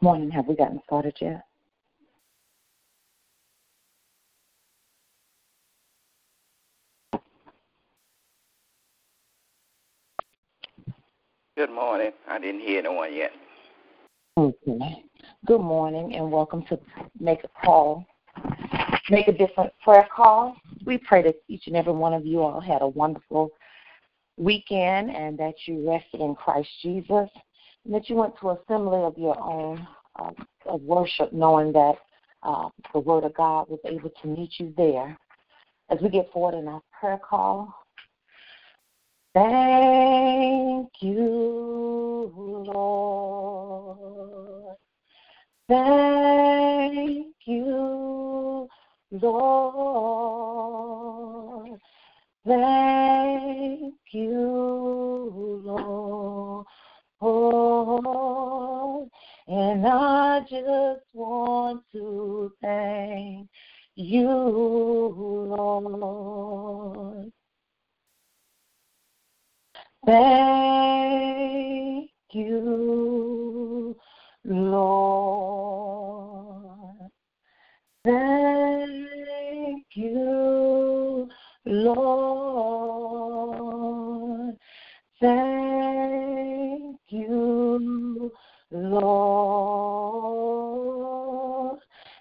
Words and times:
Morning. 0.00 0.30
Have 0.30 0.46
we 0.46 0.54
gotten 0.54 0.80
started 0.84 1.16
yet? 1.20 1.44
Good 11.56 11.70
morning. 11.70 12.12
I 12.28 12.38
didn't 12.38 12.60
hear 12.60 12.80
no 12.80 12.92
one 12.92 13.12
yet. 13.12 13.32
Okay. 14.36 15.02
Good 15.46 15.60
morning 15.60 16.14
and 16.14 16.30
welcome 16.30 16.64
to 16.66 16.78
Make 17.18 17.42
a 17.42 17.48
Call. 17.64 18.06
Make 19.10 19.26
a 19.26 19.32
Difference 19.32 19.72
prayer 19.82 20.06
call. 20.14 20.54
We 20.86 20.98
pray 20.98 21.24
that 21.24 21.34
each 21.48 21.66
and 21.66 21.74
every 21.74 21.92
one 21.92 22.14
of 22.14 22.24
you 22.24 22.40
all 22.42 22.60
had 22.60 22.82
a 22.82 22.86
wonderful 22.86 23.50
weekend 24.36 25.10
and 25.10 25.36
that 25.38 25.54
you 25.66 25.90
rested 25.90 26.20
in 26.20 26.36
Christ 26.36 26.68
Jesus 26.82 27.28
and 27.88 27.94
that 27.94 28.08
you 28.10 28.16
went 28.16 28.34
to 28.38 28.50
assembly 28.50 29.00
of 29.00 29.16
your 29.16 29.40
own 29.40 29.88
uh, 30.16 30.30
of 30.66 30.82
worship 30.82 31.32
knowing 31.32 31.72
that 31.72 31.94
uh, 32.42 32.68
the 32.92 33.00
Word 33.00 33.24
of 33.24 33.32
God 33.34 33.66
was 33.70 33.80
able 33.86 34.10
to 34.10 34.28
meet 34.28 34.50
you 34.58 34.74
there. 34.76 35.16
As 35.88 35.98
we 36.02 36.10
get 36.10 36.30
forward 36.30 36.58
in 36.58 36.68
our 36.68 36.82
prayer 37.00 37.18
call, 37.18 37.74
Thank 39.34 40.88
you, 41.00 42.32
Lord. 42.66 43.56
Thank 45.68 47.28
you, 47.46 48.68
Lord. 49.12 50.28
Thank 52.46 53.94
you, 54.10 55.62
Lord. 57.20 59.08
And 59.48 59.86
I 59.86 60.40
just 60.40 61.04
want 61.12 61.82
to 61.92 62.52
thank 62.62 63.48
you, 63.94 64.28
Lord. 65.88 67.32
Thank 70.06 70.90
you, 72.32 73.96
Lord. 74.44 75.38
Thank 78.04 79.86
you, 79.94 81.28
Lord. 81.64 82.28
Thank 85.20 85.67
Lord. 88.70 89.78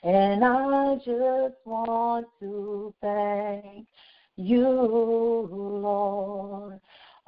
And 0.03 0.43
I 0.43 0.95
just 0.97 1.55
want 1.65 2.27
to 2.39 2.93
thank 3.01 3.87
you, 4.37 4.69
Lord. 5.51 6.79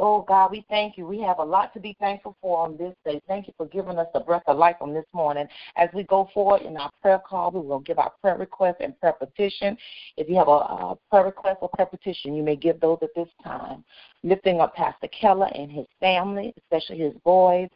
Oh 0.02 0.22
God, 0.22 0.52
we 0.52 0.66
thank 0.70 0.98
you. 0.98 1.06
We 1.06 1.20
have 1.20 1.40
a 1.40 1.44
lot 1.44 1.74
to 1.74 1.80
be 1.82 1.94
thankful 2.00 2.38
for 2.42 2.60
on 2.60 2.78
this 2.78 2.96
day. 3.04 3.22
Thank 3.28 3.48
you 3.48 3.54
for 3.58 3.66
giving 3.66 3.98
us 3.98 4.08
the 4.14 4.22
breath 4.22 4.44
of 4.48 4.58
life 4.58 4.78
on 4.80 4.94
this 4.94 5.04
morning. 5.12 5.46
As 5.76 5.90
we 5.94 6.04
go 6.04 6.30
forward 6.34 6.62
in 6.62 6.78
our 6.78 6.90
prayer 7.02 7.20
call, 7.20 7.52
we 7.52 7.60
will 7.60 7.82
give 7.82 8.00
our 8.00 8.14
prayer 8.22 8.38
request 8.38 8.78
and 8.80 8.98
prayer 9.02 9.12
petition. 9.12 9.78
If 10.16 10.30
you 10.30 10.36
have 10.38 10.48
a, 10.48 10.52
a 10.52 10.98
prayer 11.12 11.26
request 11.26 11.58
or 11.62 11.68
prayer 11.68 11.86
petition, 11.88 12.34
you 12.34 12.44
may 12.44 12.56
give 12.56 12.80
those 12.80 13.00
at 13.02 13.10
this 13.14 13.28
time. 13.44 13.84
Lifting 14.24 14.62
up 14.62 14.74
Pastor 14.74 15.10
Keller 15.10 15.50
and 15.54 15.70
his 15.70 15.88
family, 16.00 16.54
especially 16.58 17.00
his 17.00 17.16
boys, 17.26 17.70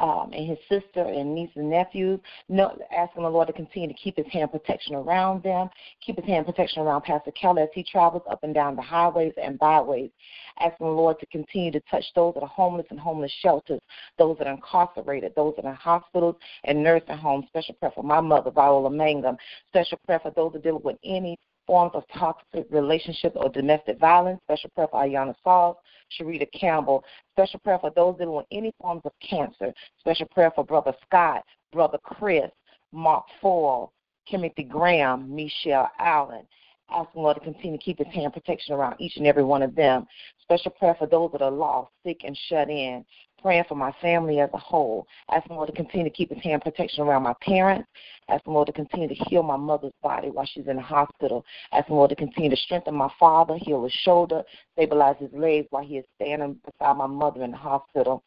um, 0.00 0.30
and 0.32 0.48
his 0.48 0.58
sister 0.68 1.02
and 1.02 1.34
niece 1.34 1.50
and 1.54 1.70
nephews, 1.70 2.18
no, 2.48 2.76
asking 2.96 3.22
the 3.22 3.28
Lord 3.28 3.46
to 3.46 3.52
continue 3.52 3.88
to 3.88 3.94
keep 3.94 4.16
his 4.16 4.26
hand 4.32 4.50
protection 4.50 4.94
around 4.94 5.42
them, 5.42 5.68
keep 6.04 6.16
his 6.16 6.24
hand 6.26 6.46
protection 6.46 6.82
around 6.82 7.02
Pastor 7.02 7.30
Keller 7.30 7.62
as 7.62 7.68
he 7.72 7.84
travels 7.84 8.22
up 8.30 8.42
and 8.42 8.52
down 8.52 8.76
the 8.76 8.82
highways 8.82 9.32
and 9.40 9.58
byways, 9.58 10.10
asking 10.58 10.86
the 10.86 10.92
Lord 10.92 11.18
to 11.20 11.26
continue 11.26 11.70
to 11.70 11.80
touch 11.90 12.04
those 12.14 12.34
that 12.34 12.42
are 12.42 12.48
homeless 12.48 12.86
and 12.90 12.98
homeless 12.98 13.32
shelters, 13.40 13.80
those 14.18 14.36
that 14.38 14.46
are 14.48 14.54
incarcerated, 14.54 15.32
those 15.36 15.54
that 15.56 15.64
are 15.64 15.70
in 15.70 15.76
hospitals 15.76 16.36
and 16.64 16.82
nursing 16.82 17.16
homes. 17.16 17.46
Special 17.48 17.74
prayer 17.74 17.92
for 17.94 18.02
my 18.04 18.20
mother, 18.20 18.50
Viola 18.50 18.90
Mangum. 18.90 19.36
Special 19.68 19.98
prayer 20.06 20.20
for 20.20 20.32
those 20.32 20.52
that 20.54 20.64
deal 20.64 20.80
with 20.80 20.96
any 21.04 21.38
forms 21.66 21.92
of 21.94 22.04
toxic 22.16 22.66
relationships 22.70 23.36
or 23.38 23.48
domestic 23.48 23.98
violence. 23.98 24.40
Special 24.44 24.70
prayer 24.70 24.88
for 24.90 25.02
Ayana 25.02 25.34
Sauls, 25.42 25.76
Sharita 26.18 26.46
Campbell. 26.52 27.04
Special 27.32 27.60
prayer 27.60 27.78
for 27.78 27.90
those 27.90 28.16
dealing 28.18 28.34
with 28.36 28.46
any 28.50 28.72
forms 28.80 29.02
of 29.04 29.12
cancer. 29.26 29.72
Special 30.00 30.26
prayer 30.28 30.52
for 30.54 30.64
Brother 30.64 30.94
Scott, 31.06 31.44
Brother 31.72 31.98
Chris, 32.02 32.50
Mark 32.92 33.24
Foyle, 33.40 33.92
Timothy 34.28 34.64
Graham, 34.64 35.34
Michelle 35.34 35.90
Allen. 35.98 36.46
Asking 36.90 37.22
Lord 37.22 37.36
to 37.36 37.42
continue 37.42 37.78
to 37.78 37.82
keep 37.82 37.98
his 37.98 38.12
hand 38.12 38.34
protection 38.34 38.74
around 38.74 38.96
each 39.00 39.16
and 39.16 39.26
every 39.26 39.42
one 39.42 39.62
of 39.62 39.74
them. 39.74 40.06
Special 40.42 40.70
prayer 40.70 40.94
for 40.98 41.06
those 41.06 41.32
that 41.32 41.40
are 41.40 41.50
lost, 41.50 41.90
sick, 42.04 42.20
and 42.24 42.38
shut 42.48 42.68
in 42.68 43.04
praying 43.44 43.64
for 43.68 43.74
my 43.74 43.92
family 44.00 44.40
as 44.40 44.48
a 44.54 44.58
whole. 44.58 45.06
Asking 45.30 45.56
Lord 45.56 45.68
to 45.68 45.76
continue 45.76 46.08
to 46.08 46.16
keep 46.16 46.32
His 46.32 46.42
hand 46.42 46.62
protection 46.62 47.04
around 47.04 47.24
my 47.24 47.34
parents. 47.42 47.86
Asking 48.30 48.54
Lord 48.54 48.68
to 48.68 48.72
continue 48.72 49.06
to 49.06 49.14
heal 49.14 49.42
my 49.42 49.56
mother's 49.56 49.92
body 50.02 50.30
while 50.30 50.46
she's 50.46 50.66
in 50.66 50.76
the 50.76 50.82
hospital. 50.82 51.44
Asking 51.70 51.96
Lord 51.96 52.08
to 52.08 52.16
continue 52.16 52.48
to 52.48 52.56
strengthen 52.56 52.94
my 52.94 53.10
father, 53.20 53.58
heal 53.58 53.84
his 53.84 53.92
shoulder, 53.92 54.42
stabilize 54.72 55.16
his 55.20 55.28
legs 55.34 55.66
while 55.68 55.84
he 55.84 55.98
is 55.98 56.06
standing 56.16 56.58
beside 56.64 56.96
my 56.96 57.06
mother 57.06 57.44
in 57.44 57.50
the 57.50 57.56
hospital 57.58 58.24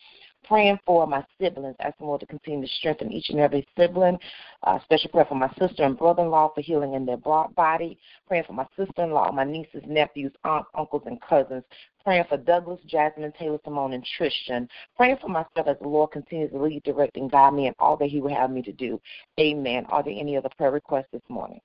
praying 0.48 0.80
for 0.86 1.06
my 1.06 1.24
siblings, 1.40 1.76
asking 1.80 2.08
Lord 2.08 2.22
to 2.22 2.26
continue 2.26 2.66
to 2.66 2.74
strengthen 2.76 3.12
each 3.12 3.30
and 3.30 3.40
every 3.40 3.68
sibling. 3.78 4.18
Uh, 4.64 4.80
special 4.84 5.10
prayer 5.12 5.26
for 5.26 5.36
my 5.36 5.50
sister 5.60 5.84
and 5.84 5.98
brother-in-law 5.98 6.54
for 6.54 6.62
healing 6.62 6.94
in 6.94 7.06
their 7.06 7.18
body. 7.18 8.00
Praying 8.28 8.46
for 8.46 8.54
my 8.54 8.66
sister-in-law, 8.78 9.32
my 9.32 9.44
nieces, 9.44 9.84
nephews, 9.86 10.32
aunts, 10.44 10.70
uncles, 10.76 11.04
and 11.06 11.22
cousins. 11.22 11.64
Praying 12.04 12.26
for 12.30 12.38
Douglas, 12.38 12.80
Jasmine, 12.88 13.34
Taylor, 13.38 13.60
Simone, 13.66 13.94
and 13.94 14.06
Tristan. 14.18 14.68
Praying 14.96 15.18
for 15.22 15.28
myself 15.28 15.68
as 15.68 15.78
the 15.82 15.88
Lord 15.88 16.12
continues 16.12 16.52
to 16.52 16.62
lead, 16.62 16.84
direct, 16.84 17.18
and 17.18 17.30
guide 17.30 17.54
me 17.54 17.68
in 17.68 17.74
all 17.80 17.98
that 17.98 18.08
He 18.08 18.22
would 18.22 18.32
have 18.32 18.50
me 18.50 18.62
to 18.62 18.72
do. 18.72 19.00
Amen. 19.40 19.86
Are 19.90 20.04
there 20.04 20.14
any 20.18 20.38
other 20.38 20.50
prayer 20.58 20.72
requests 20.72 21.08
this 21.12 21.22
morning? 21.28 21.60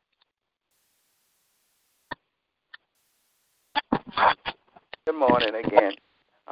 Good 5.07 5.17
morning 5.17 5.55
again. 5.65 5.93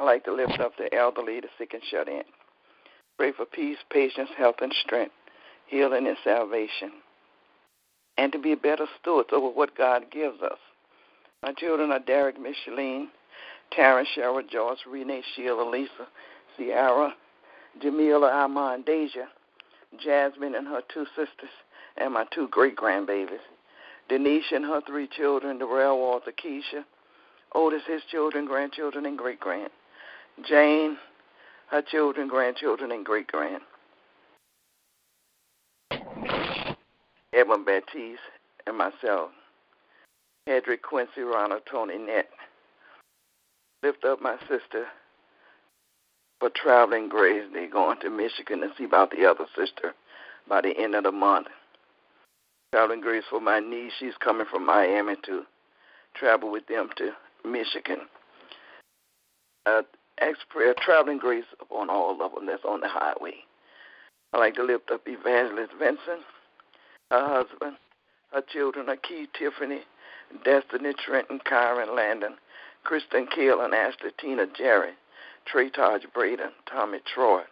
I 0.00 0.04
like 0.04 0.24
to 0.24 0.32
lift 0.32 0.58
up 0.60 0.72
the 0.78 0.92
elderly, 0.96 1.40
the 1.40 1.48
sick, 1.58 1.74
and 1.74 1.82
shut 1.90 2.08
in. 2.08 2.22
Pray 3.18 3.32
for 3.32 3.44
peace, 3.44 3.76
patience, 3.90 4.30
health, 4.38 4.54
and 4.62 4.72
strength, 4.82 5.12
healing, 5.66 6.06
and 6.06 6.16
salvation. 6.24 6.92
And 8.16 8.32
to 8.32 8.38
be 8.38 8.54
better 8.54 8.86
stewards 8.98 9.28
over 9.30 9.48
what 9.48 9.76
God 9.76 10.06
gives 10.10 10.40
us. 10.40 10.56
My 11.42 11.52
children 11.52 11.92
are 11.92 11.98
Derek, 11.98 12.36
Micheline, 12.40 13.08
Taryn, 13.76 14.06
Cheryl, 14.16 14.48
Joyce, 14.48 14.78
Renee, 14.90 15.22
Sheila, 15.36 15.68
Lisa, 15.68 16.08
Sierra, 16.56 17.12
Jamila, 17.82 18.30
Armand, 18.30 18.86
Deja, 18.86 19.26
Jasmine 20.02 20.54
and 20.54 20.66
her 20.66 20.80
two 20.94 21.04
sisters, 21.14 21.52
and 21.98 22.14
my 22.14 22.24
two 22.34 22.48
great 22.48 22.74
grandbabies. 22.74 23.36
Denise 24.08 24.50
and 24.50 24.64
her 24.64 24.80
three 24.86 25.08
children, 25.14 25.58
Darrell, 25.58 25.98
Walter, 25.98 26.32
Keisha, 26.32 26.84
Otis, 27.54 27.82
his 27.86 28.00
children, 28.10 28.46
grandchildren, 28.46 29.04
and 29.04 29.18
great 29.18 29.40
grand. 29.40 29.70
Jane, 30.48 30.96
her 31.68 31.82
children, 31.82 32.28
grandchildren, 32.28 32.92
and 32.92 33.04
great 33.04 33.26
grand. 33.26 33.62
Edmund 37.32 37.64
Baptiste, 37.64 38.20
and 38.66 38.76
myself. 38.76 39.30
Hedrick, 40.48 40.82
Quincy, 40.82 41.20
Ronald, 41.20 41.62
Tony, 41.70 41.98
Net. 41.98 42.28
Lift 43.82 44.04
up 44.04 44.20
my 44.20 44.36
sister 44.48 44.86
for 46.38 46.50
traveling 46.50 47.08
grace. 47.08 47.44
They're 47.52 47.70
going 47.70 48.00
to 48.00 48.10
Michigan 48.10 48.60
to 48.60 48.68
see 48.76 48.84
about 48.84 49.10
the 49.10 49.24
other 49.24 49.46
sister 49.56 49.94
by 50.48 50.60
the 50.60 50.76
end 50.76 50.94
of 50.94 51.04
the 51.04 51.12
month. 51.12 51.46
Traveling 52.72 53.00
grace 53.00 53.24
for 53.30 53.40
my 53.40 53.60
niece. 53.60 53.92
She's 53.98 54.16
coming 54.22 54.46
from 54.50 54.66
Miami 54.66 55.14
to 55.26 55.42
travel 56.14 56.50
with 56.50 56.66
them 56.66 56.90
to 56.96 57.12
Michigan. 57.48 58.00
Uh, 59.66 59.82
ask 60.20 60.38
prayer, 60.48 60.74
traveling 60.78 61.18
grace 61.18 61.44
upon 61.60 61.90
all 61.90 62.20
of 62.22 62.32
them 62.32 62.46
that's 62.46 62.64
on 62.64 62.80
the 62.80 62.88
highway. 62.88 63.34
I 64.32 64.38
like 64.38 64.54
to 64.54 64.62
lift 64.62 64.90
up 64.90 65.02
Evangelist 65.06 65.72
Vincent, 65.78 66.22
her 67.10 67.26
husband, 67.26 67.76
her 68.32 68.42
children, 68.52 68.86
Keith, 69.06 69.28
Tiffany, 69.36 69.80
Destiny, 70.44 70.92
Trenton, 71.04 71.40
Kyron, 71.50 71.96
Landon, 71.96 72.36
Kristen, 72.84 73.26
and 73.36 73.74
Ashley, 73.74 74.10
Tina, 74.18 74.46
Jerry, 74.56 74.92
Trey, 75.46 75.70
Taj, 75.70 76.02
Braden, 76.14 76.50
Tommy, 76.70 76.98
Troy. 77.12 77.42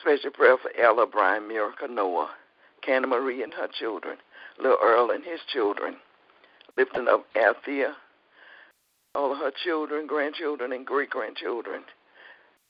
Special 0.00 0.30
prayer 0.30 0.56
for 0.56 0.70
Ella, 0.80 1.06
Brian, 1.06 1.46
Miracle, 1.46 1.88
Noah, 1.88 2.30
Candy 2.82 3.08
Marie 3.08 3.42
and 3.42 3.52
her 3.54 3.68
children, 3.78 4.16
Little 4.58 4.78
Earl 4.82 5.10
and 5.10 5.24
his 5.24 5.40
children, 5.52 5.96
lifting 6.76 7.06
up 7.08 7.24
Althea, 7.36 7.94
all 9.14 9.32
of 9.32 9.38
her 9.38 9.52
children, 9.64 10.06
grandchildren, 10.06 10.72
and 10.72 10.86
great 10.86 11.10
grandchildren, 11.10 11.82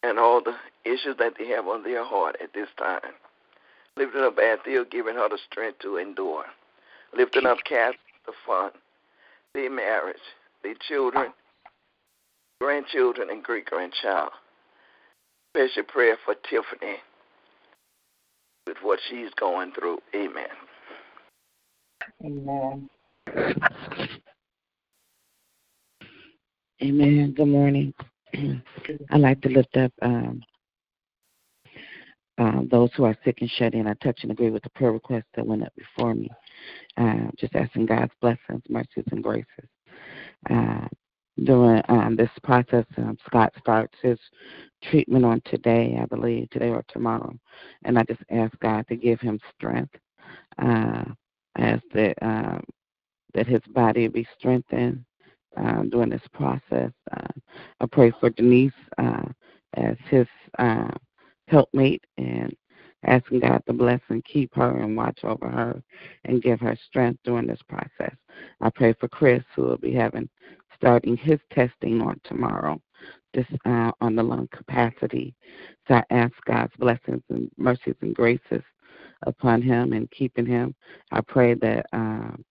and 0.02 0.18
all 0.18 0.42
the 0.42 0.54
issues 0.84 1.16
that 1.18 1.34
they 1.38 1.46
have 1.48 1.66
on 1.66 1.82
their 1.82 2.04
heart 2.04 2.36
at 2.42 2.52
this 2.54 2.68
time. 2.78 3.00
Lifting 3.96 4.22
up 4.22 4.38
Anthea, 4.38 4.84
giving 4.90 5.14
her 5.14 5.28
the 5.28 5.38
strength 5.50 5.80
to 5.80 5.96
endure. 5.96 6.44
Lifting 7.16 7.46
up 7.46 7.58
Kath, 7.68 7.94
the 8.24 8.32
fun, 8.46 8.70
their 9.52 9.70
marriage, 9.70 10.16
their 10.62 10.74
children, 10.88 11.32
grandchildren, 12.60 13.28
and 13.30 13.42
great 13.42 13.66
grandchild. 13.66 14.30
Special 15.52 15.82
prayer 15.82 16.16
for 16.24 16.34
Tiffany 16.48 16.98
with 18.66 18.76
what 18.82 19.00
she's 19.08 19.30
going 19.38 19.72
through. 19.72 19.98
Amen. 20.14 20.46
Amen. 22.24 22.88
Amen. 26.82 27.34
Good 27.36 27.48
morning. 27.48 27.92
I'd 28.34 29.20
like 29.20 29.42
to 29.42 29.50
lift 29.50 29.76
up 29.76 29.92
um, 30.00 30.40
uh, 32.38 32.62
those 32.70 32.88
who 32.96 33.04
are 33.04 33.16
sick 33.22 33.38
and 33.42 33.50
shut 33.50 33.74
in. 33.74 33.86
I 33.86 33.92
touch 34.02 34.20
and 34.22 34.32
agree 34.32 34.48
with 34.48 34.62
the 34.62 34.70
prayer 34.70 34.92
requests 34.92 35.28
that 35.34 35.46
went 35.46 35.62
up 35.62 35.74
before 35.76 36.14
me. 36.14 36.30
Uh, 36.96 37.26
just 37.36 37.54
asking 37.54 37.84
God's 37.84 38.12
blessings, 38.22 38.62
mercies, 38.70 39.04
and 39.10 39.22
graces. 39.22 39.68
Uh, 40.48 40.86
during 41.44 41.82
um, 41.90 42.16
this 42.16 42.30
process, 42.42 42.86
um, 42.96 43.18
Scott 43.26 43.52
starts 43.58 43.94
his 44.00 44.18
treatment 44.84 45.26
on 45.26 45.42
today, 45.44 45.98
I 46.00 46.06
believe, 46.06 46.48
today 46.48 46.70
or 46.70 46.84
tomorrow. 46.88 47.38
And 47.84 47.98
I 47.98 48.04
just 48.04 48.22
ask 48.30 48.58
God 48.60 48.86
to 48.88 48.96
give 48.96 49.20
him 49.20 49.38
strength. 49.54 49.94
Uh, 50.56 51.04
ask 51.58 51.82
that, 51.92 52.14
um, 52.22 52.64
that 53.34 53.46
his 53.46 53.60
body 53.74 54.08
be 54.08 54.26
strengthened 54.38 55.04
uh, 55.56 55.82
during 55.84 56.10
this 56.10 56.26
process. 56.32 56.92
Uh, 57.12 57.40
I 57.80 57.86
pray 57.86 58.12
for 58.20 58.30
Denise 58.30 58.72
uh, 58.98 59.24
as 59.74 59.96
his 60.08 60.26
uh, 60.58 60.90
helpmate 61.48 62.04
and 62.18 62.54
asking 63.04 63.40
God 63.40 63.62
to 63.66 63.72
bless 63.72 64.00
and 64.08 64.24
keep 64.24 64.54
her 64.54 64.78
and 64.78 64.96
watch 64.96 65.20
over 65.24 65.48
her 65.48 65.82
and 66.24 66.42
give 66.42 66.60
her 66.60 66.76
strength 66.86 67.20
during 67.24 67.46
this 67.46 67.62
process. 67.68 68.14
I 68.60 68.70
pray 68.70 68.92
for 68.94 69.08
Chris, 69.08 69.42
who 69.54 69.62
will 69.62 69.78
be 69.78 69.94
having 69.94 70.28
starting 70.76 71.16
his 71.16 71.38
testing 71.52 72.00
on 72.00 72.20
tomorrow, 72.24 72.80
this 73.34 73.46
uh, 73.66 73.90
on 74.00 74.16
the 74.16 74.22
lung 74.22 74.48
capacity. 74.52 75.34
So 75.86 75.94
I 75.94 76.04
ask 76.10 76.32
God's 76.46 76.72
blessings 76.78 77.22
and 77.28 77.50
mercies 77.56 77.96
and 78.00 78.14
graces 78.14 78.62
upon 79.26 79.62
him 79.62 79.92
and 79.92 80.10
keeping 80.10 80.46
him. 80.46 80.74
I 81.12 81.20
pray 81.20 81.54
that 81.54 81.86
um, 81.92 82.44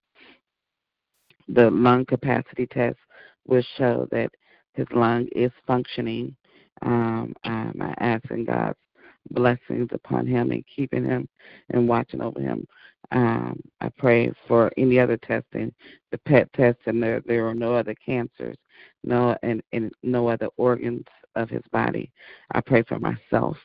the 1.54 1.70
lung 1.72 2.06
capacity 2.06 2.68
test 2.68 2.98
will 3.48 3.64
show 3.78 4.08
that 4.12 4.30
his 4.74 4.88
lung 4.94 5.28
is 5.36 5.52
functioning. 5.66 6.36
Um, 6.82 7.34
I'm 7.44 7.82
asking 8.00 8.46
God's 8.46 8.78
blessings 9.32 9.90
upon 9.92 10.28
him 10.28 10.52
and 10.52 10.64
keeping 10.74 11.04
him 11.04 11.28
and 11.72 11.88
watching 11.88 12.22
over 12.22 12.40
him. 12.40 12.66
Um, 13.12 13.60
I 13.82 13.90
pray 13.98 14.32
for 14.48 14.72
any 14.78 15.00
other 15.00 15.18
testing, 15.18 15.74
the 16.12 16.20
PET 16.20 16.52
test, 16.54 16.78
and 16.86 17.02
there 17.02 17.22
there 17.26 17.48
are 17.48 17.56
no 17.56 17.74
other 17.74 17.96
cancers, 18.06 18.58
no 19.04 19.36
and, 19.42 19.64
and 19.74 19.92
no 20.04 20.28
other 20.28 20.48
organs 20.58 21.06
of 21.36 21.50
his 21.50 21.64
body. 21.72 22.12
I 22.52 22.62
pray 22.62 22.84
for 22.84 23.00
myself, 23.00 23.58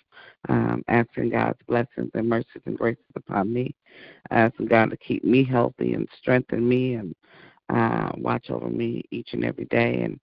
um, 0.49 0.83
asking 0.88 1.31
God's 1.31 1.59
blessings 1.69 2.11
and 2.14 2.29
mercies 2.29 2.62
and 2.64 2.79
graces 2.79 3.05
upon 3.17 3.53
me, 3.53 3.75
asking 4.31 4.67
God 4.67 4.91
to 4.91 4.97
keep 4.97 5.25
me 5.25 5.45
healthy 5.45 5.93
and 5.93 6.09
strengthen 6.19 6.67
me 6.67 6.95
and 6.95 7.14
uh, 7.68 8.11
watch 8.16 8.50
over 8.50 8.68
me 8.68 9.04
each 9.11 9.33
and 9.33 9.44
every 9.44 9.64
day 9.66 10.02
and 10.02 10.21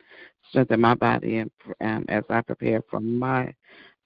strengthen 0.50 0.82
my 0.82 0.94
body 0.96 1.38
and 1.38 1.52
um, 1.82 2.06
as 2.10 2.24
I 2.30 2.42
prepare 2.42 2.84
for 2.90 3.00
my 3.00 3.54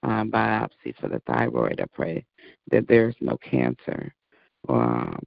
um, 0.02 0.30
biopsy 0.30 0.94
for 1.00 1.08
the 1.08 1.20
thyroid. 1.26 1.80
I 1.80 1.86
pray 1.92 2.24
that 2.70 2.86
there's 2.88 3.16
no 3.20 3.36
cancer 3.38 4.14
um, 4.68 5.18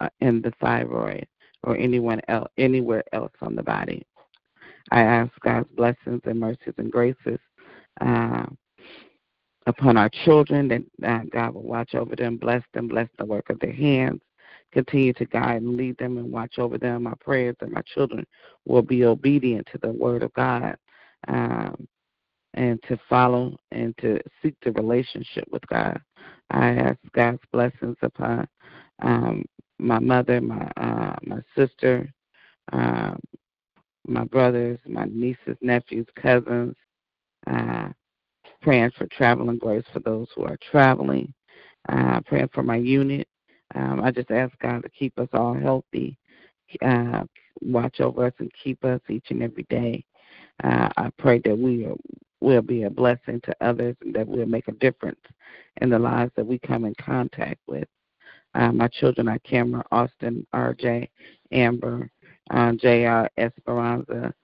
uh, 0.00 0.08
in 0.20 0.42
the 0.42 0.52
thyroid 0.60 1.26
or 1.62 1.76
anyone 1.76 2.20
else, 2.28 2.50
anywhere 2.58 3.04
else 3.12 3.32
on 3.40 3.54
the 3.54 3.62
body. 3.62 4.04
I 4.90 5.02
ask 5.02 5.32
God's 5.40 5.68
blessings 5.76 6.22
and 6.24 6.40
mercies 6.40 6.74
and 6.78 6.90
graces 6.90 7.38
uh, 8.00 8.46
upon 9.66 9.96
our 9.96 10.08
children 10.24 10.68
that 10.68 10.82
uh, 11.08 11.24
God 11.30 11.54
will 11.54 11.62
watch 11.62 11.94
over 11.94 12.16
them, 12.16 12.36
bless 12.36 12.62
them, 12.74 12.88
bless 12.88 13.08
the 13.18 13.24
work 13.24 13.50
of 13.50 13.60
their 13.60 13.72
hands, 13.72 14.20
continue 14.72 15.12
to 15.14 15.24
guide 15.26 15.62
and 15.62 15.76
lead 15.76 15.96
them 15.98 16.18
and 16.18 16.30
watch 16.30 16.58
over 16.58 16.78
them. 16.78 17.04
My 17.04 17.14
prayers 17.20 17.56
that 17.60 17.72
my 17.72 17.82
children 17.82 18.26
will 18.66 18.82
be 18.82 19.04
obedient 19.04 19.66
to 19.72 19.78
the 19.78 19.92
word 19.92 20.22
of 20.22 20.32
God. 20.34 20.76
Um, 21.28 21.86
and 22.54 22.82
to 22.88 22.98
follow 23.08 23.56
and 23.70 23.96
to 23.98 24.20
seek 24.42 24.54
the 24.62 24.72
relationship 24.72 25.44
with 25.50 25.66
God. 25.68 26.00
I 26.50 26.70
ask 26.70 26.98
God's 27.12 27.42
blessings 27.52 27.96
upon 28.02 28.46
um, 29.02 29.44
my 29.78 29.98
mother, 29.98 30.40
my 30.40 30.70
uh, 30.76 31.16
my 31.22 31.40
sister, 31.56 32.12
uh, 32.72 33.14
my 34.06 34.24
brothers, 34.24 34.78
my 34.86 35.06
nieces, 35.10 35.56
nephews, 35.60 36.06
cousins. 36.20 36.74
Uh, 37.46 37.88
praying 38.60 38.90
for 38.98 39.06
traveling 39.06 39.58
grace 39.58 39.84
for 39.92 40.00
those 40.00 40.26
who 40.34 40.44
are 40.44 40.58
traveling. 40.70 41.32
Uh, 41.88 42.20
praying 42.26 42.50
for 42.52 42.62
my 42.62 42.76
unit. 42.76 43.26
Um, 43.74 44.00
I 44.02 44.10
just 44.10 44.30
ask 44.30 44.56
God 44.58 44.82
to 44.82 44.88
keep 44.88 45.18
us 45.18 45.28
all 45.32 45.54
healthy, 45.54 46.16
uh, 46.82 47.24
watch 47.60 48.00
over 48.00 48.26
us, 48.26 48.32
and 48.38 48.50
keep 48.62 48.84
us 48.84 49.00
each 49.08 49.26
and 49.30 49.42
every 49.42 49.64
day. 49.64 50.04
Uh, 50.62 50.88
I 50.96 51.10
pray 51.18 51.40
that 51.44 51.56
we 51.58 51.88
will 52.40 52.62
be 52.62 52.84
a 52.84 52.90
blessing 52.90 53.40
to 53.44 53.54
others 53.60 53.96
and 54.02 54.14
that 54.14 54.26
we'll 54.26 54.46
make 54.46 54.68
a 54.68 54.72
difference 54.72 55.20
in 55.80 55.90
the 55.90 55.98
lives 55.98 56.32
that 56.36 56.46
we 56.46 56.58
come 56.58 56.84
in 56.84 56.94
contact 56.94 57.60
with. 57.66 57.88
Uh, 58.54 58.72
my 58.72 58.88
children 58.88 59.28
are 59.28 59.38
Cameron, 59.40 59.84
Austin, 59.92 60.46
RJ, 60.54 61.08
Amber, 61.52 62.10
uh, 62.50 62.72
JR, 62.72 63.26
Esperanza, 63.38 64.34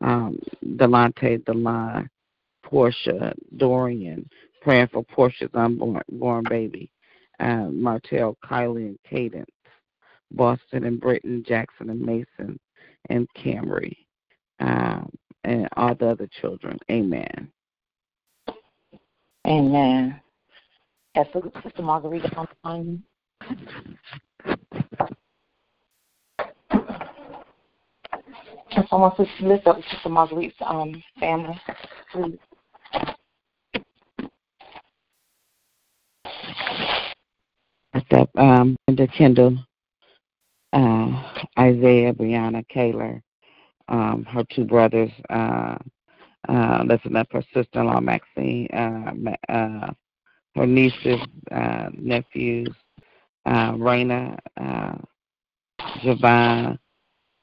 um, 0.00 0.38
Delante, 0.76 1.42
Delon, 1.44 2.08
Portia, 2.62 3.32
Dorian, 3.56 4.28
praying 4.60 4.88
for 4.88 5.02
Portia's 5.04 5.50
unborn 5.54 6.02
born 6.10 6.44
baby, 6.48 6.90
uh, 7.44 7.68
Martell, 7.70 8.36
Kylie, 8.44 8.86
and 8.86 8.98
Cadence, 9.08 9.46
Boston 10.32 10.84
and 10.84 11.00
Britton, 11.00 11.44
Jackson 11.46 11.90
and 11.90 12.00
Mason, 12.00 12.58
and 13.10 13.28
Camry. 13.36 13.94
Um, 14.60 15.10
and 15.44 15.68
all 15.76 15.94
the 15.94 16.08
other 16.08 16.28
children. 16.40 16.78
Amen. 16.90 17.50
Amen. 19.46 20.20
Yes, 21.14 21.26
Sister 21.62 21.82
Margarita 21.82 22.34
on 22.34 22.48
the 22.50 22.68
line. 22.68 23.02
Someone 28.88 29.12
please 29.12 29.28
lift 29.40 29.66
up 29.66 29.78
Sister 29.90 30.08
um, 30.66 31.02
family, 31.20 31.60
please. 32.10 32.38
Lift 37.94 38.12
up 38.14 38.23
um, 38.36 38.76
Linda 38.88 39.06
Kendall, 39.08 39.58
uh, 40.72 41.22
Isaiah, 41.58 42.12
Brianna, 42.12 42.64
Kaylor, 42.74 43.20
um, 43.88 44.24
her 44.24 44.44
two 44.54 44.64
brothers, 44.64 45.10
uh, 45.30 45.76
uh, 46.48 46.84
listen 46.86 47.16
up 47.16 47.28
her 47.32 47.42
sister-in-law 47.54 48.00
Maxine, 48.00 48.68
uh, 48.72 49.12
uh, 49.52 49.92
her 50.56 50.66
nieces, 50.66 51.20
uh, 51.50 51.88
nephews, 51.96 52.68
uh, 53.46 53.72
Raina, 53.72 54.38
uh, 54.60 54.94
Javon, 56.02 56.78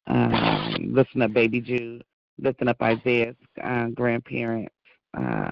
um, 0.07 0.75
listen 0.79 1.21
up 1.21 1.33
baby 1.33 1.61
Jude, 1.61 2.03
listen 2.39 2.67
up 2.67 2.81
Isaiah's 2.81 3.35
uh, 3.63 3.87
grandparents, 3.87 4.73
uh, 5.17 5.51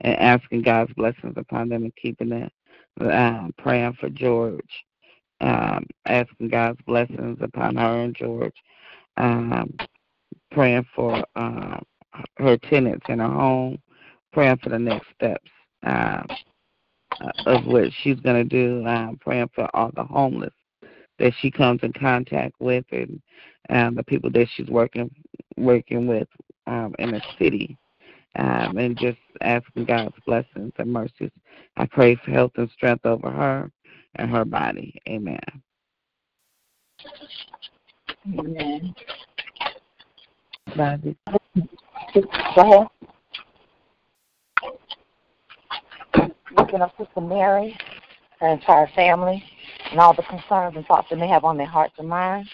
and 0.00 0.16
asking 0.18 0.62
God's 0.62 0.92
blessings 0.94 1.34
upon 1.36 1.68
them 1.68 1.84
and 1.84 1.96
keeping 1.96 2.28
them, 2.28 2.50
uh, 3.00 3.48
praying 3.58 3.96
for 4.00 4.08
George, 4.08 4.84
um, 5.40 5.86
asking 6.06 6.48
God's 6.48 6.80
blessings 6.86 7.38
upon 7.40 7.76
her 7.76 8.02
and 8.02 8.14
George. 8.14 8.54
Um, 9.16 9.74
praying 10.50 10.86
for 10.94 11.24
uh, 11.36 11.78
her 12.38 12.56
tenants 12.58 13.06
in 13.08 13.18
her 13.18 13.28
home, 13.28 13.78
praying 14.32 14.58
for 14.62 14.70
the 14.70 14.78
next 14.78 15.06
steps 15.14 15.50
uh, 15.84 16.22
of 17.46 17.64
what 17.66 17.90
she's 18.02 18.20
going 18.20 18.36
to 18.36 18.44
do, 18.44 18.86
um, 18.86 19.18
praying 19.20 19.50
for 19.54 19.68
all 19.74 19.90
the 19.94 20.04
homeless 20.04 20.52
that 21.18 21.32
she 21.40 21.50
comes 21.50 21.80
in 21.82 21.92
contact 21.92 22.54
with 22.60 22.84
and 22.92 23.20
um, 23.70 23.94
the 23.94 24.04
people 24.04 24.30
that 24.30 24.46
she's 24.54 24.68
working 24.68 25.10
working 25.56 26.06
with 26.06 26.28
um, 26.66 26.94
in 26.98 27.12
the 27.12 27.22
city. 27.38 27.76
Um, 28.38 28.76
and 28.76 28.98
just 28.98 29.18
asking 29.40 29.86
God's 29.86 30.14
blessings 30.26 30.72
and 30.78 30.92
mercies. 30.92 31.30
I 31.76 31.86
pray 31.86 32.16
for 32.16 32.30
health 32.30 32.52
and 32.56 32.70
strength 32.70 33.06
over 33.06 33.30
her 33.30 33.70
and 34.16 34.30
her 34.30 34.44
body. 34.44 35.00
Amen. 35.08 35.38
Amen. 38.38 38.94
Bobby. 40.76 41.16
Go 41.24 42.56
ahead. 42.56 42.86
Looking 46.56 46.80
up 46.80 46.92
Sister 46.98 47.20
Mary, 47.20 47.76
her 48.40 48.48
entire 48.48 48.88
family, 48.94 49.42
and 49.90 50.00
all 50.00 50.14
the 50.14 50.22
concerns 50.22 50.76
and 50.76 50.86
thoughts 50.86 51.08
that 51.10 51.18
they 51.18 51.28
have 51.28 51.44
on 51.44 51.56
their 51.56 51.66
hearts 51.66 51.94
and 51.98 52.08
minds. 52.08 52.48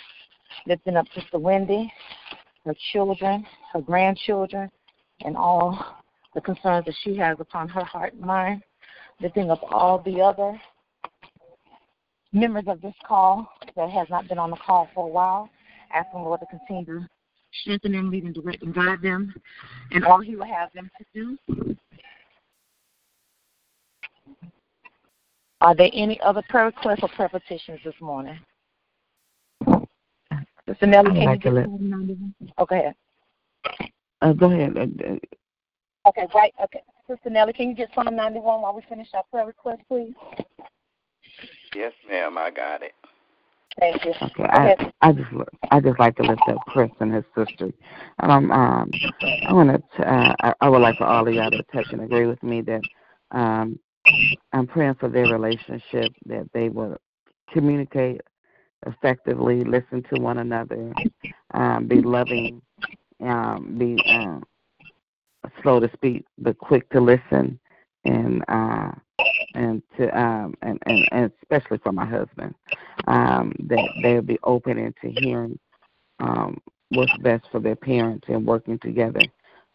Lifting 0.67 0.97
up 0.97 1.07
Sister 1.15 1.39
Wendy, 1.39 1.93
her 2.65 2.75
children, 2.93 3.47
her 3.73 3.81
grandchildren, 3.81 4.71
and 5.25 5.37
all 5.37 5.97
the 6.35 6.41
concerns 6.41 6.87
that 6.87 6.95
she 7.03 7.17
has 7.17 7.37
upon 7.41 7.69
her 7.69 7.85
heart 7.85 8.15
and 8.15 8.23
mind. 8.23 8.63
Lifting 9.21 9.51
up 9.51 9.61
all 9.71 9.99
the 9.99 10.21
other 10.21 10.61
members 12.33 12.65
of 12.67 12.81
this 12.81 12.95
call 13.07 13.47
that 13.77 13.91
has 13.91 14.09
not 14.11 14.29
been 14.29 14.39
on 14.39 14.51
the 14.51 14.57
call 14.57 14.89
for 14.95 15.07
a 15.07 15.11
while, 15.11 15.49
asking 15.95 16.23
Lord 16.23 16.41
to 16.41 16.47
continue 16.47 16.85
to 16.87 17.09
strengthen 17.61 17.93
them, 17.93 18.11
lead 18.11 18.25
and 18.25 18.35
direct 18.35 18.63
and 18.63 18.75
guide 18.75 19.03
them, 19.03 19.35
and 19.93 20.05
all 20.05 20.21
He 20.21 20.35
will 20.35 20.47
have 20.47 20.73
them 20.73 20.91
to 20.99 21.05
do. 21.15 21.77
Are 25.61 25.77
there 25.77 25.91
any 25.93 26.21
other 26.23 26.43
prayer 26.49 26.67
requests 26.67 27.01
or 27.03 27.09
prayer 27.11 27.29
petitions 27.29 27.79
this 27.85 27.95
morning? 28.01 28.39
Sister 30.69 30.87
Nellie, 30.87 31.11
can 31.13 31.25
like 31.25 31.45
you 31.45 31.53
get 31.53 31.69
let- 31.69 31.69
Oh, 32.59 32.67
go 32.67 32.75
ahead. 32.75 32.95
Uh, 34.23 34.33
go 34.33 34.51
ahead. 34.51 34.79
Uh, 34.79 35.17
Okay, 36.05 36.27
right. 36.35 36.53
Okay. 36.65 36.83
Sister 37.09 37.31
Nellie, 37.31 37.53
can 37.53 37.69
you 37.69 37.75
get 37.75 37.89
Psalm 37.95 38.15
91 38.17 38.61
while 38.61 38.75
we 38.75 38.83
finish 38.89 39.07
our 39.15 39.23
prayer 39.31 39.47
request, 39.47 39.83
please? 39.89 40.15
Yes, 41.77 41.93
ma'am, 42.09 42.37
I 42.37 42.51
got 42.51 42.83
it. 42.83 42.93
Thank 43.79 44.05
you. 44.05 44.11
Okay, 44.11 44.43
I 44.45 44.65
ahead. 44.65 44.93
I 45.01 45.13
just 45.13 45.29
I 45.71 45.81
just 45.81 45.99
like 45.99 46.17
to 46.17 46.25
lift 46.25 46.43
up 46.49 46.59
Chris 46.67 46.91
and 47.01 47.15
his 47.15 47.25
sister. 47.37 47.73
Um, 48.19 48.51
um, 48.51 48.93
I 49.47 49.53
want 49.53 49.83
to 49.97 50.13
uh, 50.13 50.35
I, 50.41 50.55
I 50.61 50.69
would 50.69 50.83
like 50.83 50.99
for 50.99 51.05
all 51.05 51.27
of 51.27 51.35
y'all 51.35 51.51
to 51.51 51.65
touch 51.73 51.87
and 51.93 52.03
agree 52.03 52.27
with 52.27 52.43
me 52.43 52.61
that 52.63 52.83
um, 53.31 53.79
I'm 54.53 54.67
praying 54.67 54.97
for 54.97 55.09
their 55.09 55.27
relationship 55.29 56.13
that 56.27 56.51
they 56.53 56.69
will 56.69 56.97
communicate 57.53 58.21
effectively, 58.87 59.65
listen 59.65 60.03
to 60.11 60.21
one 60.21 60.39
another, 60.39 60.93
um, 61.55 61.87
be 61.87 62.03
loving, 62.03 62.61
um, 63.23 63.77
be 63.79 63.97
um, 64.11 64.45
slow 65.63 65.81
to 65.81 65.91
speak 65.95 66.25
but 66.39 66.59
quick 66.59 66.89
to 66.91 67.01
listen, 67.01 67.59
and 68.05 68.45
uh, 68.49 68.93
and 69.55 69.83
to 69.97 70.19
um, 70.19 70.55
and, 70.63 70.79
and 70.87 71.09
and 71.13 71.33
especially 71.43 71.79
for 71.79 71.93
my 71.93 72.05
husband 72.05 72.55
um, 73.07 73.55
that 73.69 73.89
they'll 74.03 74.23
be 74.23 74.39
open 74.45 74.79
into 74.79 75.21
hearing 75.21 75.59
um, 76.21 76.59
what's 76.91 77.17
best 77.19 77.45
for 77.51 77.61
their 77.61 77.77
parents 77.77 78.27
and 78.29 78.47
working 78.47 78.79
together 78.79 79.21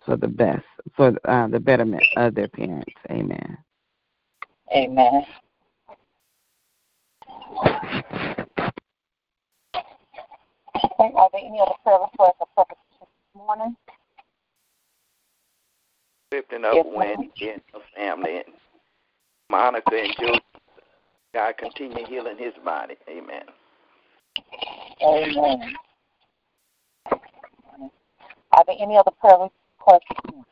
for 0.06 0.18
the 0.18 0.28
best, 0.28 0.66
for 0.96 1.14
uh, 1.26 1.48
the 1.48 1.60
betterment 1.60 2.04
of 2.16 2.34
their 2.34 2.48
parents. 2.48 2.94
Amen. 3.12 3.58
Amen. 4.76 5.24
Are 11.00 11.30
there 11.32 11.42
any 11.44 11.60
other 11.60 11.72
prayer 11.84 12.00
requests 12.00 12.36
or 12.40 12.48
prayer 12.56 12.66
petitions 12.66 12.78
this 12.80 12.87
morning? 13.38 13.76
Lifting 16.32 16.66
up. 16.66 16.86
Wendy 16.86 17.32
and 17.42 17.62
her 17.74 17.80
family 17.96 18.38
and 18.38 18.54
Monica 19.50 19.96
and 19.96 20.16
Joe. 20.20 20.40
God 21.34 21.58
continue 21.58 22.06
healing 22.06 22.38
his 22.38 22.54
body. 22.64 22.96
Amen. 23.10 23.44
Amen. 25.02 25.74
Are 28.52 28.64
there 28.66 28.76
any 28.80 28.98
other 28.98 29.12
prayer 29.12 29.38
requests? 29.38 30.46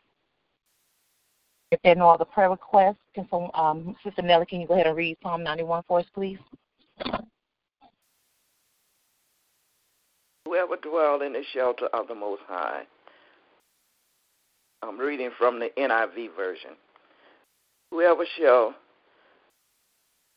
If 1.71 1.81
there 1.83 1.93
are 1.93 1.95
no 1.95 2.09
other 2.09 2.25
prayer 2.25 2.49
requests, 2.49 2.97
can 3.13 3.27
some, 3.29 3.49
um, 3.53 3.95
Sister 4.03 4.21
Nellie, 4.21 4.45
can 4.45 4.61
you 4.61 4.67
go 4.67 4.75
ahead 4.75 4.87
and 4.87 4.95
read 4.95 5.17
Psalm 5.23 5.43
91 5.43 5.83
for 5.87 5.99
us, 5.99 6.05
please? 6.13 6.37
Whoever 10.45 10.75
dwell 10.75 11.21
in 11.21 11.33
the 11.33 11.43
shelter 11.53 11.87
of 11.87 12.07
the 12.07 12.13
Most 12.13 12.41
High. 12.47 12.83
I'm 14.83 14.99
reading 14.99 15.31
from 15.37 15.59
the 15.59 15.71
NIV 15.75 16.35
version. 16.35 16.71
Whoever 17.89 18.25
shall, 18.37 18.75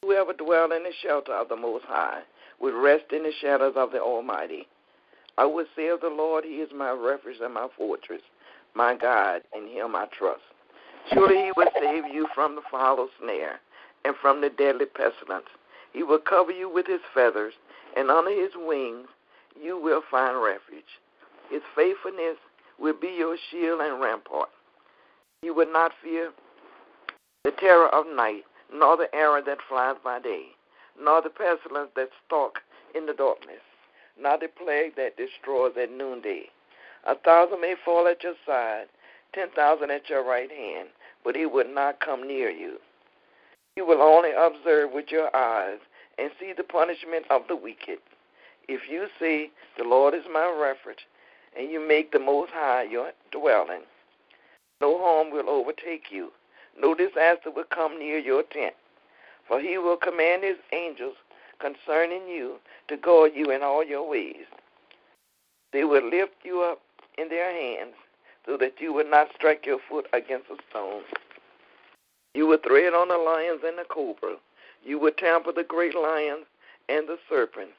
whoever 0.03 0.33
dwell 0.33 0.73
in 0.73 0.85
the 0.85 0.93
shelter 1.03 1.33
of 1.33 1.51
the 1.51 1.57
Most 1.57 1.85
High, 1.85 2.23
will 2.59 2.81
rest 2.81 3.13
in 3.13 3.23
the 3.23 3.33
shadows 3.41 3.75
of 3.77 3.93
the 3.93 4.01
Almighty. 4.01 4.67
I 5.37 5.45
will 5.45 5.67
say 5.77 5.89
of 5.89 6.01
the 6.01 6.09
Lord, 6.09 6.45
He 6.45 6.57
is 6.57 6.71
my 6.75 6.91
refuge 6.91 7.37
and 7.43 7.53
my 7.53 7.69
fortress, 7.77 8.23
my 8.75 8.97
God, 8.97 9.43
in 9.55 9.69
Him 9.69 9.95
I 9.95 10.07
trust. 10.07 10.41
Surely 11.13 11.37
He 11.37 11.53
will 11.55 11.71
save 11.81 12.05
you 12.13 12.27
from 12.35 12.55
the 12.55 12.63
foul 12.71 13.09
snare 13.23 13.61
and 14.07 14.15
from 14.23 14.41
the 14.41 14.49
deadly 14.49 14.87
pestilence. 14.87 15.49
He 15.93 16.03
will 16.03 16.19
cover 16.19 16.53
you 16.53 16.73
with 16.73 16.87
His 16.87 17.01
feathers, 17.15 17.55
and 17.97 18.11
under 18.11 18.31
His 18.31 18.53
wings 18.57 19.09
you 19.63 19.81
will 19.81 20.03
find 20.11 20.43
refuge. 20.43 20.85
His 21.51 21.63
faithfulness 21.75 22.37
will 22.79 22.95
be 22.99 23.15
your 23.19 23.37
shield 23.51 23.81
and 23.81 24.01
rampart. 24.01 24.51
You 25.43 25.55
will 25.55 25.73
not 25.73 25.93
fear 26.03 26.33
the 27.45 27.53
terror 27.53 27.89
of 27.89 28.07
night, 28.15 28.45
nor 28.73 28.97
the 28.97 29.15
arrow 29.15 29.43
that 29.45 29.59
flies 29.69 29.97
by 30.03 30.21
day, 30.21 30.47
nor 31.01 31.23
the 31.23 31.31
pestilence 31.31 31.91
that 31.97 32.11
stalks 32.27 32.61
in 32.95 33.07
the 33.07 33.15
darkness, 33.15 33.63
nor 34.21 34.39
the 34.39 34.49
plague 34.49 34.97
that 34.97 35.17
destroys 35.17 35.73
at 35.81 35.93
noonday. 35.93 36.45
A 37.07 37.15
thousand 37.15 37.61
may 37.61 37.75
fall 37.85 38.09
at 38.09 38.23
your 38.23 38.35
side, 38.47 38.87
ten 39.35 39.49
thousand 39.55 39.91
at 39.91 40.09
your 40.09 40.25
right 40.25 40.51
hand, 40.51 40.89
but 41.25 41.37
it 41.37 41.47
will 41.47 41.73
not 41.73 42.01
come 42.01 42.27
near 42.27 42.51
you. 42.51 42.79
You 43.77 43.87
will 43.87 44.03
only 44.03 44.31
observe 44.33 44.91
with 44.93 45.07
your 45.11 45.35
eyes 45.35 45.79
and 46.19 46.31
see 46.41 46.53
the 46.57 46.65
punishment 46.65 47.25
of 47.31 47.43
the 47.49 47.57
wicked. 47.57 47.99
If 48.69 48.83
you 48.91 49.07
say, 49.19 49.51
The 49.79 49.85
Lord 49.85 50.13
is 50.13 50.25
my 50.31 50.55
refuge, 50.55 51.07
and 51.57 51.71
you 51.71 51.81
make 51.81 52.13
the 52.13 52.19
Most 52.19 52.53
High 52.53 52.83
your 52.83 53.13
dwelling, 53.33 53.83
no 54.83 54.99
harm 54.99 55.31
will 55.31 55.49
overtake 55.49 56.11
you, 56.11 56.31
no 56.79 56.95
disaster 56.95 57.51
will 57.51 57.65
come 57.65 57.99
near 57.99 58.19
your 58.19 58.43
tent. 58.43 58.75
For 59.47 59.59
he 59.59 59.79
will 59.79 59.97
command 59.97 60.45
his 60.45 60.59
angels 60.73 61.17
concerning 61.59 62.29
you 62.29 62.57
to 62.89 62.99
guard 62.99 63.33
you 63.35 63.51
in 63.51 63.63
all 63.63 63.83
your 63.83 64.07
ways. 64.07 64.45
They 65.73 65.85
will 65.85 66.07
lift 66.07 66.35
you 66.45 66.61
up 66.61 66.83
in 67.17 67.31
their 67.31 67.51
hands, 67.51 67.95
so 68.45 68.59
that 68.59 68.81
you 68.81 68.93
will 68.93 69.09
not 69.09 69.29
strike 69.35 69.65
your 69.65 69.79
foot 69.89 70.07
against 70.13 70.51
a 70.51 70.57
stone. 70.69 71.03
You 72.35 72.47
will 72.47 72.59
tread 72.59 72.93
on 72.93 73.09
the 73.09 73.17
lions 73.17 73.63
and 73.65 73.79
the 73.79 73.85
cobra. 73.89 74.37
You 74.85 74.99
will 74.99 75.13
trample 75.13 75.55
the 75.55 75.65
great 75.65 75.95
lions 75.95 76.45
and 76.91 77.09
the 77.09 77.19
serpent 77.29 77.71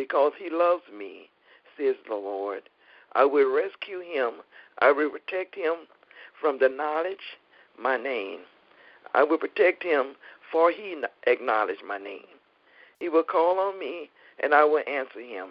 because 0.00 0.32
he 0.38 0.48
loves 0.48 0.84
me, 0.96 1.28
says 1.76 1.94
the 2.08 2.14
Lord. 2.14 2.62
I 3.12 3.26
will 3.26 3.54
rescue 3.54 4.00
him. 4.00 4.40
I 4.78 4.92
will 4.92 5.10
protect 5.10 5.54
him 5.54 5.74
from 6.40 6.58
the 6.58 6.70
knowledge 6.70 7.36
my 7.78 7.98
name. 7.98 8.40
I 9.12 9.24
will 9.24 9.36
protect 9.36 9.82
him, 9.82 10.14
for 10.50 10.70
he 10.70 10.96
acknowledged 11.26 11.82
my 11.86 11.98
name. 11.98 12.32
He 12.98 13.10
will 13.10 13.24
call 13.24 13.58
on 13.60 13.78
me, 13.78 14.08
and 14.42 14.54
I 14.54 14.64
will 14.64 14.82
answer 14.88 15.20
him. 15.20 15.48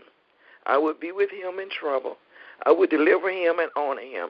I 0.65 0.79
will 0.79 0.95
be 0.99 1.11
with 1.11 1.29
him 1.29 1.59
in 1.59 1.69
trouble. 1.69 2.17
I 2.65 2.71
will 2.71 2.87
deliver 2.87 3.29
him 3.29 3.59
and 3.59 3.69
honor 3.75 4.01
him. 4.01 4.29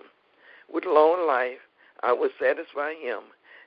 With 0.70 0.84
long 0.84 1.26
life, 1.28 1.64
I 2.04 2.12
will 2.12 2.30
satisfy 2.38 2.94
him 2.94 3.22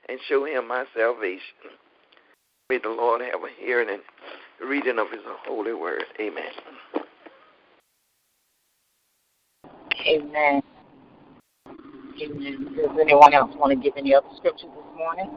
and 0.07 0.19
show 0.29 0.45
him 0.45 0.67
my 0.67 0.85
salvation. 0.95 1.73
May 2.69 2.77
the 2.77 2.89
Lord 2.89 3.21
have 3.21 3.41
a 3.41 3.49
hearing 3.59 3.89
reading 4.67 4.99
of 4.99 5.09
his 5.11 5.21
holy 5.45 5.73
word. 5.73 6.03
Amen. 6.19 6.43
Amen. 10.07 10.61
Amen. 12.21 12.75
Does 12.75 12.97
anyone 12.99 13.33
else 13.33 13.55
want 13.55 13.71
to 13.71 13.75
give 13.75 13.93
any 13.97 14.13
other 14.13 14.27
scriptures 14.37 14.69
this 14.75 14.97
morning? 14.97 15.29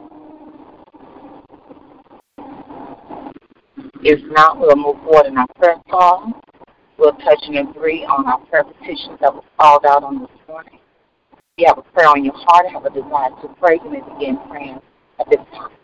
If 4.03 4.19
not, 4.31 4.59
we'll 4.59 4.75
move 4.75 4.97
forward 5.03 5.25
in 5.25 5.37
our 5.37 5.47
prayer 5.57 5.77
call. 5.89 6.31
We'll 6.97 7.13
touch 7.13 7.39
and 7.43 7.69
agree 7.69 8.05
on 8.05 8.25
our 8.27 8.39
prayer 8.47 8.63
petitions 8.63 9.19
that 9.21 9.33
was 9.33 9.43
called 9.59 9.85
out 9.85 10.03
on 10.03 10.19
this 10.19 10.29
morning. 10.47 10.79
If 11.31 11.39
you 11.57 11.65
have 11.67 11.77
a 11.77 11.81
prayer 11.81 12.07
on 12.07 12.23
your 12.23 12.33
heart 12.35 12.67
have 12.71 12.85
a 12.85 12.89
desire 12.89 13.29
to 13.41 13.55
pray, 13.59 13.79
you 13.83 13.89
may 13.89 14.01
begin 14.01 14.37
praying 14.49 14.79
at 15.19 15.29
this 15.29 15.39
time. 15.53 15.76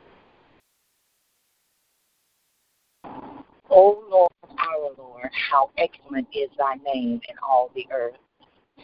O 3.76 4.04
Lord, 4.08 4.32
our 4.60 4.92
Lord, 5.00 5.32
how 5.34 5.72
excellent 5.80 6.28
is 6.32 6.50
thy 6.60 6.76
name 6.94 7.20
in 7.28 7.36
all 7.42 7.72
the 7.74 7.88
earth. 7.92 8.14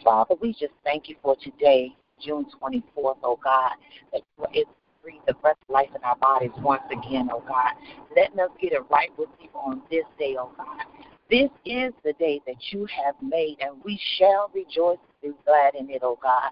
Father, 0.02 0.34
we 0.40 0.50
just 0.52 0.72
thank 0.82 1.08
you 1.08 1.14
for 1.22 1.36
today, 1.36 1.94
June 2.20 2.44
24th, 2.60 3.18
oh 3.22 3.38
God, 3.42 3.70
that 4.12 4.22
it's 4.52 4.68
breathe 5.02 5.20
the 5.26 5.34
breath 5.34 5.56
of 5.68 5.72
life 5.72 5.88
in 5.94 6.02
our 6.02 6.16
bodies 6.16 6.50
once 6.58 6.82
again, 6.90 7.30
oh 7.32 7.42
God. 7.46 7.72
Letting 8.16 8.40
us 8.40 8.50
get 8.60 8.72
it 8.72 8.82
right 8.90 9.10
with 9.16 9.28
you 9.40 9.48
on 9.54 9.82
this 9.90 10.04
day, 10.18 10.34
oh 10.38 10.50
God. 10.56 10.84
This 11.30 11.50
is 11.64 11.92
the 12.04 12.12
day 12.14 12.40
that 12.46 12.56
you 12.72 12.86
have 12.86 13.14
made, 13.22 13.58
and 13.60 13.76
we 13.84 13.98
shall 14.18 14.50
rejoice 14.52 14.98
and 15.22 15.32
be 15.34 15.38
glad 15.46 15.76
in 15.76 15.88
it, 15.88 16.02
oh 16.02 16.18
God. 16.20 16.50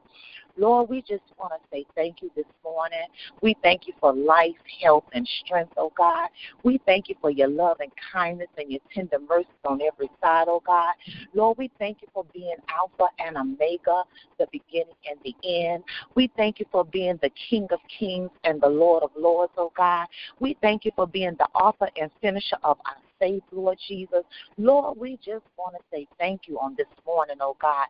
Lord, 0.59 0.90
we 0.90 1.01
just 1.03 1.23
want 1.38 1.53
to 1.53 1.59
say 1.71 1.87
thank 1.94 2.21
you 2.21 2.31
this 2.35 2.47
morning. 2.64 3.07
We 3.42 3.57
thank 3.62 3.87
you 3.87 3.94
for 4.01 4.12
life, 4.12 4.57
health, 4.83 5.05
and 5.12 5.27
strength, 5.44 5.73
oh 5.77 5.92
God. 5.97 6.29
We 6.64 6.81
thank 6.85 7.09
you 7.09 7.14
for 7.21 7.31
your 7.31 7.49
love 7.49 7.79
and 7.81 7.92
kindness 8.12 8.49
and 8.59 8.71
your 8.71 8.81
tender 8.92 9.18
mercies 9.29 9.47
on 9.64 9.81
every 9.81 10.11
side, 10.21 10.47
oh 10.49 10.62
God. 10.66 10.94
Lord, 11.33 11.59
we 11.59 11.71
thank 11.79 12.03
you 12.03 12.09
for 12.12 12.25
being 12.35 12.57
Alpha 12.68 13.07
and 13.21 13.37
Omega, 13.37 14.03
the 14.38 14.47
beginning 14.51 14.94
and 15.09 15.18
the 15.25 15.35
end. 15.49 15.85
We 16.16 16.31
thank 16.37 16.59
you 16.59 16.66
for 16.73 16.85
being 16.85 17.18
the 17.23 17.31
King 17.49 17.68
of 17.71 17.79
Kings 17.97 18.31
and 18.42 18.61
the 18.61 18.68
Lord 18.68 19.05
of 19.05 19.11
Lords, 19.16 19.53
oh 19.57 19.73
God. 19.77 20.07
We 20.40 20.57
thank 20.61 20.85
you 20.85 20.90
for 20.97 21.07
being 21.07 21.37
the 21.38 21.49
author 21.55 21.88
and 22.01 22.11
finisher 22.21 22.57
of 22.64 22.79
our 22.85 22.97
faith, 23.18 23.42
Lord 23.53 23.79
Jesus. 23.87 24.23
Lord, 24.57 24.99
we 24.99 25.16
just 25.16 25.44
want 25.57 25.75
to 25.77 25.83
say 25.92 26.07
thank 26.18 26.42
you 26.47 26.59
on 26.59 26.75
this 26.77 26.87
morning, 27.07 27.37
oh 27.40 27.57
God. 27.61 27.87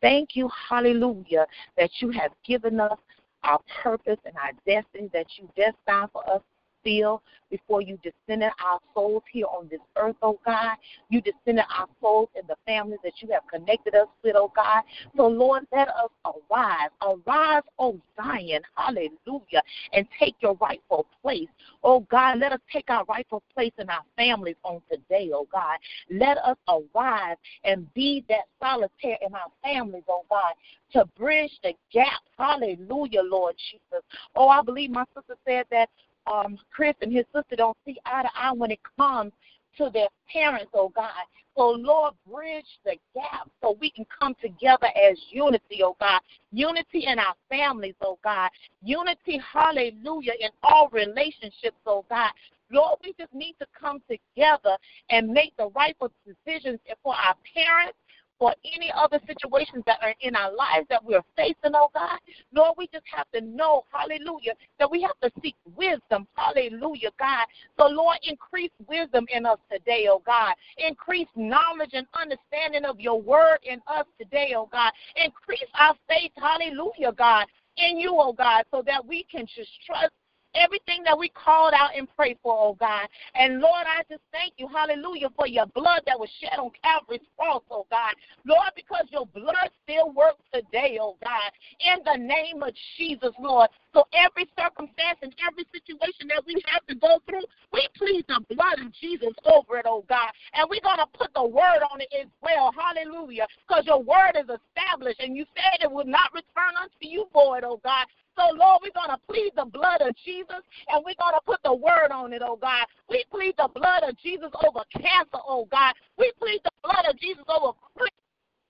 Thank 0.00 0.36
you, 0.36 0.48
hallelujah, 0.68 1.46
that 1.76 1.90
you 2.00 2.10
have 2.10 2.32
given 2.46 2.80
us 2.80 2.98
our 3.44 3.60
purpose 3.82 4.18
and 4.24 4.34
our 4.36 4.52
destiny 4.66 5.10
that 5.12 5.26
you 5.36 5.48
destined 5.56 6.10
for 6.12 6.28
us 6.30 6.42
feel 6.88 7.22
before 7.50 7.80
you 7.80 7.98
descended 8.02 8.50
our 8.64 8.78
souls 8.94 9.22
here 9.32 9.46
on 9.46 9.68
this 9.70 9.80
earth, 9.96 10.16
oh 10.22 10.38
God. 10.44 10.76
You 11.10 11.20
descended 11.20 11.64
our 11.76 11.86
souls 12.00 12.28
in 12.34 12.42
the 12.46 12.56
families 12.66 13.00
that 13.04 13.12
you 13.20 13.28
have 13.32 13.42
connected 13.50 13.94
us 13.94 14.08
with, 14.22 14.36
oh 14.36 14.52
God. 14.54 14.82
So, 15.16 15.26
Lord, 15.26 15.66
let 15.72 15.88
us 15.88 16.10
arise. 16.24 16.90
Arise, 17.02 17.62
oh 17.78 17.98
Zion, 18.16 18.62
hallelujah, 18.74 19.62
and 19.92 20.06
take 20.18 20.34
your 20.40 20.54
rightful 20.54 21.06
place. 21.22 21.48
Oh 21.82 22.00
God, 22.10 22.38
let 22.38 22.52
us 22.52 22.60
take 22.72 22.90
our 22.90 23.04
rightful 23.04 23.42
place 23.54 23.72
in 23.78 23.88
our 23.88 24.04
families 24.16 24.56
on 24.64 24.80
today, 24.90 25.30
oh 25.34 25.46
God. 25.50 25.78
Let 26.10 26.38
us 26.38 26.56
arise 26.68 27.36
and 27.64 27.92
be 27.94 28.24
that 28.28 28.44
solitaire 28.60 29.18
in 29.26 29.34
our 29.34 29.50
families, 29.62 30.04
oh 30.08 30.24
God, 30.28 30.54
to 30.92 31.06
bridge 31.18 31.52
the 31.62 31.72
gap. 31.92 32.20
Hallelujah, 32.38 33.22
Lord 33.22 33.56
Jesus. 33.70 34.04
Oh, 34.34 34.48
I 34.48 34.62
believe 34.62 34.90
my 34.90 35.04
sister 35.14 35.36
said 35.46 35.64
that 35.70 35.88
um, 36.30 36.58
Chris 36.70 36.94
and 37.00 37.12
his 37.12 37.24
sister 37.34 37.56
don't 37.56 37.76
see 37.84 37.96
eye 38.04 38.22
to 38.22 38.30
eye 38.34 38.52
when 38.52 38.70
it 38.70 38.80
comes 38.98 39.32
to 39.76 39.90
their 39.92 40.08
parents, 40.32 40.70
oh 40.74 40.90
God. 40.94 41.10
So, 41.56 41.70
Lord, 41.70 42.14
bridge 42.30 42.66
the 42.84 42.96
gap 43.14 43.50
so 43.60 43.76
we 43.80 43.90
can 43.90 44.06
come 44.20 44.34
together 44.40 44.86
as 44.86 45.18
unity, 45.30 45.82
oh 45.82 45.96
God. 45.98 46.20
Unity 46.52 47.06
in 47.06 47.18
our 47.18 47.34
families, 47.48 47.94
oh 48.00 48.18
God. 48.22 48.50
Unity, 48.82 49.40
hallelujah, 49.52 50.34
in 50.40 50.50
all 50.62 50.88
relationships, 50.92 51.76
oh 51.86 52.04
God. 52.08 52.30
Lord, 52.70 52.98
we 53.02 53.14
just 53.18 53.32
need 53.32 53.54
to 53.58 53.66
come 53.78 54.00
together 54.08 54.76
and 55.10 55.28
make 55.28 55.56
the 55.56 55.70
rightful 55.74 56.12
decisions 56.26 56.78
for 57.02 57.14
our 57.14 57.34
parents 57.54 57.98
for 58.38 58.54
any 58.74 58.92
other 58.96 59.20
situations 59.26 59.82
that 59.86 59.98
are 60.02 60.14
in 60.20 60.36
our 60.36 60.54
lives 60.54 60.86
that 60.88 61.04
we're 61.04 61.22
facing, 61.36 61.74
oh 61.74 61.88
God. 61.94 62.18
Lord, 62.52 62.74
we 62.78 62.88
just 62.92 63.04
have 63.12 63.30
to 63.32 63.40
know, 63.40 63.84
hallelujah, 63.92 64.54
that 64.78 64.90
we 64.90 65.02
have 65.02 65.18
to 65.22 65.40
seek 65.42 65.56
wisdom, 65.76 66.26
hallelujah, 66.34 67.10
God. 67.18 67.46
So, 67.78 67.86
Lord, 67.86 68.18
increase 68.22 68.70
wisdom 68.86 69.26
in 69.34 69.46
us 69.46 69.58
today, 69.70 70.06
oh 70.10 70.22
God. 70.24 70.54
Increase 70.78 71.28
knowledge 71.36 71.90
and 71.92 72.06
understanding 72.14 72.84
of 72.84 73.00
your 73.00 73.20
word 73.20 73.58
in 73.64 73.80
us 73.86 74.06
today, 74.18 74.54
oh 74.56 74.68
God. 74.70 74.92
Increase 75.16 75.68
our 75.78 75.94
faith, 76.08 76.32
hallelujah, 76.36 77.12
God, 77.12 77.46
in 77.76 77.98
you, 77.98 78.14
oh 78.18 78.32
God, 78.32 78.64
so 78.70 78.82
that 78.86 79.04
we 79.04 79.24
can 79.24 79.46
just 79.46 79.70
trust 79.84 80.12
everything 80.54 81.02
that 81.04 81.18
we 81.18 81.28
called 81.28 81.72
out 81.74 81.90
and 81.96 82.08
prayed 82.16 82.38
for, 82.42 82.52
oh 82.52 82.76
God. 82.78 83.08
And 83.34 83.60
Lord, 83.60 83.84
I 83.86 84.02
just 84.08 84.22
thank 84.32 84.54
you, 84.56 84.68
hallelujah, 84.68 85.28
for 85.36 85.46
your 85.46 85.66
blood 85.66 86.02
that 86.06 86.18
was 86.18 86.28
shed 86.40 86.58
on 86.58 86.70
Calvary's 86.82 87.26
cross, 87.36 87.62
oh 87.70 87.86
God. 87.90 88.14
Lord, 88.44 88.70
because 88.76 89.04
your 89.10 89.26
blood 89.26 89.70
still 89.84 90.10
works 90.12 90.42
today, 90.52 90.98
oh 91.00 91.16
God, 91.22 91.50
in 91.80 92.02
the 92.04 92.18
name 92.18 92.62
of 92.62 92.72
Jesus, 92.96 93.32
Lord. 93.38 93.68
So 93.94 94.04
every 94.12 94.48
circumstance 94.58 95.18
and 95.22 95.34
every 95.46 95.64
situation 95.72 96.28
that 96.28 96.44
we 96.46 96.62
have 96.66 96.84
to 96.86 96.94
go 96.94 97.20
through, 97.28 97.44
we 97.72 97.88
plead 97.96 98.24
the 98.28 98.40
blood 98.54 98.80
of 98.84 98.92
Jesus 98.92 99.32
over 99.44 99.78
it, 99.78 99.86
oh 99.88 100.04
God. 100.08 100.30
And 100.54 100.68
we're 100.70 100.84
going 100.84 100.98
to 100.98 101.06
put 101.18 101.32
the 101.34 101.46
word 101.46 101.82
on 101.90 102.00
it 102.00 102.08
as 102.12 102.28
well. 102.42 102.72
Hallelujah. 102.72 103.46
Because 103.66 103.86
your 103.86 104.02
word 104.02 104.36
is 104.36 104.48
established 104.48 105.20
and 105.20 105.36
you 105.36 105.44
said 105.54 105.84
it 105.84 105.90
would 105.90 106.06
not 106.06 106.32
return 106.34 106.76
unto 106.80 107.00
you 107.00 107.26
void, 107.32 107.64
oh 107.64 107.80
God. 107.82 108.06
So, 108.38 108.54
Lord, 108.54 108.86
we're 108.86 108.94
going 108.94 109.10
to 109.10 109.18
plead 109.26 109.50
the 109.58 109.66
blood 109.66 109.98
of 109.98 110.14
Jesus 110.22 110.62
and 110.86 111.02
we're 111.02 111.18
going 111.18 111.34
to 111.34 111.42
put 111.42 111.58
the 111.66 111.74
word 111.74 112.14
on 112.14 112.30
it, 112.30 112.38
oh 112.38 112.54
God. 112.54 112.86
We 113.10 113.26
plead 113.34 113.58
the 113.58 113.66
blood 113.66 114.06
of 114.06 114.14
Jesus 114.22 114.54
over 114.62 114.86
cancer, 114.94 115.42
oh 115.42 115.66
God. 115.66 115.98
We 116.14 116.30
plead 116.38 116.62
the 116.62 116.70
blood 116.86 117.02
of 117.10 117.18
Jesus 117.18 117.42
over 117.50 117.74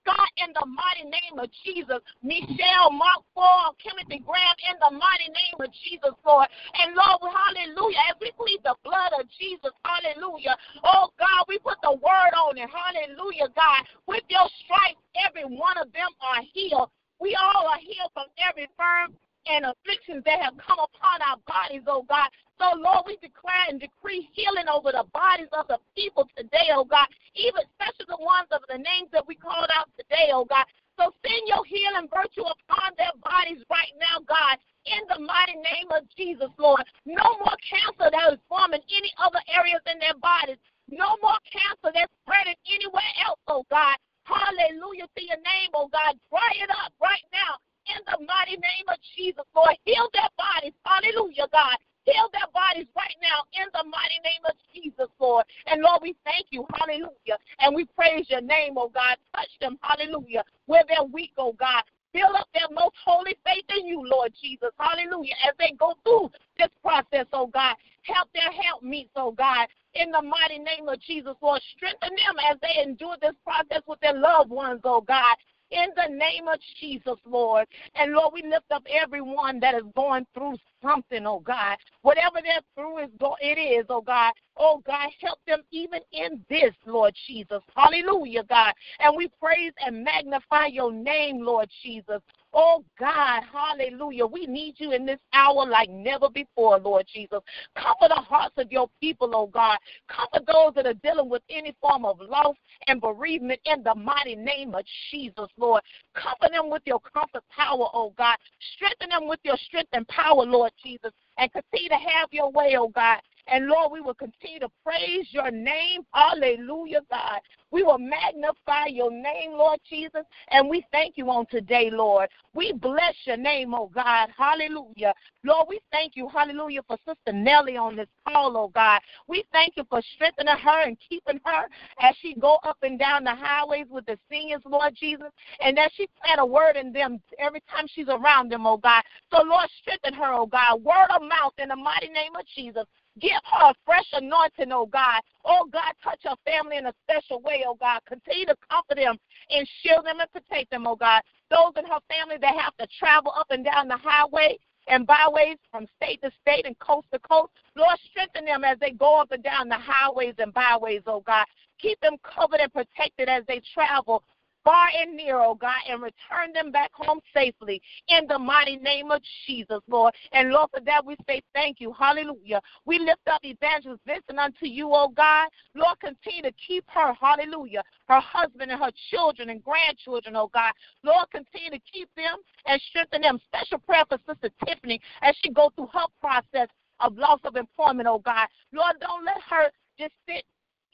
God, 0.08 0.32
in 0.40 0.56
the 0.56 0.64
mighty 0.64 1.04
name 1.04 1.36
of 1.36 1.52
Jesus. 1.68 2.00
Michelle, 2.24 2.88
Mark 2.96 3.20
Paul, 3.36 3.76
Timothy 3.84 4.24
Graham, 4.24 4.56
in 4.72 4.80
the 4.80 4.96
mighty 4.96 5.28
name 5.28 5.60
of 5.60 5.68
Jesus, 5.84 6.16
Lord. 6.24 6.48
And 6.80 6.96
Lord, 6.96 7.28
hallelujah, 7.28 8.08
as 8.08 8.16
we 8.16 8.32
plead 8.40 8.64
the 8.64 8.72
blood 8.88 9.12
of 9.20 9.28
Jesus, 9.36 9.76
hallelujah. 9.84 10.56
Oh 10.80 11.12
God, 11.20 11.44
we 11.44 11.60
put 11.60 11.76
the 11.84 11.92
word 11.92 12.32
on 12.40 12.56
it, 12.56 12.72
hallelujah, 12.72 13.52
God. 13.52 13.84
With 14.08 14.24
your 14.32 14.48
stripes, 14.64 15.04
every 15.28 15.44
one 15.44 15.76
of 15.76 15.92
them 15.92 16.08
are 16.24 16.40
healed. 16.56 16.88
We 17.20 17.36
all 17.36 17.68
are 17.68 17.82
healed 17.84 18.08
from 18.16 18.32
every 18.40 18.64
firm 18.80 19.12
and 19.48 19.64
afflictions 19.64 20.22
that 20.24 20.40
have 20.44 20.56
come 20.60 20.78
upon 20.78 21.18
our 21.24 21.40
bodies, 21.48 21.82
oh 21.88 22.04
God. 22.08 22.28
So, 22.60 22.74
Lord, 22.74 23.06
we 23.06 23.16
declare 23.22 23.70
and 23.70 23.78
decree 23.78 24.28
healing 24.34 24.66
over 24.66 24.90
the 24.90 25.06
bodies 25.14 25.48
of 25.54 25.70
the 25.70 25.78
people 25.94 26.28
today, 26.36 26.74
oh 26.74 26.84
God, 26.84 27.06
even 27.34 27.62
especially 27.64 28.10
the 28.10 28.20
ones 28.20 28.50
of 28.50 28.60
the 28.68 28.76
names 28.76 29.08
that 29.14 29.26
we 29.26 29.38
called 29.38 29.70
out 29.72 29.88
today, 29.96 30.34
oh 30.34 30.44
God. 30.44 30.66
So 30.98 31.14
send 31.22 31.46
your 31.46 31.62
healing 31.62 32.10
virtue 32.10 32.42
upon 32.42 32.98
their 32.98 33.14
bodies 33.22 33.62
right 33.70 33.94
now, 34.02 34.18
God, 34.26 34.58
in 34.90 35.06
the 35.06 35.22
mighty 35.22 35.54
name 35.54 35.86
of 35.94 36.02
Jesus, 36.18 36.50
Lord. 36.58 36.82
No 37.06 37.38
more 37.38 37.54
cancer 37.62 38.10
that 38.10 38.34
is 38.34 38.42
forming 38.50 38.82
any 38.90 39.14
other 39.22 39.38
areas 39.46 39.80
in 39.86 40.02
their 40.02 40.18
bodies. 40.18 40.58
No 40.90 41.14
more 41.22 41.38
cancer 41.46 41.94
that's 41.94 42.10
spreading 42.26 42.58
anywhere 42.66 43.12
else, 43.22 43.38
oh 43.46 43.62
God. 43.70 43.94
Hallelujah 44.26 45.06
to 45.06 45.22
your 45.22 45.38
name, 45.46 45.70
oh 45.78 45.86
God. 45.86 46.18
Dry 46.34 46.52
it 46.58 46.70
up 46.74 46.90
right 46.98 47.22
now 47.30 47.62
in 47.88 48.00
the 48.06 48.18
mighty 48.24 48.56
name 48.56 48.86
of 48.88 48.98
Jesus, 49.16 49.44
Lord. 49.54 49.76
Heal 49.84 50.08
their 50.12 50.32
bodies. 50.36 50.76
Hallelujah, 50.84 51.48
God. 51.52 51.76
Heal 52.04 52.28
their 52.32 52.48
bodies 52.52 52.88
right 52.96 53.16
now 53.20 53.44
in 53.52 53.68
the 53.72 53.84
mighty 53.84 54.20
name 54.24 54.44
of 54.48 54.56
Jesus, 54.72 55.08
Lord. 55.20 55.44
And 55.66 55.82
Lord, 55.82 56.00
we 56.00 56.16
thank 56.24 56.46
you. 56.50 56.64
Hallelujah. 56.72 57.36
And 57.60 57.74
we 57.74 57.84
praise 57.84 58.24
your 58.28 58.40
name, 58.40 58.76
oh 58.76 58.88
God. 58.88 59.16
Touch 59.34 59.52
them. 59.60 59.78
Hallelujah. 59.82 60.44
Where 60.66 60.84
they're 60.88 61.04
weak, 61.04 61.32
oh 61.36 61.52
God. 61.52 61.82
Fill 62.12 62.34
up 62.36 62.48
their 62.54 62.68
most 62.72 62.96
holy 63.04 63.36
faith 63.44 63.68
in 63.76 63.86
you, 63.86 64.00
Lord 64.00 64.32
Jesus. 64.40 64.70
Hallelujah. 64.80 65.36
As 65.46 65.52
they 65.58 65.76
go 65.78 65.94
through 66.04 66.30
this 66.56 66.72
process, 66.80 67.26
oh 67.32 67.46
God. 67.46 67.76
Help 68.02 68.32
their 68.32 68.52
help 68.52 68.82
meets, 68.82 69.12
oh 69.16 69.32
God. 69.32 69.68
In 69.94 70.10
the 70.10 70.22
mighty 70.22 70.58
name 70.58 70.88
of 70.88 71.00
Jesus, 71.00 71.36
Lord. 71.42 71.60
Strengthen 71.76 72.16
them 72.16 72.36
as 72.50 72.56
they 72.62 72.82
endure 72.82 73.16
this 73.20 73.36
process 73.44 73.82
with 73.86 74.00
their 74.00 74.16
loved 74.16 74.50
ones, 74.50 74.80
oh 74.84 75.02
God 75.02 75.36
in 75.70 75.90
the 75.96 76.14
name 76.14 76.48
of 76.48 76.58
Jesus, 76.80 77.16
Lord. 77.24 77.66
And 77.94 78.12
Lord, 78.12 78.32
we 78.34 78.42
lift 78.42 78.70
up 78.70 78.84
everyone 78.90 79.60
that 79.60 79.74
is 79.74 79.84
going 79.94 80.26
through 80.34 80.56
something, 80.82 81.26
oh 81.26 81.40
God. 81.40 81.76
Whatever 82.02 82.38
they're 82.42 82.60
through 82.74 82.98
is 83.04 83.10
go 83.18 83.36
it 83.40 83.58
is, 83.58 83.86
oh 83.88 84.00
God. 84.00 84.32
Oh 84.56 84.82
God, 84.86 85.08
help 85.20 85.38
them 85.46 85.60
even 85.70 86.00
in 86.12 86.44
this, 86.48 86.74
Lord 86.86 87.14
Jesus. 87.26 87.62
Hallelujah, 87.74 88.44
God. 88.44 88.72
And 89.00 89.16
we 89.16 89.28
praise 89.40 89.72
and 89.84 90.04
magnify 90.04 90.66
your 90.66 90.92
name, 90.92 91.44
Lord 91.44 91.68
Jesus. 91.82 92.20
Oh 92.54 92.82
God, 92.98 93.42
hallelujah. 93.52 94.26
We 94.26 94.46
need 94.46 94.76
you 94.78 94.92
in 94.92 95.04
this 95.04 95.20
hour 95.32 95.66
like 95.66 95.90
never 95.90 96.30
before, 96.30 96.78
Lord 96.78 97.06
Jesus. 97.12 97.40
Comfort 97.76 98.08
the 98.08 98.14
hearts 98.14 98.54
of 98.56 98.72
your 98.72 98.88
people, 99.00 99.30
oh 99.34 99.46
God. 99.46 99.76
Comfort 100.08 100.46
those 100.46 100.72
that 100.74 100.86
are 100.86 100.94
dealing 100.94 101.28
with 101.28 101.42
any 101.50 101.74
form 101.80 102.04
of 102.04 102.20
loss 102.20 102.56
and 102.86 103.00
bereavement 103.00 103.60
in 103.66 103.82
the 103.82 103.94
mighty 103.94 104.34
name 104.34 104.74
of 104.74 104.84
Jesus, 105.10 105.48
Lord. 105.58 105.82
Comfort 106.14 106.52
them 106.52 106.70
with 106.70 106.82
your 106.86 107.00
comfort 107.00 107.44
power, 107.54 107.86
oh 107.92 108.14
God. 108.16 108.36
Strengthen 108.76 109.10
them 109.10 109.28
with 109.28 109.40
your 109.42 109.56
strength 109.58 109.90
and 109.92 110.08
power, 110.08 110.44
Lord 110.44 110.72
Jesus. 110.82 111.12
And 111.36 111.52
continue 111.52 111.90
to 111.90 111.96
have 111.96 112.28
your 112.32 112.50
way, 112.50 112.76
oh 112.78 112.88
God. 112.88 113.20
And 113.50 113.66
Lord, 113.66 113.92
we 113.92 114.00
will 114.00 114.14
continue 114.14 114.60
to 114.60 114.68
praise 114.84 115.26
your 115.30 115.50
name. 115.50 116.02
Hallelujah, 116.12 117.00
God. 117.10 117.40
We 117.70 117.82
will 117.82 117.98
magnify 117.98 118.86
your 118.86 119.10
name, 119.10 119.52
Lord 119.52 119.78
Jesus. 119.88 120.22
And 120.50 120.68
we 120.68 120.84
thank 120.90 121.16
you 121.16 121.30
on 121.30 121.46
today, 121.50 121.90
Lord. 121.92 122.28
We 122.54 122.72
bless 122.72 123.14
your 123.24 123.36
name, 123.36 123.74
oh 123.74 123.90
God. 123.94 124.30
Hallelujah. 124.36 125.14
Lord, 125.44 125.66
we 125.68 125.80
thank 125.92 126.16
you, 126.16 126.28
hallelujah, 126.28 126.80
for 126.86 126.96
Sister 127.06 127.32
Nellie 127.32 127.76
on 127.76 127.96
this 127.96 128.08
call, 128.26 128.56
oh 128.56 128.68
God. 128.68 129.00
We 129.26 129.44
thank 129.52 129.76
you 129.76 129.84
for 129.88 130.00
strengthening 130.14 130.56
her 130.56 130.82
and 130.82 130.96
keeping 131.08 131.40
her 131.44 131.66
as 132.00 132.14
she 132.20 132.34
go 132.34 132.58
up 132.64 132.78
and 132.82 132.98
down 132.98 133.24
the 133.24 133.34
highways 133.34 133.86
with 133.90 134.06
the 134.06 134.18
seniors, 134.30 134.62
Lord 134.64 134.94
Jesus. 134.98 135.28
And 135.60 135.76
that 135.76 135.92
she 135.94 136.08
plant 136.22 136.40
a 136.40 136.46
word 136.46 136.76
in 136.76 136.92
them 136.92 137.20
every 137.38 137.62
time 137.70 137.86
she's 137.86 138.08
around 138.08 138.50
them, 138.50 138.66
oh 138.66 138.78
God. 138.78 139.02
So, 139.30 139.42
Lord, 139.42 139.68
strengthen 139.82 140.14
her, 140.14 140.32
oh 140.32 140.46
God. 140.46 140.82
Word 140.82 141.08
of 141.14 141.22
mouth 141.22 141.52
in 141.58 141.68
the 141.68 141.76
mighty 141.76 142.08
name 142.08 142.34
of 142.34 142.46
Jesus. 142.54 142.84
Give 143.20 143.40
her 143.44 143.70
a 143.70 143.74
fresh 143.84 144.06
anointing, 144.12 144.70
oh 144.72 144.86
God. 144.86 145.20
Oh 145.44 145.68
God, 145.72 145.92
touch 146.02 146.20
her 146.24 146.36
family 146.44 146.76
in 146.76 146.86
a 146.86 146.94
special 147.04 147.40
way, 147.40 147.64
oh 147.66 147.74
God. 147.74 148.00
Continue 148.06 148.46
to 148.46 148.56
comfort 148.70 148.96
them 148.96 149.16
and 149.50 149.68
shield 149.80 150.06
them 150.06 150.20
and 150.20 150.30
protect 150.32 150.70
them, 150.70 150.86
oh 150.86 150.96
God. 150.96 151.22
those 151.50 151.72
in 151.76 151.84
her 151.84 152.00
family 152.08 152.36
that 152.40 152.54
have 152.56 152.76
to 152.76 152.86
travel 152.98 153.32
up 153.36 153.46
and 153.50 153.64
down 153.64 153.88
the 153.88 153.96
highway 153.96 154.58
and 154.88 155.06
byways 155.06 155.58
from 155.70 155.86
state 155.96 156.20
to 156.22 156.30
state 156.40 156.66
and 156.66 156.78
coast 156.78 157.06
to 157.12 157.18
coast. 157.18 157.52
Lord, 157.76 157.98
strengthen 158.10 158.44
them 158.44 158.64
as 158.64 158.78
they 158.78 158.90
go 158.90 159.20
up 159.20 159.32
and 159.32 159.42
down 159.42 159.68
the 159.68 159.78
highways 159.78 160.34
and 160.38 160.52
byways, 160.52 161.02
oh 161.06 161.20
God. 161.20 161.46
Keep 161.80 162.00
them 162.00 162.16
covered 162.22 162.60
and 162.60 162.72
protected 162.72 163.28
as 163.28 163.44
they 163.46 163.60
travel 163.74 164.22
far 164.68 164.88
and 165.00 165.16
near, 165.16 165.40
oh 165.40 165.54
God, 165.54 165.80
and 165.88 166.02
return 166.02 166.52
them 166.52 166.70
back 166.70 166.90
home 166.92 167.20
safely 167.32 167.80
in 168.08 168.26
the 168.28 168.38
mighty 168.38 168.76
name 168.76 169.10
of 169.10 169.22
Jesus, 169.46 169.80
Lord. 169.88 170.12
And 170.32 170.50
Lord, 170.50 170.68
for 170.70 170.80
that 170.84 171.06
we 171.06 171.16
say 171.26 171.40
thank 171.54 171.80
you. 171.80 171.90
Hallelujah. 171.98 172.60
We 172.84 172.98
lift 172.98 173.26
up 173.32 173.40
Evangelist 173.44 174.02
Vincent 174.06 174.38
unto 174.38 174.66
you, 174.66 174.90
oh 174.92 175.08
God. 175.08 175.48
Lord, 175.74 175.98
continue 176.00 176.42
to 176.42 176.52
keep 176.66 176.84
her, 176.88 177.14
hallelujah, 177.14 177.82
her 178.08 178.20
husband 178.20 178.70
and 178.70 178.78
her 178.78 178.90
children 179.10 179.48
and 179.48 179.64
grandchildren, 179.64 180.36
oh 180.36 180.50
God. 180.52 180.74
Lord, 181.02 181.30
continue 181.30 181.70
to 181.70 181.80
keep 181.90 182.10
them 182.14 182.36
and 182.66 182.78
strengthen 182.90 183.22
them. 183.22 183.40
Special 183.46 183.78
prayer 183.78 184.04
for 184.06 184.18
Sister 184.28 184.50
Tiffany 184.66 185.00
as 185.22 185.34
she 185.42 185.50
goes 185.50 185.70
through 185.76 185.88
her 185.94 186.04
process 186.20 186.68
of 187.00 187.16
loss 187.16 187.40
of 187.44 187.56
employment, 187.56 188.06
oh 188.06 188.18
God. 188.18 188.48
Lord, 188.74 188.96
don't 189.00 189.24
let 189.24 189.40
her 189.48 189.70
just 189.98 190.12
sit 190.28 190.44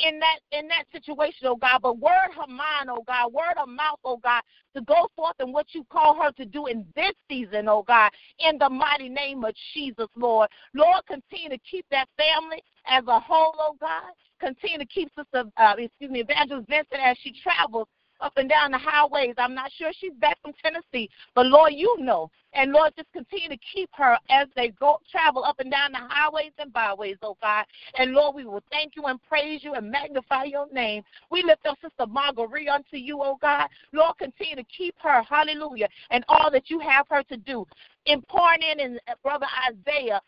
in 0.01 0.19
that 0.19 0.41
in 0.53 0.69
that 0.69 0.85
situation, 0.93 1.47
oh 1.47 1.57
God, 1.57 1.81
but 1.83 1.99
word 1.99 2.31
her 2.35 2.47
mind, 2.47 2.89
oh 2.89 3.05
God, 3.07 3.33
word 3.33 3.55
her 3.57 3.67
mouth, 3.67 3.99
oh 4.05 4.19
God, 4.19 4.43
to 4.75 4.83
go 4.83 5.09
forth 5.15 5.37
in 5.41 5.53
what 5.53 5.67
you 5.73 5.85
call 5.91 6.21
her 6.21 6.33
to 6.33 6.45
do 6.45 6.67
in 6.67 6.85
this 6.97 7.13
season, 7.29 7.69
oh 7.69 7.85
God, 7.87 8.11
in 8.41 8.59
the 8.59 8.69
mighty 8.69 9.09
name 9.09 9.45
of 9.45 9.55
Jesus, 9.73 10.09
Lord. 10.17 10.49
Lord, 10.75 11.03
continue 11.07 11.51
to 11.51 11.59
keep 11.71 11.87
that 11.91 12.09
family 12.17 12.63
as 12.87 13.05
a 13.07 13.21
whole, 13.21 13.55
oh 13.59 13.77
God. 13.81 14.13
Continue 14.41 14.79
to 14.79 14.87
keep 14.87 15.09
Sister, 15.17 15.49
uh, 15.57 15.75
excuse 15.79 16.11
me, 16.11 16.21
Evangelist 16.21 16.69
Vincent 16.69 17.01
as 17.01 17.17
she 17.23 17.33
travels 17.43 17.87
up 18.21 18.33
and 18.37 18.49
down 18.49 18.71
the 18.71 18.79
highways. 18.79 19.35
I'm 19.39 19.55
not 19.55 19.71
sure 19.73 19.91
she's 19.99 20.15
back 20.21 20.39
from 20.43 20.53
Tennessee, 20.63 21.11
but 21.35 21.47
Lord, 21.47 21.73
you 21.75 21.97
know. 22.01 22.31
And 22.53 22.73
Lord, 22.73 22.93
just 22.97 23.13
continue 23.13 23.49
to 23.49 23.59
keep 23.75 23.91
her 23.95 24.17
as 24.31 24.47
they 24.55 24.69
go 24.79 25.01
travel 25.11 25.45
up 25.45 25.59
and 25.59 25.71
down 25.71 25.93
the 25.93 25.99
highways 25.99 26.53
and 26.59 26.73
byways, 26.73 27.17
oh 27.23 27.37
God. 27.43 27.65
And 27.99 28.13
Lord, 28.13 28.37
we 28.37 28.45
will 28.45 28.63
thank 28.71 28.95
you 28.97 29.05
and 29.07 29.21
praise 29.29 29.65
you 29.65 29.75
and 29.75 29.91
magnify 29.91 30.45
your 30.45 30.73
name. 30.73 31.03
We 31.31 31.43
lift 31.43 31.67
up 31.67 31.79
Sister 31.83 32.07
Marguerite 32.07 32.69
unto 32.69 32.97
you, 32.97 33.21
oh 33.23 33.39
God. 33.41 33.69
Lord, 33.93 34.17
continue 34.19 34.57
to 34.57 34.65
keep 34.65 34.95
her, 35.03 35.23
hallelujah, 35.23 35.89
and 36.11 36.25
all 36.29 36.51
that 36.53 36.71
you 36.71 36.79
have 36.79 37.07
her 37.11 37.23
to 37.25 37.37
do. 37.37 37.67
In 38.07 38.23
pouring 38.29 38.61
in, 38.63 38.81
in 38.81 38.99
uh, 39.09 39.15
Brother 39.23 39.47
Isaiah, 39.69 40.21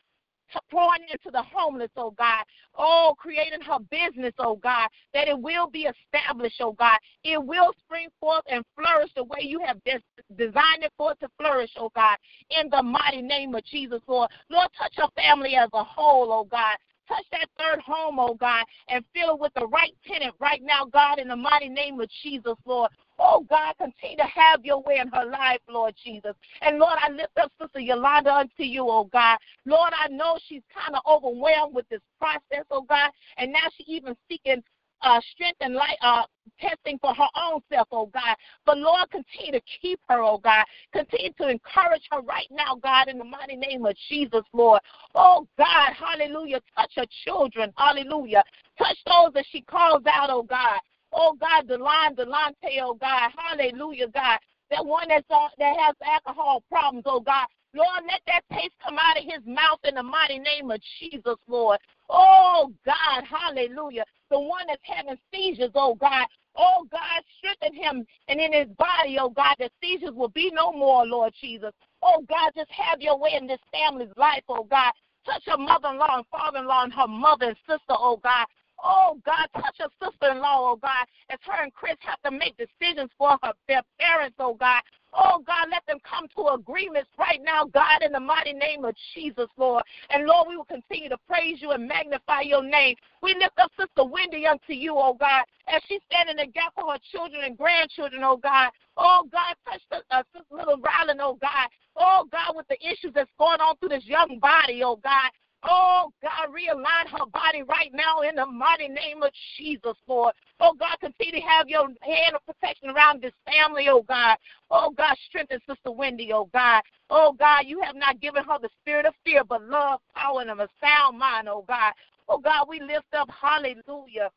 pouring 0.70 1.02
into 1.10 1.30
the 1.30 1.42
homeless, 1.42 1.90
oh 1.96 2.10
God. 2.10 2.44
Oh, 2.78 3.14
creating 3.18 3.60
her 3.62 3.78
business, 3.90 4.34
oh 4.38 4.56
God, 4.56 4.88
that 5.14 5.28
it 5.28 5.38
will 5.38 5.68
be 5.68 5.86
established, 5.86 6.60
oh 6.60 6.72
God. 6.72 6.98
It 7.24 7.42
will 7.42 7.72
spring 7.84 8.08
forth 8.20 8.44
and 8.50 8.64
flourish 8.74 9.10
the 9.16 9.24
way 9.24 9.40
you 9.40 9.60
have 9.60 9.82
des- 9.84 10.00
designed 10.36 10.82
it 10.82 10.92
for 10.96 11.12
it 11.12 11.20
to 11.20 11.28
flourish, 11.38 11.70
oh 11.76 11.90
God. 11.94 12.16
In 12.50 12.68
the 12.70 12.82
mighty 12.82 13.22
name 13.22 13.54
of 13.54 13.64
Jesus, 13.64 14.00
Lord. 14.06 14.30
Lord, 14.50 14.68
touch 14.78 14.94
her 14.96 15.08
family 15.16 15.56
as 15.56 15.70
a 15.72 15.84
whole, 15.84 16.32
oh 16.32 16.44
God. 16.44 16.76
Touch 17.08 17.24
that 17.30 17.48
third 17.56 17.80
home, 17.80 18.18
oh 18.18 18.34
God, 18.34 18.64
and 18.88 19.04
fill 19.14 19.34
it 19.34 19.40
with 19.40 19.54
the 19.54 19.66
right 19.68 19.94
tenant 20.06 20.34
right 20.40 20.60
now, 20.62 20.84
God, 20.84 21.18
in 21.20 21.28
the 21.28 21.36
mighty 21.36 21.68
name 21.68 22.00
of 22.00 22.08
Jesus, 22.22 22.54
Lord. 22.64 22.90
Oh 23.18 23.46
God, 23.48 23.74
continue 23.78 24.16
to 24.18 24.24
have 24.24 24.64
your 24.64 24.82
way 24.82 24.98
in 24.98 25.08
her 25.08 25.24
life, 25.24 25.60
Lord 25.68 25.94
Jesus. 26.02 26.34
And 26.60 26.78
Lord, 26.78 26.98
I 27.00 27.10
lift 27.10 27.36
up 27.40 27.50
Sister 27.60 27.80
Yolanda 27.80 28.32
unto 28.32 28.62
you, 28.62 28.86
oh 28.88 29.04
God. 29.12 29.38
Lord, 29.64 29.92
I 29.98 30.08
know 30.08 30.38
she's 30.48 30.62
kind 30.74 30.94
of 30.94 31.02
overwhelmed 31.06 31.74
with 31.74 31.88
this 31.88 32.02
process, 32.18 32.66
oh 32.70 32.82
God, 32.82 33.10
and 33.38 33.52
now 33.52 33.66
she's 33.76 33.88
even 33.88 34.16
seeking 34.28 34.62
uh, 35.02 35.20
strength 35.32 35.58
and 35.60 35.74
light, 35.74 35.96
uh, 36.02 36.24
testing 36.60 36.98
for 36.98 37.14
her 37.14 37.28
own 37.36 37.60
self, 37.72 37.88
oh 37.92 38.06
God. 38.06 38.36
But 38.64 38.78
Lord, 38.78 39.08
continue 39.10 39.52
to 39.52 39.64
keep 39.80 40.00
her, 40.08 40.20
oh 40.22 40.38
God. 40.38 40.64
Continue 40.92 41.32
to 41.40 41.48
encourage 41.48 42.02
her 42.10 42.20
right 42.20 42.48
now, 42.50 42.76
God, 42.76 43.08
in 43.08 43.18
the 43.18 43.24
mighty 43.24 43.56
name 43.56 43.84
of 43.86 43.94
Jesus, 44.08 44.42
Lord. 44.52 44.80
Oh 45.14 45.46
God, 45.58 45.92
hallelujah. 45.92 46.60
Touch 46.74 46.92
her 46.96 47.06
children, 47.24 47.72
hallelujah. 47.76 48.42
Touch 48.78 48.96
those 49.06 49.32
that 49.34 49.46
she 49.50 49.62
calls 49.62 50.02
out, 50.06 50.30
oh 50.30 50.42
God. 50.42 50.80
Oh 51.18 51.34
God, 51.40 51.66
Delon, 51.66 52.14
Delonte, 52.14 52.78
oh 52.82 52.94
God, 52.94 53.30
hallelujah, 53.34 54.08
God. 54.08 54.38
That 54.70 54.84
one 54.84 55.08
that's 55.08 55.24
on, 55.30 55.48
that 55.58 55.74
has 55.78 55.94
alcohol 56.04 56.62
problems, 56.70 57.04
oh 57.06 57.20
God. 57.20 57.46
Lord, 57.74 58.04
let 58.06 58.20
that 58.26 58.42
taste 58.52 58.74
come 58.84 58.98
out 58.98 59.16
of 59.16 59.24
his 59.24 59.40
mouth 59.46 59.80
in 59.84 59.94
the 59.94 60.02
mighty 60.02 60.38
name 60.38 60.70
of 60.70 60.80
Jesus, 61.00 61.36
Lord. 61.48 61.78
Oh 62.10 62.70
God, 62.84 63.24
hallelujah. 63.24 64.04
The 64.30 64.38
one 64.38 64.66
that's 64.68 64.82
having 64.84 65.16
seizures, 65.32 65.70
oh 65.74 65.94
God. 65.94 66.26
Oh 66.54 66.86
God, 66.90 67.22
strengthen 67.38 67.74
him 67.74 68.04
and 68.28 68.38
in 68.38 68.52
his 68.52 68.68
body, 68.76 69.16
oh 69.18 69.30
God, 69.30 69.56
that 69.58 69.72
seizures 69.82 70.14
will 70.14 70.28
be 70.28 70.50
no 70.52 70.70
more, 70.70 71.06
Lord 71.06 71.32
Jesus. 71.40 71.72
Oh 72.02 72.24
God, 72.28 72.52
just 72.54 72.70
have 72.70 73.00
your 73.00 73.18
way 73.18 73.30
in 73.40 73.46
this 73.46 73.60
family's 73.72 74.14
life, 74.18 74.44
oh 74.50 74.64
God. 74.64 74.92
Touch 75.24 75.42
her 75.46 75.58
mother 75.58 75.88
in 75.88 75.98
law 75.98 76.18
and 76.18 76.26
father 76.26 76.58
in 76.58 76.66
law 76.66 76.84
and 76.84 76.92
her 76.92 77.08
mother 77.08 77.46
and 77.46 77.56
sister, 77.66 77.96
oh 77.96 78.20
God. 78.22 78.46
Oh 78.82 79.18
God, 79.24 79.48
touch 79.54 79.76
her 79.78 79.88
sister 80.02 80.32
in 80.32 80.40
law, 80.40 80.72
oh 80.72 80.76
God, 80.76 81.06
as 81.30 81.38
her 81.42 81.62
and 81.62 81.72
Chris 81.74 81.96
have 82.00 82.20
to 82.22 82.30
make 82.30 82.56
decisions 82.56 83.10
for 83.16 83.38
her 83.42 83.52
their 83.68 83.82
parents, 83.98 84.36
oh 84.38 84.54
God. 84.54 84.82
Oh 85.18 85.42
God, 85.46 85.68
let 85.70 85.86
them 85.86 85.98
come 86.04 86.26
to 86.36 86.52
agreements 86.54 87.08
right 87.18 87.40
now, 87.42 87.64
God, 87.64 88.02
in 88.04 88.12
the 88.12 88.20
mighty 88.20 88.52
name 88.52 88.84
of 88.84 88.94
Jesus, 89.14 89.48
Lord. 89.56 89.82
And 90.10 90.26
Lord, 90.26 90.46
we 90.48 90.56
will 90.56 90.66
continue 90.66 91.08
to 91.08 91.16
praise 91.26 91.62
you 91.62 91.70
and 91.70 91.88
magnify 91.88 92.42
your 92.42 92.62
name. 92.62 92.96
We 93.22 93.34
lift 93.34 93.58
up 93.58 93.70
Sister 93.78 94.04
Wendy 94.04 94.46
unto 94.46 94.74
you, 94.74 94.94
oh 94.96 95.14
God, 95.18 95.44
as 95.68 95.80
she's 95.88 96.02
standing 96.10 96.38
in 96.38 96.46
the 96.46 96.52
gap 96.52 96.74
for 96.74 96.92
her 96.92 96.98
children 97.12 97.44
and 97.44 97.56
grandchildren, 97.56 98.22
oh 98.24 98.36
God. 98.36 98.70
Oh 98.98 99.26
God, 99.32 99.54
touch 99.64 99.80
the, 99.90 100.02
uh, 100.14 100.22
Sister 100.32 100.54
Little 100.54 100.78
Ryland, 100.78 101.20
oh 101.22 101.38
God. 101.40 101.68
Oh 101.96 102.26
God, 102.30 102.54
with 102.54 102.68
the 102.68 102.76
issues 102.86 103.12
that's 103.14 103.30
going 103.38 103.60
on 103.60 103.76
through 103.78 103.90
this 103.90 104.04
young 104.04 104.38
body, 104.38 104.82
oh 104.84 104.96
God. 104.96 105.30
Oh, 105.68 106.12
God, 106.22 106.48
realign 106.50 107.10
her 107.10 107.26
body 107.26 107.62
right 107.62 107.90
now 107.92 108.20
in 108.20 108.36
the 108.36 108.46
mighty 108.46 108.88
name 108.88 109.22
of 109.22 109.30
Jesus, 109.56 109.96
Lord. 110.06 110.32
Oh, 110.60 110.74
God, 110.78 110.96
continue 111.00 111.40
to 111.40 111.46
have 111.46 111.68
your 111.68 111.88
hand 112.02 112.34
of 112.34 112.46
protection 112.46 112.90
around 112.90 113.20
this 113.20 113.32
family, 113.44 113.88
oh, 113.90 114.02
God. 114.02 114.36
Oh, 114.70 114.90
God, 114.90 115.16
strengthen 115.28 115.58
Sister 115.68 115.90
Wendy, 115.90 116.32
oh, 116.32 116.48
God. 116.52 116.82
Oh, 117.10 117.32
God, 117.32 117.64
you 117.66 117.80
have 117.80 117.96
not 117.96 118.20
given 118.20 118.44
her 118.44 118.58
the 118.60 118.70
spirit 118.80 119.06
of 119.06 119.14
fear, 119.24 119.42
but 119.44 119.62
love, 119.62 120.00
power, 120.14 120.40
and 120.40 120.50
a 120.50 120.68
sound 120.80 121.18
mind, 121.18 121.48
oh, 121.48 121.64
God. 121.66 121.92
Oh, 122.28 122.38
God, 122.38 122.68
we 122.68 122.80
lift 122.80 123.12
up, 123.12 123.28
hallelujah 123.30 124.30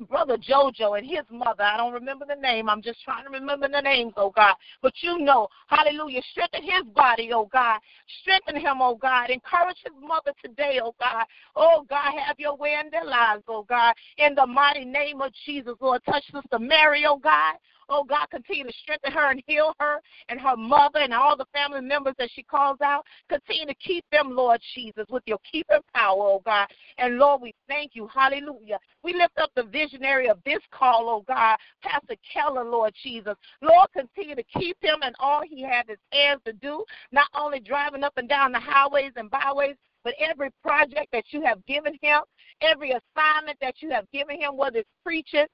brother 0.00 0.36
Jojo 0.36 0.98
and 0.98 1.06
his 1.06 1.24
mother. 1.30 1.62
I 1.62 1.76
don't 1.76 1.92
remember 1.92 2.26
the 2.26 2.40
name. 2.40 2.68
I'm 2.68 2.82
just 2.82 3.02
trying 3.02 3.24
to 3.24 3.30
remember 3.30 3.68
the 3.68 3.80
names, 3.80 4.12
oh 4.16 4.30
God. 4.30 4.54
But 4.82 4.92
you 5.00 5.18
know, 5.18 5.48
hallelujah. 5.68 6.20
Strengthen 6.32 6.62
his 6.62 6.84
body, 6.94 7.30
oh 7.32 7.48
God. 7.52 7.80
Strengthen 8.22 8.56
him, 8.56 8.78
oh 8.80 8.96
God. 8.96 9.30
Encourage 9.30 9.78
his 9.84 9.94
mother 10.00 10.32
today, 10.44 10.80
oh 10.82 10.94
God. 11.00 11.24
Oh 11.54 11.84
God, 11.88 12.12
have 12.18 12.38
your 12.38 12.56
way 12.56 12.76
in 12.82 12.90
their 12.90 13.04
lives, 13.04 13.44
oh 13.48 13.64
God. 13.68 13.94
In 14.18 14.34
the 14.34 14.46
mighty 14.46 14.84
name 14.84 15.20
of 15.20 15.32
Jesus, 15.44 15.74
Lord, 15.80 16.02
touch 16.04 16.24
Sister 16.24 16.58
Mary, 16.58 17.04
oh 17.06 17.18
God. 17.18 17.56
Oh 17.88 18.04
God, 18.04 18.26
continue 18.30 18.64
to 18.64 18.72
strengthen 18.82 19.12
her 19.12 19.30
and 19.30 19.42
heal 19.46 19.72
her 19.78 20.00
and 20.28 20.40
her 20.40 20.56
mother 20.56 20.98
and 20.98 21.14
all 21.14 21.36
the 21.36 21.46
family 21.52 21.80
members 21.80 22.14
that 22.18 22.30
she 22.34 22.42
calls 22.42 22.80
out. 22.80 23.04
Continue 23.28 23.66
to 23.66 23.74
keep 23.74 24.04
them, 24.10 24.30
Lord 24.30 24.60
Jesus, 24.74 25.06
with 25.08 25.22
your 25.26 25.38
keeping 25.50 25.78
power, 25.94 26.18
oh 26.18 26.42
God. 26.44 26.66
And 26.98 27.18
Lord, 27.18 27.42
we 27.42 27.54
thank 27.68 27.92
you. 27.94 28.08
Hallelujah. 28.12 28.78
We 29.02 29.14
lift 29.14 29.38
up 29.38 29.50
the 29.54 29.62
visionary 29.62 30.28
of 30.28 30.38
this 30.44 30.60
call, 30.72 31.08
oh 31.08 31.24
God, 31.26 31.56
Pastor 31.82 32.16
Keller, 32.32 32.64
Lord 32.64 32.92
Jesus. 33.02 33.34
Lord, 33.62 33.88
continue 33.92 34.34
to 34.34 34.44
keep 34.58 34.76
him 34.80 34.96
and 35.02 35.14
all 35.20 35.42
he 35.48 35.62
has 35.62 35.84
his 35.88 35.98
hands 36.12 36.40
to 36.44 36.52
do, 36.54 36.84
not 37.12 37.28
only 37.34 37.60
driving 37.60 38.02
up 38.02 38.14
and 38.16 38.28
down 38.28 38.52
the 38.52 38.60
highways 38.60 39.12
and 39.16 39.30
byways, 39.30 39.76
but 40.02 40.14
every 40.20 40.50
project 40.62 41.08
that 41.12 41.24
you 41.30 41.42
have 41.42 41.64
given 41.66 41.98
him, 42.00 42.20
every 42.60 42.90
assignment 42.90 43.58
that 43.60 43.74
you 43.80 43.90
have 43.90 44.10
given 44.12 44.40
him, 44.40 44.56
whether 44.56 44.78
it's 44.78 44.88
preaching, 45.04 45.46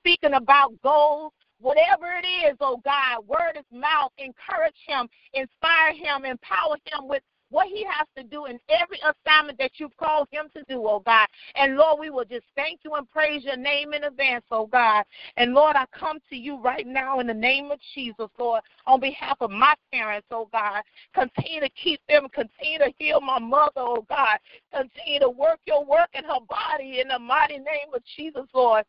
speaking 0.00 0.34
about 0.34 0.72
goals, 0.82 1.32
Whatever 1.60 2.06
it 2.12 2.26
is, 2.26 2.56
oh 2.60 2.80
God, 2.84 3.26
word 3.26 3.56
of 3.56 3.64
mouth, 3.72 4.12
encourage 4.18 4.76
him, 4.86 5.08
inspire 5.34 5.92
him, 5.92 6.24
empower 6.24 6.76
him 6.84 7.06
with 7.06 7.22
what 7.50 7.66
he 7.66 7.84
has 7.84 8.06
to 8.16 8.22
do 8.22 8.46
in 8.46 8.58
every 8.68 8.98
assignment 9.00 9.58
that 9.58 9.72
you've 9.76 9.96
called 9.96 10.28
him 10.30 10.46
to 10.54 10.62
do, 10.68 10.86
oh 10.86 11.00
God. 11.00 11.26
And 11.56 11.76
Lord, 11.76 12.00
we 12.00 12.10
will 12.10 12.24
just 12.24 12.46
thank 12.56 12.80
you 12.84 12.94
and 12.94 13.10
praise 13.10 13.44
your 13.44 13.56
name 13.56 13.92
in 13.92 14.04
advance, 14.04 14.44
oh 14.50 14.66
God. 14.66 15.04
And 15.36 15.52
Lord, 15.52 15.76
I 15.76 15.84
come 15.92 16.18
to 16.30 16.36
you 16.36 16.58
right 16.60 16.86
now 16.86 17.20
in 17.20 17.26
the 17.26 17.34
name 17.34 17.70
of 17.70 17.78
Jesus, 17.94 18.28
Lord, 18.38 18.62
on 18.86 19.00
behalf 19.00 19.36
of 19.40 19.50
my 19.50 19.74
parents, 19.92 20.28
oh 20.30 20.48
God. 20.52 20.82
Continue 21.14 21.60
to 21.60 21.70
keep 21.70 22.00
them, 22.08 22.28
continue 22.32 22.78
to 22.78 22.92
heal 22.98 23.20
my 23.20 23.38
mother, 23.38 23.72
oh 23.76 24.06
God. 24.08 24.38
Continue 24.72 25.20
to 25.20 25.30
work 25.30 25.58
your 25.66 25.84
work 25.84 26.08
in 26.14 26.24
her 26.24 26.40
body 26.48 27.00
in 27.00 27.08
the 27.08 27.18
mighty 27.18 27.58
name 27.58 27.92
of 27.94 28.02
Jesus, 28.16 28.46
Lord. 28.54 28.84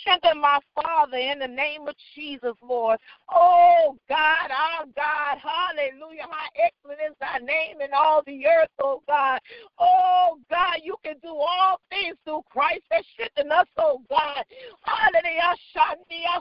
Strengthen 0.00 0.40
my 0.40 0.58
father 0.74 1.16
in 1.16 1.38
the 1.38 1.48
name 1.48 1.88
of 1.88 1.94
Jesus, 2.14 2.54
Lord. 2.62 2.98
Oh, 3.32 3.96
God, 4.08 4.50
our 4.50 4.86
God, 4.96 5.38
hallelujah. 5.38 6.26
How 6.30 6.46
excellent 6.56 7.00
is 7.08 7.16
thy 7.20 7.38
name 7.38 7.80
in 7.80 7.90
all 7.94 8.22
the 8.26 8.46
earth, 8.46 8.70
oh, 8.82 9.02
God. 9.06 9.40
Oh, 9.78 10.38
God, 10.50 10.78
you 10.82 10.96
can 11.04 11.16
do 11.22 11.28
all 11.28 11.80
things 11.90 12.16
through 12.24 12.42
Christ 12.50 12.82
that 12.90 13.04
strengthen 13.12 13.52
us, 13.52 13.66
oh, 13.78 14.02
God. 14.08 14.44
Hallelujah. 14.82 15.56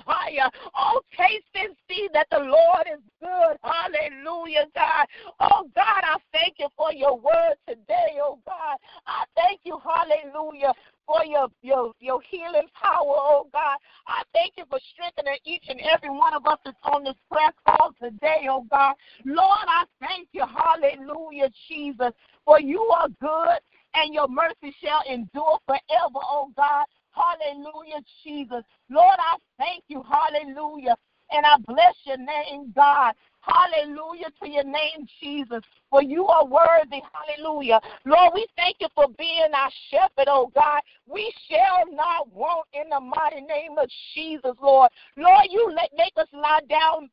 Higher. 0.06 0.50
Oh, 0.76 1.02
taste 1.18 1.46
and 1.56 1.76
see 1.88 2.10
that 2.14 2.28
the 2.32 2.40
Lord 2.40 2.88
is 2.92 3.00
good. 3.22 3.58
Hallelujah, 3.64 4.66
God. 4.76 5.08
Oh, 5.40 5.70
God, 5.76 6.02
I 6.04 6.18
thank 6.34 6.56
you 6.60 6.68
for 6.76 6.92
your 6.94 7.18
word 7.18 7.56
today, 7.68 8.18
oh, 8.22 8.40
God. 8.46 8.78
I 9.06 9.26
thank 9.36 9.62
you, 9.64 9.80
hallelujah, 9.84 10.74
for 11.10 11.26
your, 11.26 11.48
your, 11.64 11.92
your 12.00 12.22
healing 12.30 12.68
power, 12.80 13.02
oh 13.18 13.48
God. 13.52 13.78
I 14.06 14.22
thank 14.32 14.54
you 14.58 14.66
for 14.70 14.78
strengthening 14.94 15.40
each 15.44 15.64
and 15.68 15.80
every 15.82 16.12
one 16.12 16.36
of 16.36 16.46
us 16.46 16.60
that's 16.64 16.78
on 16.84 17.04
this 17.04 17.16
prayer 17.32 17.52
call 17.66 17.92
today, 18.00 18.46
oh 18.48 18.68
God. 18.70 18.94
Lord, 19.26 19.66
I 19.68 19.86
thank 20.00 20.28
you, 20.34 20.44
hallelujah, 20.46 21.50
Jesus, 21.68 22.12
for 22.46 22.60
you 22.60 22.82
are 22.96 23.08
good 23.20 23.58
and 23.96 24.14
your 24.14 24.28
mercy 24.28 24.76
shall 24.84 25.02
endure 25.12 25.58
forever, 25.66 26.22
oh 26.22 26.52
God. 26.56 26.86
Hallelujah, 27.10 28.02
Jesus. 28.24 28.64
Lord, 28.92 29.18
I 29.18 29.38
thank 29.58 29.84
you, 29.88 30.04
hallelujah, 30.08 30.96
and 31.32 31.44
I 31.44 31.58
bless 31.66 31.96
your 32.06 32.18
name, 32.18 32.72
God. 32.76 33.16
Hallelujah 33.42 34.28
to 34.42 34.50
your 34.50 34.64
name, 34.64 35.08
Jesus. 35.22 35.62
For 35.90 36.04
you 36.04 36.28
are 36.28 36.46
worthy. 36.46 37.02
Hallelujah. 37.14 37.80
Lord, 38.06 38.32
we 38.34 38.46
thank 38.56 38.78
you 38.80 38.88
for 38.94 39.08
being 39.18 39.50
our 39.56 39.72
shepherd, 39.90 40.28
oh 40.28 40.52
God. 40.54 40.82
We 41.08 41.34
shall 41.50 41.92
not 41.92 42.32
want 42.34 42.68
in 42.74 42.90
the 42.90 43.00
mighty 43.00 43.42
name 43.42 43.78
of 43.78 43.90
Jesus, 44.14 44.56
Lord. 44.62 44.92
Lord, 45.18 45.48
you 45.50 45.72
let, 45.76 45.90
make 45.98 46.14
us 46.18 46.28
lie 46.34 46.62
down 46.70 47.10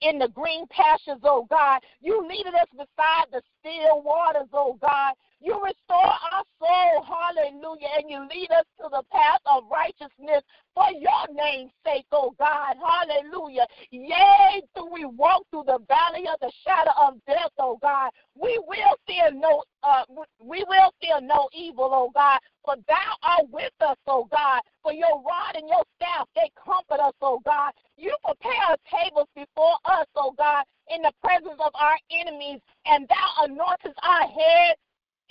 in 0.00 0.18
the 0.18 0.28
green 0.28 0.66
pastures, 0.68 1.20
oh 1.22 1.46
God. 1.48 1.80
You 2.00 2.26
leaded 2.28 2.54
us 2.54 2.68
beside 2.72 3.26
the 3.30 3.42
still 3.60 4.02
waters, 4.02 4.48
oh 4.52 4.78
God. 4.80 5.14
You 5.42 5.54
restore 5.54 6.06
our 6.06 6.44
soul, 6.60 7.02
hallelujah, 7.02 7.88
and 7.98 8.08
you 8.08 8.20
lead 8.30 8.52
us 8.52 8.64
to 8.78 8.88
the 8.88 9.02
path 9.10 9.40
of 9.46 9.64
righteousness 9.68 10.44
for 10.72 10.86
your 10.94 11.34
name's 11.34 11.72
sake, 11.84 12.06
oh 12.12 12.32
God, 12.38 12.76
hallelujah. 12.78 13.66
Yea, 13.90 14.62
do 14.76 14.86
we 14.92 15.04
walk 15.04 15.42
through 15.50 15.64
the 15.66 15.80
valley 15.88 16.28
of 16.32 16.38
the 16.40 16.52
shadow 16.64 16.92
of 17.08 17.14
death, 17.26 17.50
oh 17.58 17.76
God, 17.82 18.12
we 18.40 18.56
will 18.68 18.94
fear 19.04 19.32
no, 19.32 19.64
uh, 19.82 20.04
we 20.38 20.64
will 20.68 20.94
fear 21.00 21.20
no 21.20 21.48
evil, 21.52 21.90
oh 21.92 22.12
God, 22.14 22.38
for 22.64 22.76
thou 22.86 23.10
art 23.24 23.50
with 23.50 23.72
us, 23.80 23.96
oh 24.06 24.28
God. 24.30 24.60
For 24.84 24.92
your 24.92 25.22
rod 25.26 25.56
and 25.56 25.66
your 25.66 25.82
staff, 25.96 26.28
they 26.36 26.52
comfort 26.54 27.02
us, 27.02 27.14
oh 27.20 27.40
God. 27.44 27.72
You 27.96 28.14
prepare 28.24 28.76
tables 28.86 29.28
before 29.34 29.74
us, 29.86 30.06
oh 30.14 30.34
God, 30.38 30.62
in 30.94 31.02
the 31.02 31.12
presence 31.20 31.58
of 31.58 31.72
our 31.74 31.98
enemies, 32.12 32.60
and 32.86 33.08
thou 33.08 33.44
anointest 33.44 33.98
our 34.04 34.28
head 34.28 34.76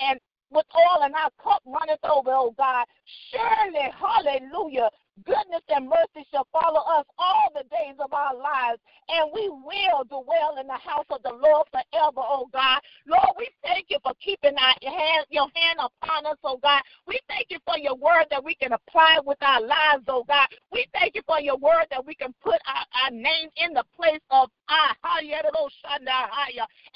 and 0.01 0.19
with 0.51 0.65
oil 0.75 1.03
and 1.03 1.15
our 1.15 1.31
cup 1.41 1.61
runneth 1.65 2.03
over, 2.03 2.31
oh 2.31 2.53
God. 2.57 2.85
Surely, 3.31 3.87
hallelujah, 3.95 4.89
goodness 5.25 5.63
and 5.69 5.87
mercy 5.87 6.27
shall 6.31 6.47
follow 6.51 6.81
us 6.99 7.05
all 7.17 7.49
the 7.55 7.63
days 7.63 7.95
of 7.99 8.11
our 8.13 8.35
lives, 8.35 8.79
and 9.09 9.31
we 9.33 9.47
will 9.49 10.03
dwell 10.07 10.59
in 10.59 10.67
the 10.67 10.81
house 10.83 11.05
of 11.09 11.23
the 11.23 11.31
Lord 11.31 11.67
forever, 11.71 12.19
oh 12.19 12.47
God. 12.51 12.81
Lord, 13.07 13.35
we 13.37 13.47
thank 13.63 13.87
you 13.89 13.97
for 14.03 14.13
keeping 14.23 14.55
our 14.57 14.75
hand, 14.83 15.25
your 15.29 15.47
hand 15.55 15.79
upon 15.79 16.25
us, 16.25 16.37
oh 16.43 16.59
God. 16.61 16.81
We 17.07 17.19
thank 17.27 17.47
you 17.49 17.59
for 17.65 17.77
your 17.77 17.95
word 17.95 18.27
that 18.29 18.43
we 18.43 18.55
can 18.55 18.73
apply 18.73 19.19
with 19.25 19.37
our 19.41 19.61
lives, 19.61 20.03
oh 20.07 20.23
God. 20.27 20.47
We 20.71 20.85
thank 20.93 21.15
you 21.15 21.21
for 21.25 21.39
your 21.39 21.57
word 21.57 21.87
that 21.91 22.05
we 22.05 22.15
can 22.15 22.33
put 22.43 22.59
our, 22.67 22.85
our 23.03 23.11
name 23.11 23.49
in 23.57 23.73
the 23.73 23.85
place 23.95 24.21
of 24.31 24.49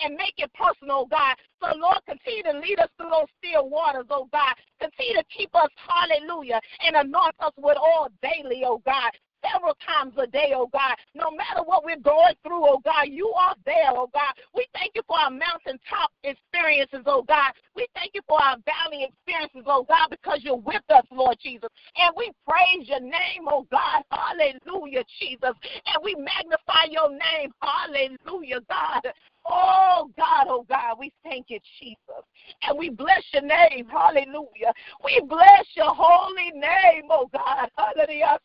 and 0.04 0.16
make 0.16 0.36
it 0.38 0.52
personal, 0.54 1.06
oh 1.06 1.08
God. 1.10 1.36
So, 1.62 1.78
Lord, 1.78 2.00
continue 2.08 2.44
to 2.44 2.60
lead 2.60 2.80
us 2.80 2.90
through 2.98 3.10
those 3.10 3.30
still 3.40 3.70
waters, 3.70 4.06
oh 4.10 4.28
God. 4.32 4.56
Continue 4.80 5.22
to 5.22 5.26
keep 5.36 5.54
us, 5.56 5.70
hallelujah, 5.78 6.62
and 6.86 6.96
anoint 6.96 7.36
us 7.40 7.54
with 7.58 7.78
oil 7.78 8.10
daily, 8.22 8.64
oh 8.66 8.82
God 8.86 9.12
several 9.52 9.76
times 9.86 10.14
a 10.18 10.28
day, 10.28 10.54
oh 10.56 10.70
God. 10.72 10.96
No 11.14 11.32
matter 11.32 11.64
what 11.64 11.84
we're 11.84 12.00
going 12.00 12.36
through, 12.44 12.66
oh 12.66 12.82
God, 12.84 13.08
you 13.10 13.32
are 13.36 13.56
there, 13.66 13.92
oh 13.92 14.10
God. 14.14 14.34
We 14.54 14.68
thank 14.74 14.92
you 14.96 15.02
for 15.08 15.18
our 15.20 15.30
mountaintop 15.30 16.12
experiences, 16.24 17.04
oh 17.06 17.24
God. 17.24 17.54
We 17.76 17.88
thank 17.96 18.12
you 18.14 18.22
for 18.28 18.42
our 18.42 18.58
valley 18.66 19.08
experiences, 19.08 19.64
oh 19.68 19.86
God, 19.88 20.10
because 20.10 20.40
you're 20.42 20.58
with 20.58 20.84
us, 20.90 21.06
Lord 21.12 21.38
Jesus. 21.42 21.70
And 21.98 22.14
we 22.18 22.32
praise 22.48 22.88
your 22.88 23.02
name, 23.02 23.48
oh 23.48 23.68
God. 23.72 24.04
Hallelujah, 24.12 25.04
Jesus. 25.20 25.56
And 25.88 25.98
we 26.04 26.16
magnify 26.16 26.92
your 26.92 27.10
name. 27.10 27.52
Hallelujah, 27.62 28.62
God. 28.70 29.12
Oh 29.48 30.10
God, 30.18 30.48
oh 30.50 30.66
God, 30.68 30.98
we 31.00 31.12
thank 31.24 31.50
you, 31.50 31.60
Jesus. 31.80 32.24
And 32.64 32.78
we 32.78 32.90
bless 32.90 33.24
your 33.32 33.44
name. 33.44 33.88
Hallelujah. 33.88 34.74
We 35.04 35.22
bless 35.28 35.66
your 35.76 35.94
holy 35.94 36.52
name, 36.52 37.10
oh 37.12 37.30
God. 37.32 37.70
Hallelujah. 37.78 38.40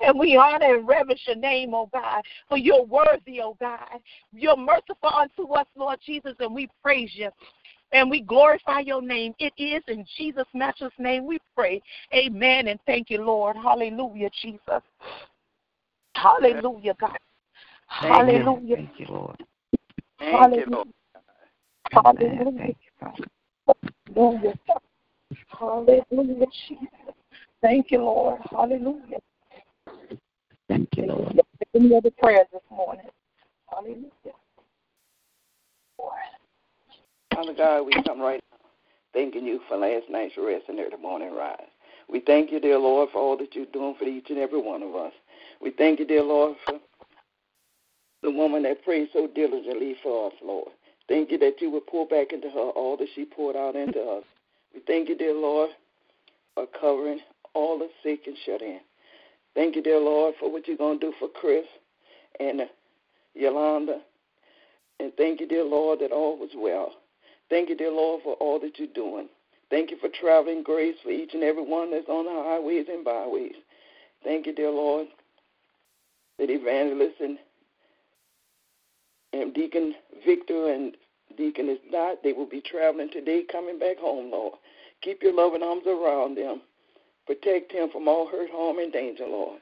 And 0.00 0.18
we 0.18 0.36
honor 0.36 0.76
and 0.76 0.88
reverence 0.88 1.20
your 1.26 1.36
name, 1.36 1.74
oh 1.74 1.88
God, 1.92 2.22
for 2.48 2.56
you're 2.56 2.84
worthy, 2.84 3.40
oh 3.42 3.56
God. 3.60 4.00
You're 4.32 4.56
merciful 4.56 5.10
unto 5.14 5.52
us, 5.52 5.66
Lord 5.76 5.98
Jesus, 6.04 6.34
and 6.40 6.54
we 6.54 6.68
praise 6.82 7.10
you. 7.14 7.30
And 7.92 8.10
we 8.10 8.22
glorify 8.22 8.80
your 8.80 9.02
name. 9.02 9.34
It 9.38 9.52
is 9.58 9.82
in 9.86 10.06
Jesus' 10.16 10.46
matchless 10.54 10.94
name 10.98 11.26
we 11.26 11.38
pray. 11.54 11.82
Amen. 12.14 12.68
And 12.68 12.80
thank 12.86 13.10
you, 13.10 13.22
Lord. 13.22 13.54
Hallelujah, 13.54 14.30
Jesus. 14.40 14.82
Hallelujah, 16.14 16.94
God. 16.98 17.18
Hallelujah. 17.92 18.76
Thank 18.76 18.90
you, 18.98 19.06
Lord. 19.08 19.36
Thank 20.18 20.56
you, 20.56 20.64
Lord. 20.68 20.88
Hallelujah. 21.92 22.74
Hallelujah. 24.14 24.54
Hallelujah, 25.48 26.46
Jesus. 26.68 26.88
Thank 27.60 27.90
you, 27.90 27.98
Lord. 27.98 28.40
Hallelujah. 28.50 29.18
Thank 30.68 30.88
you, 30.96 31.06
Lord. 31.06 31.40
Any 31.74 31.94
other 31.94 32.10
prayers 32.18 32.46
this 32.52 32.62
morning? 32.70 33.06
Hallelujah. 33.70 34.10
Father 37.34 37.54
God, 37.54 37.82
we 37.86 37.92
come 38.04 38.20
right 38.20 38.42
now 38.50 38.58
thanking 39.12 39.44
you 39.44 39.60
for 39.68 39.76
last 39.76 40.04
night's 40.10 40.34
rest 40.38 40.64
and 40.68 40.80
early 40.80 41.00
morning 41.00 41.34
rise. 41.34 41.60
We 42.08 42.20
thank 42.20 42.50
you, 42.50 42.60
dear 42.60 42.78
Lord, 42.78 43.10
for 43.12 43.18
all 43.18 43.36
that 43.38 43.54
you're 43.54 43.66
doing 43.66 43.94
for 43.98 44.04
each 44.04 44.30
and 44.30 44.38
every 44.38 44.60
one 44.60 44.82
of 44.82 44.94
us. 44.94 45.12
We 45.60 45.70
thank 45.70 45.98
you, 45.98 46.06
dear 46.06 46.22
Lord, 46.22 46.56
for 46.66 46.78
the 48.22 48.30
woman 48.30 48.62
that 48.62 48.84
prayed 48.84 49.08
so 49.12 49.26
diligently 49.26 49.96
for 50.02 50.28
us, 50.28 50.34
Lord. 50.42 50.70
Thank 51.08 51.30
you 51.30 51.38
that 51.38 51.60
you 51.60 51.70
would 51.70 51.86
pour 51.86 52.06
back 52.06 52.32
into 52.32 52.48
her 52.50 52.70
all 52.70 52.96
that 52.96 53.08
she 53.14 53.24
poured 53.24 53.56
out 53.56 53.76
into 53.76 54.00
us. 54.00 54.24
We 54.74 54.80
thank 54.86 55.08
you, 55.08 55.16
dear 55.16 55.34
Lord, 55.34 55.70
for 56.54 56.66
covering 56.80 57.20
all 57.54 57.78
the 57.78 57.88
sick 58.02 58.20
and 58.26 58.36
shut 58.46 58.62
in. 58.62 58.80
Thank 59.54 59.76
you, 59.76 59.82
dear 59.82 59.98
Lord, 59.98 60.34
for 60.40 60.50
what 60.50 60.66
you're 60.66 60.76
going 60.76 60.98
to 61.00 61.06
do 61.06 61.12
for 61.18 61.28
Chris 61.28 61.66
and 62.40 62.62
uh, 62.62 62.66
Yolanda. 63.34 64.00
And 65.00 65.12
thank 65.16 65.40
you, 65.40 65.48
dear 65.48 65.64
Lord, 65.64 65.98
that 66.00 66.12
all 66.12 66.38
was 66.38 66.50
well. 66.56 66.92
Thank 67.50 67.68
you, 67.68 67.76
dear 67.76 67.90
Lord, 67.90 68.22
for 68.22 68.34
all 68.34 68.58
that 68.60 68.78
you're 68.78 68.88
doing. 68.94 69.28
Thank 69.68 69.90
you 69.90 69.96
for 69.98 70.08
traveling 70.08 70.62
grace 70.62 70.96
for 71.02 71.10
each 71.10 71.34
and 71.34 71.42
every 71.42 71.64
one 71.64 71.90
that's 71.90 72.08
on 72.08 72.24
the 72.24 72.42
highways 72.42 72.86
and 72.88 73.04
byways. 73.04 73.54
Thank 74.24 74.46
you, 74.46 74.54
dear 74.54 74.70
Lord, 74.70 75.08
that 76.38 76.50
evangelists 76.50 77.20
and 77.20 77.38
and 79.32 79.54
Deacon 79.54 79.94
Victor 80.24 80.72
and 80.72 80.96
Deaconess 81.36 81.78
Dot, 81.90 82.18
they 82.22 82.32
will 82.32 82.46
be 82.46 82.60
traveling 82.60 83.10
today, 83.10 83.42
coming 83.50 83.78
back 83.78 83.98
home, 83.98 84.30
Lord. 84.30 84.54
Keep 85.02 85.22
your 85.22 85.34
loving 85.34 85.62
arms 85.62 85.84
around 85.86 86.36
them. 86.36 86.62
Protect 87.26 87.72
him 87.72 87.88
from 87.90 88.08
all 88.08 88.28
hurt, 88.28 88.50
harm, 88.50 88.78
and 88.78 88.92
danger, 88.92 89.26
Lord. 89.26 89.60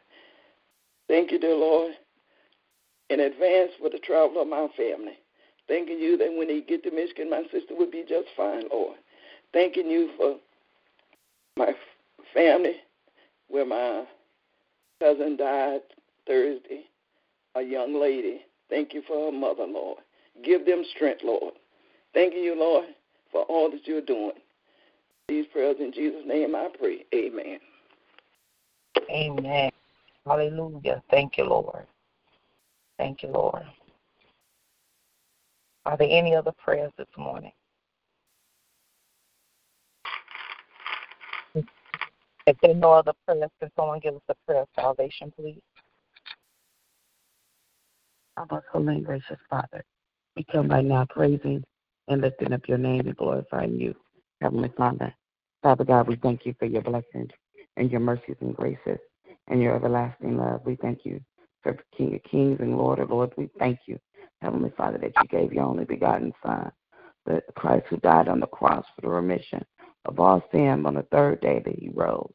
Thank 1.08 1.30
you, 1.30 1.38
dear 1.38 1.54
Lord, 1.54 1.92
in 3.08 3.20
advance 3.20 3.72
for 3.80 3.90
the 3.90 3.98
travel 3.98 4.40
of 4.40 4.48
my 4.48 4.68
family. 4.76 5.18
Thanking 5.68 5.98
you 5.98 6.16
that 6.16 6.32
when 6.36 6.48
they 6.48 6.60
get 6.62 6.82
to 6.84 6.90
Michigan, 6.90 7.30
my 7.30 7.42
sister 7.52 7.74
will 7.76 7.90
be 7.90 8.04
just 8.08 8.28
fine, 8.36 8.64
Lord. 8.72 8.96
Thanking 9.52 9.88
you 9.88 10.10
for 10.16 10.36
my 11.56 11.72
family, 12.34 12.76
where 13.48 13.66
my 13.66 14.04
cousin 15.00 15.36
died 15.36 15.80
Thursday, 16.26 16.84
a 17.54 17.62
young 17.62 18.00
lady 18.00 18.42
Thank 18.70 18.94
you 18.94 19.02
for 19.06 19.26
her 19.26 19.36
mother, 19.36 19.66
Lord. 19.66 19.98
Give 20.44 20.64
them 20.64 20.84
strength, 20.94 21.22
Lord. 21.24 21.54
Thanking 22.14 22.42
you, 22.42 22.58
Lord, 22.58 22.86
for 23.30 23.42
all 23.42 23.70
that 23.70 23.86
you're 23.86 24.00
doing. 24.00 24.32
These 25.28 25.46
prayers 25.52 25.76
in 25.80 25.92
Jesus' 25.92 26.22
name 26.26 26.54
I 26.56 26.68
pray. 26.78 27.04
Amen. 27.14 27.58
Amen. 29.10 29.70
Hallelujah. 30.26 31.02
Thank 31.10 31.36
you, 31.36 31.44
Lord. 31.44 31.86
Thank 32.98 33.22
you, 33.22 33.30
Lord. 33.30 33.62
Are 35.86 35.96
there 35.96 36.08
any 36.10 36.34
other 36.34 36.52
prayers 36.52 36.92
this 36.98 37.06
morning? 37.16 37.52
If 41.54 42.56
there 42.62 42.70
are 42.72 42.74
no 42.74 42.92
other 42.92 43.12
prayers, 43.26 43.50
can 43.60 43.70
someone 43.76 44.00
give 44.00 44.14
us 44.14 44.22
a 44.28 44.34
prayer 44.46 44.62
of 44.62 44.68
salvation, 44.74 45.32
please? 45.36 45.60
Our 48.48 48.64
holy 48.72 48.94
and 48.94 49.04
gracious 49.04 49.36
Father, 49.50 49.84
we 50.34 50.44
come 50.50 50.66
by 50.66 50.80
now 50.80 51.04
praising 51.10 51.62
and 52.08 52.22
lifting 52.22 52.54
up 52.54 52.66
your 52.66 52.78
name 52.78 53.00
and 53.00 53.14
glorifying 53.14 53.78
you, 53.78 53.94
Heavenly 54.40 54.72
Father. 54.78 55.14
Father 55.62 55.84
God, 55.84 56.08
we 56.08 56.16
thank 56.16 56.46
you 56.46 56.54
for 56.58 56.64
your 56.64 56.80
blessings 56.80 57.28
and 57.76 57.90
your 57.90 58.00
mercies 58.00 58.36
and 58.40 58.56
graces 58.56 58.98
and 59.48 59.60
your 59.60 59.76
everlasting 59.76 60.38
love. 60.38 60.62
We 60.64 60.76
thank 60.76 61.04
you 61.04 61.20
for 61.62 61.76
King 61.94 62.14
of 62.14 62.22
Kings 62.22 62.60
and 62.60 62.78
Lord 62.78 62.98
of 62.98 63.10
Lords. 63.10 63.34
We 63.36 63.50
thank 63.58 63.78
you, 63.86 63.98
Heavenly 64.40 64.72
Father, 64.74 64.96
that 64.96 65.12
you 65.20 65.28
gave 65.28 65.52
your 65.52 65.64
only 65.64 65.84
begotten 65.84 66.32
Son, 66.42 66.72
the 67.26 67.42
Christ 67.56 67.88
who 67.90 67.98
died 67.98 68.28
on 68.28 68.40
the 68.40 68.46
cross 68.46 68.86
for 68.94 69.02
the 69.02 69.08
remission 69.08 69.62
of 70.06 70.18
all 70.18 70.42
sin 70.50 70.86
on 70.86 70.94
the 70.94 71.06
third 71.12 71.42
day 71.42 71.60
that 71.62 71.78
he 71.78 71.90
rose. 71.92 72.32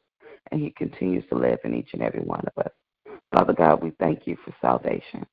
And 0.52 0.60
he 0.60 0.70
continues 0.70 1.24
to 1.30 1.34
live 1.34 1.58
in 1.64 1.74
each 1.74 1.90
and 1.94 2.02
every 2.02 2.20
one 2.20 2.44
of 2.46 2.64
us. 2.64 2.72
Father 3.34 3.54
God, 3.54 3.82
we 3.82 3.90
thank 3.98 4.28
you 4.28 4.36
for 4.44 4.54
salvation. 4.60 5.26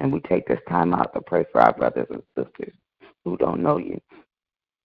And 0.00 0.12
we 0.12 0.20
take 0.22 0.48
this 0.48 0.60
time 0.68 0.94
out 0.94 1.14
to 1.14 1.22
pray 1.22 1.46
for 1.52 1.62
our 1.62 1.74
brothers 1.74 2.08
and 2.10 2.22
sisters 2.36 2.74
who 3.24 3.38
don't 3.38 3.62
know 3.62 3.78
you 3.78 4.00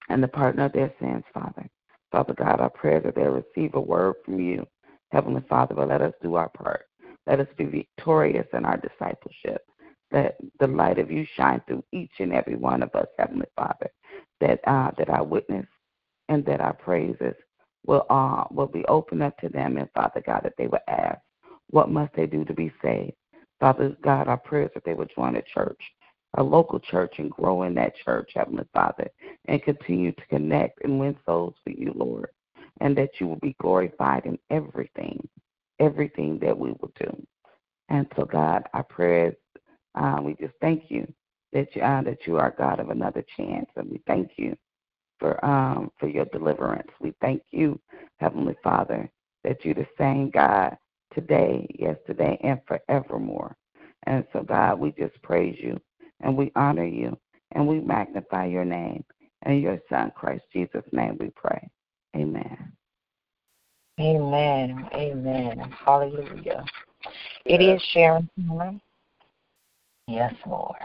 and 0.09 0.23
the 0.23 0.27
pardon 0.29 0.61
of 0.61 0.73
their 0.73 0.93
sins, 1.01 1.23
Father. 1.33 1.67
Father 2.11 2.35
God, 2.35 2.61
I 2.61 2.69
pray 2.69 2.99
that 3.01 3.15
they'll 3.15 3.43
receive 3.43 3.75
a 3.75 3.81
word 3.81 4.15
from 4.23 4.39
you, 4.39 4.67
Heavenly 5.11 5.43
Father, 5.49 5.75
but 5.75 5.89
let 5.89 6.01
us 6.01 6.13
do 6.23 6.35
our 6.35 6.49
part. 6.49 6.85
Let 7.27 7.39
us 7.39 7.47
be 7.57 7.65
victorious 7.65 8.47
in 8.53 8.65
our 8.65 8.77
discipleship. 8.77 9.63
Let 10.11 10.37
the 10.59 10.67
light 10.67 10.99
of 10.99 11.11
you 11.11 11.25
shine 11.35 11.61
through 11.67 11.83
each 11.91 12.13
and 12.19 12.33
every 12.33 12.55
one 12.55 12.83
of 12.83 12.95
us, 12.95 13.07
Heavenly 13.19 13.47
Father. 13.57 13.89
That 14.41 14.61
uh, 14.67 14.91
that 14.97 15.09
our 15.09 15.23
witness 15.25 15.67
and 16.29 16.45
that 16.45 16.61
our 16.61 16.73
praises 16.73 17.35
will 17.87 18.05
uh, 18.09 18.45
will 18.51 18.67
be 18.67 18.85
open 18.85 19.23
up 19.23 19.37
to 19.39 19.49
them, 19.49 19.77
and 19.77 19.89
Father 19.95 20.21
God, 20.25 20.41
that 20.43 20.53
they 20.57 20.67
will 20.67 20.79
ask, 20.87 21.19
what 21.71 21.89
must 21.89 22.13
they 22.15 22.27
do 22.27 22.45
to 22.45 22.53
be 22.53 22.71
saved? 22.83 23.13
Father 23.59 23.95
God, 24.03 24.27
our 24.27 24.37
prayers 24.37 24.71
that 24.73 24.83
they 24.85 24.93
would 24.93 25.11
join 25.15 25.35
a 25.35 25.41
church, 25.41 25.79
a 26.37 26.43
local 26.43 26.79
church, 26.79 27.15
and 27.19 27.31
grow 27.31 27.63
in 27.63 27.73
that 27.75 27.95
church, 28.03 28.31
Heavenly 28.35 28.65
Father, 28.73 29.09
and 29.45 29.63
continue 29.63 30.11
to 30.11 30.25
connect 30.27 30.83
and 30.83 30.99
win 30.99 31.17
souls 31.25 31.55
for 31.63 31.71
you, 31.71 31.93
Lord, 31.95 32.29
and 32.81 32.97
that 32.97 33.11
you 33.19 33.27
will 33.27 33.37
be 33.37 33.55
glorified 33.61 34.25
in 34.25 34.37
everything, 34.49 35.27
everything 35.79 36.39
that 36.39 36.57
we 36.57 36.71
will 36.71 36.91
do. 36.99 37.25
And 37.89 38.07
so, 38.15 38.25
God, 38.25 38.63
our 38.73 38.83
prayers, 38.83 39.35
uh, 39.95 40.19
we 40.21 40.35
just 40.35 40.53
thank 40.61 40.85
you 40.89 41.11
that 41.53 41.73
you 41.75 41.81
uh, 41.81 42.01
that 42.03 42.27
you 42.27 42.37
are 42.37 42.53
God 42.57 42.79
of 42.79 42.89
another 42.89 43.23
chance, 43.37 43.69
and 43.77 43.89
we 43.89 44.01
thank 44.07 44.31
you 44.37 44.57
for 45.19 45.43
um 45.45 45.91
for 45.99 46.07
your 46.09 46.25
deliverance. 46.25 46.89
We 46.99 47.13
thank 47.21 47.43
you, 47.51 47.79
Heavenly 48.17 48.55
Father, 48.63 49.09
that 49.43 49.63
you're 49.63 49.75
the 49.75 49.87
same 49.97 50.29
God 50.31 50.77
today, 51.15 51.65
yesterday, 51.79 52.37
and 52.43 52.59
forevermore. 52.67 53.55
And 54.03 54.25
so, 54.31 54.43
God, 54.43 54.79
we 54.79 54.91
just 54.91 55.19
praise 55.23 55.57
you 55.59 55.79
and 56.21 56.37
we 56.37 56.51
honor 56.55 56.85
you 56.85 57.17
and 57.53 57.67
we 57.67 57.79
magnify 57.79 58.45
your 58.45 58.65
name. 58.65 59.03
In 59.45 59.61
your 59.61 59.79
Son, 59.89 60.11
Christ 60.15 60.43
Jesus' 60.53 60.83
name, 60.91 61.17
we 61.19 61.31
pray. 61.35 61.69
Amen. 62.15 62.71
Amen. 63.99 64.89
Amen. 64.93 65.73
Hallelujah. 65.85 66.63
It 67.45 67.61
is 67.61 67.81
sharing 67.93 68.29
time. 68.47 68.81
Yes, 70.07 70.33
Lord. 70.45 70.75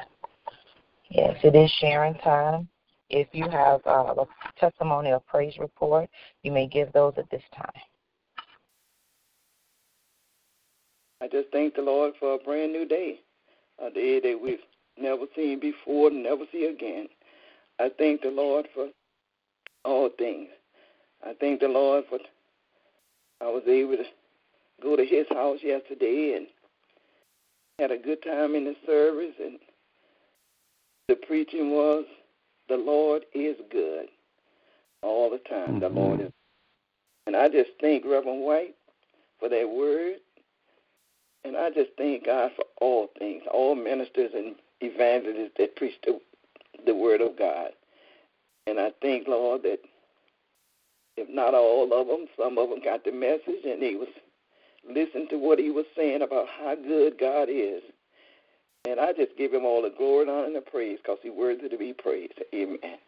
Yes, 1.11 1.37
it 1.43 1.57
is 1.57 1.71
sharing 1.81 2.15
time. 2.15 2.69
If 3.09 3.29
you 3.33 3.49
have 3.51 3.81
uh, 3.87 4.15
a 4.17 4.27
testimony 4.59 5.11
or 5.11 5.21
praise 5.21 5.59
report, 5.59 6.09
you 6.43 6.53
may 6.53 6.69
give 6.69 6.93
those 6.93 7.15
at 7.17 7.29
this 7.31 7.43
time. 7.55 7.83
I 11.23 11.29
just 11.29 11.49
thank 11.53 11.75
the 11.75 11.83
Lord 11.83 12.15
for 12.19 12.35
a 12.35 12.39
brand 12.39 12.73
new 12.73 12.87
day, 12.87 13.21
a 13.79 13.91
day 13.91 14.21
that 14.21 14.41
we've 14.43 14.59
never 14.99 15.25
seen 15.37 15.61
before 15.61 16.09
and 16.09 16.23
never 16.23 16.45
see 16.51 16.65
again. 16.65 17.09
I 17.79 17.91
thank 17.99 18.23
the 18.23 18.31
Lord 18.31 18.69
for 18.75 18.89
all 19.85 20.11
things. 20.19 20.49
I 21.25 21.35
thank 21.39 21.61
the 21.61 21.69
Lord 21.69 22.05
for 22.09 22.19
I 23.43 23.47
was 23.47 23.63
able 23.67 23.97
to 23.97 24.05
go 24.83 24.97
to 24.97 25.05
his 25.05 25.27
house 25.31 25.59
yesterday 25.63 26.35
and 26.37 26.47
had 27.79 27.91
a 27.91 27.97
good 27.97 28.23
time 28.23 28.55
in 28.55 28.65
the 28.65 28.77
service 28.87 29.35
and 29.43 29.59
the 31.09 31.17
preaching 31.17 31.71
was 31.71 32.05
the 32.69 32.77
Lord 32.77 33.25
is 33.35 33.57
good 33.71 34.07
all 35.03 35.31
the 35.31 35.39
time. 35.39 35.81
Mm-hmm. 35.81 35.81
The 35.81 35.89
Lord 35.89 36.21
is 36.21 36.33
and 37.27 37.37
I 37.37 37.49
just 37.49 37.71
thank 37.81 38.05
Reverend 38.05 38.43
White 38.43 38.75
for 39.39 39.49
that 39.49 39.69
word. 39.69 40.17
And 41.45 41.57
I 41.57 41.71
just 41.71 41.91
thank 41.97 42.27
God 42.27 42.53
for 42.55 42.65
all 42.81 43.09
things, 43.19 43.43
all 43.53 43.75
ministers 43.75 44.33
and 44.35 44.55
evangelists 44.81 45.53
that 45.59 45.77
preach 45.77 45.95
the, 46.05 46.21
the 46.85 46.95
word 46.95 47.21
of 47.21 47.39
God. 47.39 47.71
And 48.67 48.79
I 48.79 48.91
thank, 49.01 49.27
Lord, 49.27 49.63
that 49.63 49.81
if 51.17 51.29
not 51.29 51.55
all 51.55 51.93
of 51.93 52.07
them, 52.07 52.27
some 52.39 52.59
of 52.59 52.71
them 52.71 52.81
got 52.83 53.05
the 53.05 53.13
message 53.13 53.65
and 53.65 53.83
they 53.83 53.95
was 53.95 54.09
listening 54.89 55.29
to 55.31 55.39
what 55.39 55.59
he 55.59 55.71
was 55.71 55.87
saying 55.97 56.23
about 56.23 56.47
how 56.49 56.75
good 56.75 57.19
God 57.19 57.49
is. 57.51 57.83
And 58.87 58.99
I 58.99 59.13
just 59.13 59.37
give 59.37 59.53
him 59.53 59.65
all 59.65 59.83
the 59.83 59.95
glory 59.97 60.23
and 60.23 60.31
honor 60.31 60.47
and 60.47 60.57
the 60.57 60.61
praise 60.61 60.99
because 61.03 61.19
he's 61.23 61.33
worthy 61.33 61.69
to 61.69 61.77
be 61.77 61.93
praised. 61.93 62.41
Amen. 62.55 62.99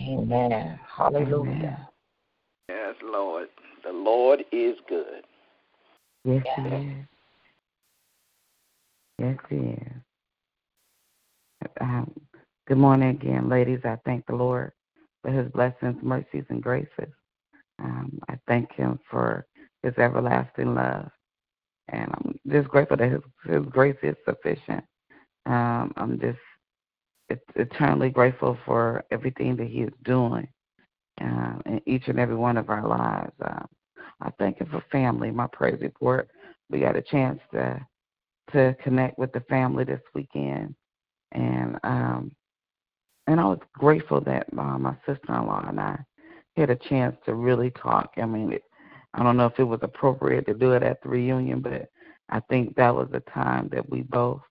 Amen. 0.00 0.80
Hallelujah. 0.88 1.52
Amen. 1.52 1.86
Yes, 2.68 2.94
Lord. 3.02 3.48
The 3.84 3.92
Lord 3.92 4.44
is 4.50 4.76
good. 4.88 5.24
Yes, 6.24 6.44
he 6.56 6.62
is. 6.62 7.06
Yes, 9.18 9.38
he 9.50 9.56
is. 9.56 9.92
Um, 11.80 12.12
good 12.68 12.78
morning 12.78 13.10
again, 13.10 13.48
ladies. 13.48 13.80
I 13.84 13.98
thank 14.04 14.26
the 14.26 14.36
Lord 14.36 14.72
for 15.22 15.30
his 15.32 15.50
blessings, 15.52 15.96
mercies, 16.02 16.44
and 16.50 16.62
graces. 16.62 17.12
Um, 17.82 18.20
I 18.28 18.38
thank 18.48 18.72
him 18.72 19.00
for 19.10 19.46
his 19.82 19.94
everlasting 19.98 20.74
love. 20.74 21.10
And 21.88 22.10
I'm 22.14 22.40
just 22.50 22.68
grateful 22.68 22.98
that 22.98 23.10
his, 23.12 23.22
his 23.46 23.64
grace 23.70 23.96
is 24.02 24.16
sufficient. 24.26 24.84
Um, 25.46 25.92
I'm 25.96 26.20
just 26.20 26.38
eternally 27.56 28.10
grateful 28.10 28.58
for 28.66 29.04
everything 29.10 29.56
that 29.56 29.68
he 29.68 29.80
is 29.82 29.92
doing 30.04 30.48
um, 31.20 31.62
in 31.66 31.80
each 31.86 32.08
and 32.08 32.18
every 32.20 32.36
one 32.36 32.56
of 32.58 32.70
our 32.70 32.86
lives. 32.86 33.32
Um, 33.44 33.66
I 34.24 34.30
thank 34.38 34.58
him 34.58 34.68
for 34.70 34.82
family. 34.90 35.30
My 35.30 35.46
praise 35.48 35.78
report. 35.80 36.30
We 36.70 36.80
got 36.80 36.96
a 36.96 37.02
chance 37.02 37.40
to 37.52 37.86
to 38.52 38.76
connect 38.82 39.18
with 39.18 39.32
the 39.32 39.40
family 39.42 39.84
this 39.84 40.00
weekend, 40.14 40.74
and 41.32 41.78
um, 41.84 42.32
and 43.26 43.40
I 43.40 43.44
was 43.44 43.60
grateful 43.74 44.20
that 44.22 44.46
uh, 44.56 44.78
my 44.78 44.96
sister-in-law 45.06 45.66
and 45.68 45.80
I 45.80 45.98
had 46.56 46.70
a 46.70 46.76
chance 46.76 47.16
to 47.26 47.34
really 47.34 47.70
talk. 47.70 48.12
I 48.16 48.26
mean, 48.26 48.52
it, 48.52 48.62
I 49.14 49.22
don't 49.22 49.36
know 49.36 49.46
if 49.46 49.58
it 49.58 49.64
was 49.64 49.80
appropriate 49.82 50.46
to 50.46 50.54
do 50.54 50.72
it 50.72 50.82
at 50.82 51.02
the 51.02 51.08
reunion, 51.08 51.60
but 51.60 51.88
I 52.30 52.40
think 52.50 52.74
that 52.76 52.94
was 52.94 53.08
the 53.12 53.20
time 53.20 53.68
that 53.72 53.88
we 53.88 54.02
both. 54.02 54.42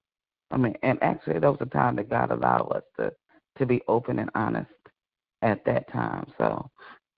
I 0.52 0.58
mean, 0.58 0.76
and 0.84 1.02
actually, 1.04 1.40
that 1.40 1.50
was 1.50 1.60
the 1.60 1.66
time 1.68 1.96
that 1.98 2.10
God 2.10 2.32
allowed 2.32 2.72
us 2.72 2.84
to 3.00 3.12
to 3.60 3.66
be 3.66 3.82
open 3.88 4.20
and 4.20 4.30
honest 4.36 4.70
at 5.42 5.64
that 5.66 5.92
time. 5.92 6.26
So 6.38 6.70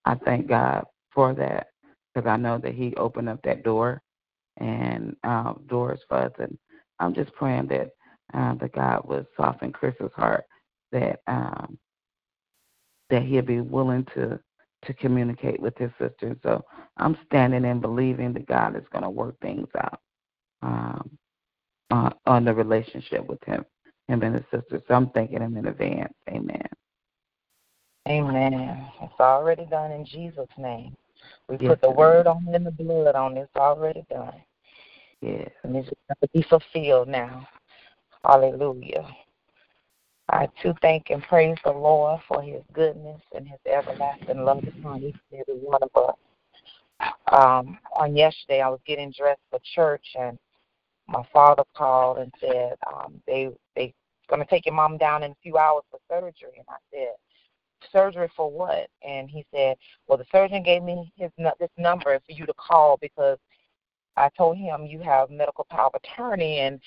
I 0.06 0.16
thank 0.16 0.48
God 0.48 0.86
for 1.14 1.34
that 1.36 1.68
because 2.16 2.30
I 2.30 2.38
know 2.38 2.58
that 2.60 2.74
He 2.74 2.96
opened 2.96 3.30
up 3.30 3.42
that 3.44 3.64
door 3.64 4.02
and 4.58 5.16
um, 5.24 5.62
doors 5.68 6.00
for 6.08 6.18
us, 6.18 6.32
and 6.40 6.58
I'm 7.00 7.14
just 7.14 7.34
praying 7.34 7.68
that 7.68 7.90
uh, 8.34 8.56
that 8.56 8.74
God 8.74 9.02
would 9.06 9.28
soften 9.38 9.72
Chris's 9.72 10.12
heart 10.16 10.46
that 10.92 11.20
um, 11.28 11.78
that 13.10 13.24
he'll 13.24 13.42
be 13.42 13.62
willing 13.62 14.06
to 14.16 14.40
to 14.86 14.94
communicate 14.94 15.60
with 15.60 15.76
his 15.78 15.92
sister. 16.00 16.38
So 16.44 16.64
I'm 16.98 17.18
standing 17.26 17.66
and 17.66 17.82
believing 17.82 18.34
that 18.34 18.46
God 18.48 18.76
is 18.76 18.84
going 18.92 19.04
to 19.04 19.10
work 19.10 19.36
things 19.42 19.68
out 19.78 20.00
um, 20.62 21.18
on, 21.90 22.14
on 22.28 22.46
the 22.46 22.54
relationship 22.54 23.26
with 23.26 23.44
him, 23.46 23.66
him 24.08 24.22
and 24.22 24.36
his 24.36 24.44
sister. 24.52 24.84
So 24.88 24.94
I'm 24.94 25.10
thanking 25.10 25.42
him 25.42 25.58
in 25.58 25.66
advance. 25.66 26.14
Amen. 26.30 26.68
Amen. 28.08 28.88
It's 29.02 29.20
already 29.20 29.66
done 29.66 29.92
in 29.92 30.06
Jesus' 30.06 30.46
name. 30.58 30.96
We 31.48 31.58
Yes, 31.60 31.70
put 31.70 31.82
the 31.82 31.92
word 31.92 32.28
on 32.28 32.48
and 32.54 32.66
the 32.66 32.72
blood 32.72 33.16
on 33.16 33.38
it. 33.38 33.42
It's 33.42 33.56
already 33.56 34.04
done. 34.10 34.42
Yes. 35.22 35.50
And 35.64 35.76
it's 35.76 35.90
going 35.90 36.18
to 36.22 36.30
be 36.34 36.42
fulfilled 36.50 37.08
now. 37.08 37.48
Hallelujah. 38.24 39.08
I 40.30 40.48
too 40.62 40.74
thank 40.82 41.12
and 41.12 41.22
praise 41.24 41.58
the 41.64 41.72
Lord 41.72 42.20
for 42.28 42.42
his 42.42 42.64
goodness 42.74 43.22
and 43.36 43.48
his 43.48 43.60
everlasting 43.66 44.44
love 44.44 44.64
upon 44.68 45.04
each 45.04 45.16
and 45.32 45.42
every 45.42 45.62
one 45.62 45.82
of 45.84 46.10
us. 46.10 46.16
Um, 47.32 47.78
on 47.96 48.16
yesterday, 48.16 48.62
I 48.62 48.70
was 48.70 48.80
getting 48.88 49.12
dressed 49.16 49.42
for 49.52 49.60
church, 49.76 50.06
and 50.20 50.40
my 51.08 51.24
father 51.32 51.64
called 51.76 52.18
and 52.18 52.34
said 52.40 52.76
um, 52.92 53.22
they 53.28 53.50
they 53.76 53.94
going 54.30 54.42
to 54.42 54.48
take 54.48 54.66
your 54.66 54.74
mom 54.74 54.98
down 54.98 55.22
in 55.22 55.32
a 55.32 55.38
few 55.44 55.58
hours 55.58 55.84
for 55.92 56.00
surgery. 56.10 56.58
And 56.58 56.66
I 56.70 56.78
said, 56.92 57.14
surgery 57.92 58.30
for 58.36 58.52
what? 58.52 58.90
And 59.08 59.30
he 59.30 59.46
said, 59.54 59.78
well, 60.08 60.18
the 60.18 60.26
surgeon 60.32 60.64
gave 60.64 60.84
me 60.84 61.12
his 61.16 61.32
this 61.60 61.70
number 61.78 62.20
for 62.26 62.32
you 62.32 62.46
to 62.46 62.54
call 62.54 62.98
because 63.02 63.38
I 64.18 64.30
told 64.38 64.58
him 64.58 64.86
you 64.86 65.00
have 65.00 65.30
medical 65.30 65.66
power 65.70 65.88
of 65.94 66.02
attorney 66.02 66.60
and 66.60 66.80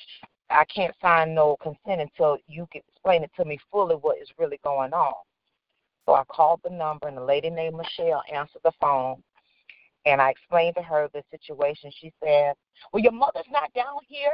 I 0.51 0.64
can't 0.64 0.95
sign 1.01 1.34
no 1.34 1.57
consent 1.61 2.01
until 2.01 2.39
you 2.47 2.66
can 2.72 2.82
explain 2.89 3.22
it 3.22 3.30
to 3.36 3.45
me 3.45 3.59
fully 3.70 3.97
what 3.97 4.18
is 4.18 4.28
really 4.39 4.59
going 4.64 4.93
on. 4.93 5.14
So 6.07 6.14
I 6.14 6.24
called 6.24 6.61
the 6.64 6.70
number 6.70 7.07
and 7.07 7.16
the 7.16 7.24
lady 7.24 7.51
named 7.51 7.76
Michelle 7.76 8.22
answered 8.32 8.62
the 8.64 8.72
phone 8.80 9.22
and 10.07 10.22
I 10.22 10.30
explained 10.30 10.76
to 10.76 10.82
her 10.82 11.09
the 11.12 11.22
situation. 11.30 11.93
She 12.01 12.12
said, 12.24 12.55
Well, 12.93 13.03
your 13.03 13.12
mother's 13.12 13.45
not 13.51 13.72
down 13.74 13.99
here 14.07 14.32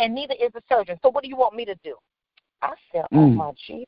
and 0.00 0.12
neither 0.12 0.34
is 0.34 0.50
the 0.52 0.62
surgeon. 0.68 0.98
So 1.00 1.10
what 1.10 1.22
do 1.22 1.28
you 1.28 1.36
want 1.36 1.54
me 1.54 1.64
to 1.64 1.76
do? 1.84 1.94
I 2.60 2.72
said, 2.90 3.04
Oh 3.12 3.16
mm. 3.16 3.36
my 3.36 3.52
Jesus. 3.64 3.86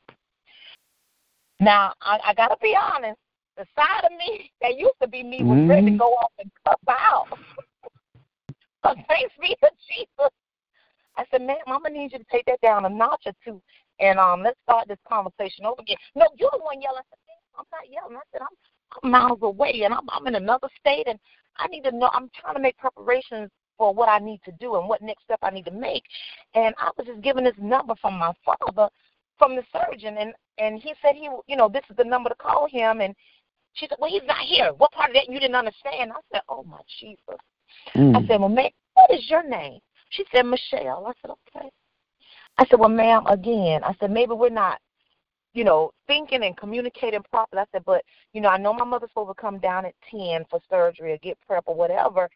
Now 1.60 1.92
I, 2.00 2.18
I 2.26 2.34
gotta 2.34 2.56
be 2.60 2.76
honest, 2.80 3.18
the 3.56 3.66
side 3.76 4.04
of 4.04 4.12
me 4.12 4.50
that 4.60 4.76
used 4.76 4.98
to 5.00 5.08
be 5.08 5.22
me 5.22 5.42
was 5.42 5.58
mm. 5.58 5.68
ready 5.68 5.82
to 5.82 5.90
mm-hmm. 5.90 5.98
go 5.98 6.12
off 6.14 6.32
and 6.38 6.50
cuss 6.66 6.76
out. 6.88 7.26
but 8.82 8.96
thanks 9.08 9.34
be 9.40 9.56
to 9.62 9.70
Jesus 9.88 10.30
I 11.16 11.24
said, 11.30 11.42
ma'am, 11.42 11.56
I'm 11.66 11.82
gonna 11.82 11.94
need 11.94 12.12
you 12.12 12.18
to 12.18 12.24
take 12.30 12.44
that 12.46 12.60
down 12.60 12.84
a 12.84 12.88
notch 12.88 13.22
or 13.26 13.32
two, 13.44 13.60
and 14.00 14.18
um, 14.18 14.42
let's 14.42 14.58
start 14.64 14.88
this 14.88 14.98
conversation 15.08 15.64
over 15.64 15.80
again. 15.80 15.96
No, 16.14 16.26
you're 16.36 16.50
the 16.52 16.58
one 16.58 16.82
yelling. 16.82 16.98
I 16.98 17.10
said, 17.10 17.18
I'm 17.58 17.64
not 17.70 17.90
yelling. 17.90 18.16
I 18.16 18.20
said, 18.32 18.42
I'm, 18.42 19.02
I'm 19.02 19.10
miles 19.10 19.38
away, 19.42 19.82
and 19.84 19.94
I'm, 19.94 20.08
I'm 20.10 20.26
in 20.26 20.34
another 20.34 20.68
state, 20.80 21.06
and 21.06 21.18
I 21.56 21.68
need 21.68 21.82
to 21.84 21.92
know. 21.92 22.10
I'm 22.12 22.30
trying 22.40 22.54
to 22.54 22.60
make 22.60 22.76
preparations 22.78 23.50
for 23.78 23.94
what 23.94 24.08
I 24.08 24.18
need 24.18 24.40
to 24.44 24.52
do 24.60 24.76
and 24.76 24.88
what 24.88 25.02
next 25.02 25.24
step 25.24 25.38
I 25.42 25.50
need 25.50 25.64
to 25.66 25.70
make. 25.72 26.04
And 26.54 26.74
I 26.78 26.90
was 26.96 27.06
just 27.06 27.22
given 27.22 27.44
this 27.44 27.54
number 27.58 27.94
from 28.00 28.18
my 28.18 28.32
father, 28.44 28.88
from 29.38 29.56
the 29.56 29.62
surgeon, 29.72 30.16
and 30.18 30.32
and 30.58 30.80
he 30.80 30.94
said 31.02 31.14
he, 31.14 31.28
you 31.46 31.56
know, 31.56 31.68
this 31.68 31.84
is 31.90 31.96
the 31.96 32.04
number 32.04 32.28
to 32.28 32.34
call 32.36 32.68
him, 32.68 33.00
and 33.00 33.14
she 33.74 33.86
said, 33.88 33.98
well, 34.00 34.10
he's 34.10 34.22
not 34.26 34.38
here. 34.38 34.72
What 34.72 34.92
part 34.92 35.10
of 35.10 35.14
that 35.14 35.28
you 35.28 35.40
didn't 35.40 35.56
understand? 35.56 36.12
I 36.12 36.20
said, 36.32 36.42
oh 36.48 36.62
my 36.62 36.78
Jesus. 37.00 37.18
Mm. 37.96 38.16
I 38.16 38.26
said, 38.26 38.40
well, 38.40 38.48
ma'am, 38.48 38.70
what 38.94 39.10
is 39.10 39.28
your 39.28 39.46
name? 39.46 39.80
She 40.10 40.24
said, 40.32 40.44
Michelle. 40.44 41.06
I 41.06 41.12
said, 41.20 41.32
okay. 41.56 41.68
I 42.56 42.66
said, 42.66 42.78
well, 42.78 42.88
ma'am, 42.88 43.26
again, 43.26 43.82
I 43.82 43.94
said, 43.98 44.12
maybe 44.12 44.32
we're 44.32 44.48
not, 44.48 44.78
you 45.54 45.64
know, 45.64 45.90
thinking 46.06 46.44
and 46.44 46.56
communicating 46.56 47.22
properly. 47.30 47.62
I 47.62 47.66
said, 47.72 47.82
but, 47.84 48.04
you 48.32 48.40
know, 48.40 48.48
I 48.48 48.58
know 48.58 48.72
my 48.72 48.84
mother's 48.84 49.10
supposed 49.10 49.36
to 49.36 49.40
come 49.40 49.58
down 49.58 49.86
at 49.86 49.94
10 50.08 50.44
for 50.48 50.60
surgery 50.70 51.12
or 51.12 51.18
get 51.18 51.38
prep 51.46 51.64
or 51.66 51.74
whatever. 51.74 52.28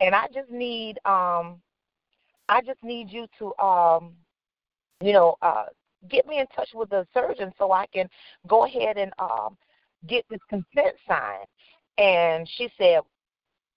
And 0.00 0.14
I 0.14 0.28
just 0.32 0.50
need, 0.50 0.98
um, 1.04 1.60
I 2.48 2.62
just 2.64 2.82
need 2.82 3.10
you 3.10 3.26
to, 3.38 3.54
um, 3.62 4.12
you 5.02 5.12
know, 5.12 5.36
uh, 5.42 5.66
get 6.08 6.26
me 6.26 6.38
in 6.38 6.46
touch 6.48 6.70
with 6.74 6.90
the 6.90 7.06
surgeon 7.12 7.52
so 7.58 7.72
I 7.72 7.86
can 7.86 8.08
go 8.46 8.66
ahead 8.66 8.96
and 8.96 9.12
um, 9.18 9.56
get 10.06 10.24
this 10.28 10.40
consent 10.48 10.96
signed. 11.06 11.46
And 11.98 12.48
she 12.56 12.68
said, 12.78 13.00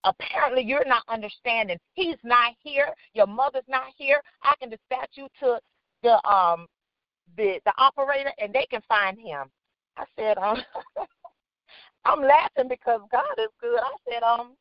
apparently 0.03 0.63
you're 0.63 0.85
not 0.85 1.03
understanding. 1.07 1.77
He's 1.93 2.17
not 2.23 2.53
here. 2.63 2.89
Your 3.13 3.27
mother's 3.27 3.63
not 3.67 3.87
here. 3.97 4.21
I 4.43 4.53
can 4.59 4.69
dispatch 4.69 5.11
you 5.13 5.27
to 5.41 5.59
the 6.03 6.25
um 6.27 6.65
the 7.37 7.59
the 7.65 7.73
operator 7.77 8.31
and 8.39 8.53
they 8.53 8.65
can 8.69 8.81
find 8.87 9.17
him. 9.17 9.49
I 9.97 10.05
said, 10.17 10.37
um 10.37 10.57
I'm 12.05 12.21
laughing 12.21 12.67
because 12.69 13.01
God 13.11 13.35
is 13.37 13.49
good. 13.59 13.79
I 13.79 13.91
said, 14.09 14.23
um, 14.23 14.55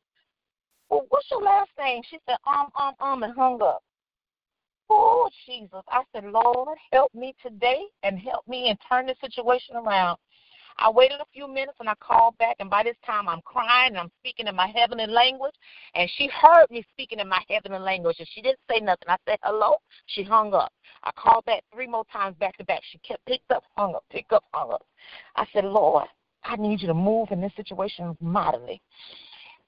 well, 0.90 1.06
what's 1.08 1.30
your 1.30 1.42
last 1.42 1.70
name? 1.78 2.02
She 2.10 2.18
said, 2.28 2.36
um, 2.46 2.68
um, 2.78 2.94
um, 3.00 3.22
and 3.22 3.34
hung 3.34 3.62
up. 3.62 3.82
Oh, 4.90 5.28
Jesus. 5.46 5.82
I 5.88 6.02
said, 6.12 6.24
Lord, 6.24 6.78
help 6.92 7.14
me 7.14 7.34
today 7.42 7.82
and 8.02 8.18
help 8.18 8.46
me 8.48 8.68
and 8.68 8.78
turn 8.88 9.06
this 9.06 9.18
situation 9.20 9.76
around. 9.76 10.18
I 10.80 10.88
waited 10.88 11.20
a 11.20 11.26
few 11.32 11.48
minutes 11.48 11.78
and 11.80 11.88
I 11.88 11.94
called 11.96 12.38
back, 12.38 12.56
and 12.60 12.70
by 12.70 12.84
this 12.84 12.94
time 13.04 13.28
I'm 13.28 13.40
crying 13.44 13.88
and 13.88 13.98
I'm 13.98 14.12
speaking 14.20 14.46
in 14.46 14.54
my 14.54 14.68
heavenly 14.68 15.06
language. 15.06 15.54
And 15.94 16.08
she 16.16 16.28
heard 16.28 16.70
me 16.70 16.86
speaking 16.92 17.18
in 17.18 17.28
my 17.28 17.42
heavenly 17.48 17.80
language, 17.80 18.16
and 18.20 18.28
she 18.32 18.40
didn't 18.40 18.60
say 18.70 18.78
nothing. 18.78 19.08
I 19.08 19.16
said 19.26 19.38
hello. 19.42 19.76
She 20.06 20.22
hung 20.22 20.54
up. 20.54 20.72
I 21.02 21.10
called 21.16 21.44
back 21.46 21.64
three 21.72 21.88
more 21.88 22.04
times 22.12 22.36
back 22.38 22.56
to 22.58 22.64
back. 22.64 22.82
She 22.90 22.98
kept 22.98 23.24
picked 23.26 23.50
up, 23.50 23.64
hung 23.76 23.94
up, 23.94 24.04
picked 24.10 24.32
up, 24.32 24.44
hung 24.52 24.72
up. 24.72 24.86
I 25.34 25.46
said, 25.52 25.64
Lord, 25.64 26.06
I 26.44 26.54
need 26.56 26.80
you 26.80 26.86
to 26.86 26.94
move 26.94 27.28
in 27.32 27.40
this 27.40 27.52
situation 27.56 28.16
mightily. 28.20 28.80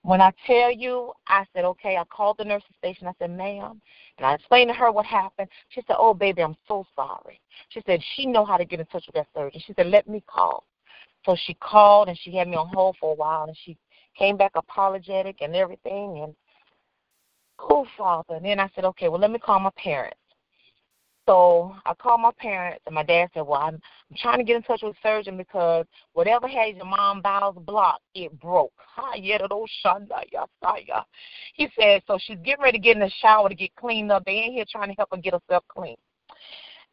When 0.03 0.20
I 0.20 0.32
tell 0.46 0.72
you, 0.72 1.12
I 1.26 1.44
said, 1.53 1.64
okay, 1.64 1.96
I 1.96 2.05
called 2.05 2.38
the 2.38 2.44
nursing 2.44 2.74
station. 2.78 3.07
I 3.07 3.12
said, 3.18 3.30
ma'am, 3.30 3.80
and 4.16 4.26
I 4.26 4.34
explained 4.34 4.68
to 4.68 4.74
her 4.74 4.90
what 4.90 5.05
happened. 5.05 5.48
She 5.68 5.82
said, 5.86 5.96
oh, 5.98 6.14
baby, 6.14 6.42
I'm 6.42 6.57
so 6.66 6.86
sorry. 6.96 7.38
She 7.68 7.82
said 7.84 8.01
she 8.16 8.24
know 8.24 8.44
how 8.44 8.57
to 8.57 8.64
get 8.64 8.80
in 8.80 8.86
touch 8.86 9.05
with 9.07 9.14
that 9.16 9.28
surgeon. 9.34 9.61
She 9.66 9.74
said, 9.74 9.88
let 9.88 10.09
me 10.09 10.22
call. 10.26 10.64
So 11.24 11.36
she 11.46 11.55
called 11.55 12.09
and 12.09 12.18
she 12.18 12.34
had 12.34 12.48
me 12.48 12.57
on 12.57 12.68
hold 12.68 12.96
for 12.98 13.12
a 13.12 13.14
while 13.14 13.44
and 13.44 13.57
she 13.64 13.76
came 14.18 14.36
back 14.36 14.53
apologetic 14.55 15.36
and 15.40 15.55
everything 15.55 16.22
and 16.22 16.34
oh 17.59 17.86
father. 17.96 18.34
And 18.34 18.44
then 18.44 18.59
I 18.59 18.70
said, 18.74 18.84
Okay, 18.84 19.09
well 19.09 19.20
let 19.20 19.30
me 19.30 19.38
call 19.38 19.61
my 19.61 19.70
parents. 19.76 20.16
So 21.27 21.75
I 21.87 21.95
called 21.95 22.21
my 22.21 22.33
parents 22.39 22.83
and 22.87 22.95
my 22.95 23.03
dad 23.03 23.29
said, 23.35 23.43
Well, 23.43 23.61
I'm, 23.61 23.75
I'm 23.75 24.16
trying 24.16 24.39
to 24.39 24.45
get 24.45 24.57
in 24.57 24.62
touch 24.62 24.81
with 24.83 24.95
the 24.95 25.09
surgeon 25.09 25.37
because 25.37 25.87
whatever 26.12 26.49
had 26.49 26.77
your 26.77 26.87
mom 26.87 27.23
bowels 27.23 27.57
blocked, 27.66 28.03
it 28.14 28.39
broke. 28.41 28.73
He 31.55 31.68
said, 31.79 32.03
So 32.07 32.18
she's 32.21 32.39
getting 32.45 32.62
ready 32.62 32.79
to 32.79 32.83
get 32.83 32.97
in 32.97 33.01
the 33.01 33.11
shower 33.21 33.49
to 33.49 33.55
get 33.55 33.75
cleaned 33.77 34.11
up. 34.12 34.25
They 34.25 34.45
in 34.45 34.53
here 34.53 34.64
trying 34.71 34.89
to 34.89 34.95
help 34.95 35.11
her 35.12 35.16
get 35.18 35.35
herself 35.35 35.64
clean. 35.68 35.97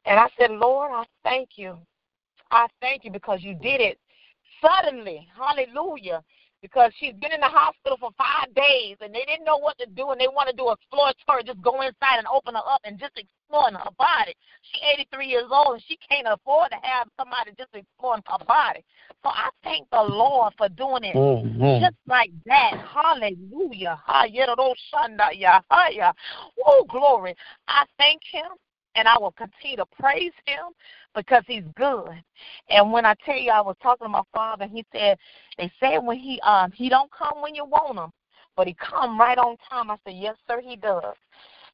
And 0.05 0.19
I 0.19 0.27
said, 0.39 0.51
Lord, 0.51 0.91
I 0.93 1.03
thank 1.23 1.49
you. 1.55 1.77
I 2.51 2.67
thank 2.81 3.03
you 3.03 3.11
because 3.11 3.39
you 3.41 3.55
did 3.55 3.81
it 3.81 3.99
suddenly. 4.61 5.27
Hallelujah. 5.37 6.23
Because 6.67 6.91
she's 6.99 7.13
been 7.15 7.31
in 7.31 7.39
the 7.39 7.47
hospital 7.47 7.97
for 7.97 8.11
five 8.17 8.53
days 8.53 8.97
and 8.99 9.15
they 9.15 9.23
didn't 9.23 9.45
know 9.45 9.57
what 9.57 9.77
to 9.79 9.85
do 9.95 10.11
and 10.11 10.19
they 10.19 10.27
want 10.27 10.49
to 10.49 10.55
do 10.55 10.69
exploratory, 10.69 11.43
just 11.47 11.61
go 11.61 11.79
inside 11.79 12.19
and 12.19 12.27
open 12.27 12.55
her 12.55 12.67
up 12.67 12.81
and 12.83 12.99
just 12.99 13.15
exploring 13.15 13.75
her 13.75 13.91
body. 13.97 14.35
She's 14.61 15.07
83 15.15 15.27
years 15.27 15.49
old 15.49 15.79
and 15.79 15.83
she 15.87 15.97
can't 16.03 16.27
afford 16.27 16.71
to 16.71 16.77
have 16.83 17.07
somebody 17.15 17.51
just 17.57 17.71
exploring 17.73 18.21
her 18.27 18.43
body. 18.45 18.83
So 19.23 19.29
I 19.29 19.49
thank 19.63 19.89
the 19.89 20.03
Lord 20.03 20.53
for 20.57 20.67
doing 20.69 21.03
it 21.03 21.15
mm-hmm. 21.15 21.79
just 21.79 21.95
like 22.05 22.31
that. 22.45 22.75
Hallelujah. 22.83 23.97
Oh, 26.65 26.85
glory. 26.89 27.35
I 27.67 27.85
thank 27.97 28.21
him 28.29 28.51
and 28.95 29.07
I 29.07 29.17
will 29.19 29.31
continue 29.31 29.77
to 29.77 29.85
praise 29.99 30.33
him 30.45 30.73
because 31.17 31.43
he's 31.47 31.63
good. 31.75 32.09
And 32.69 32.91
when 32.91 33.05
I 33.05 33.15
tell 33.25 33.35
you, 33.37 33.51
I 33.51 33.61
was 33.61 33.75
talking 33.81 34.05
to 34.05 34.09
my 34.09 34.21
father, 34.33 34.63
and 34.65 34.71
he 34.71 34.85
said, 34.93 35.17
they 35.57 35.71
said 35.79 35.97
when 35.97 36.17
he 36.17 36.39
um 36.41 36.71
he 36.71 36.87
don't 36.87 37.11
come 37.11 37.41
when 37.41 37.55
you 37.55 37.65
want 37.65 37.97
him, 37.97 38.11
but 38.55 38.67
he 38.67 38.75
come 38.75 39.19
right 39.19 39.37
on 39.37 39.57
time. 39.69 39.91
I 39.91 39.97
said, 40.05 40.15
yes, 40.15 40.35
sir, 40.47 40.61
he 40.63 40.75
does. 40.77 41.15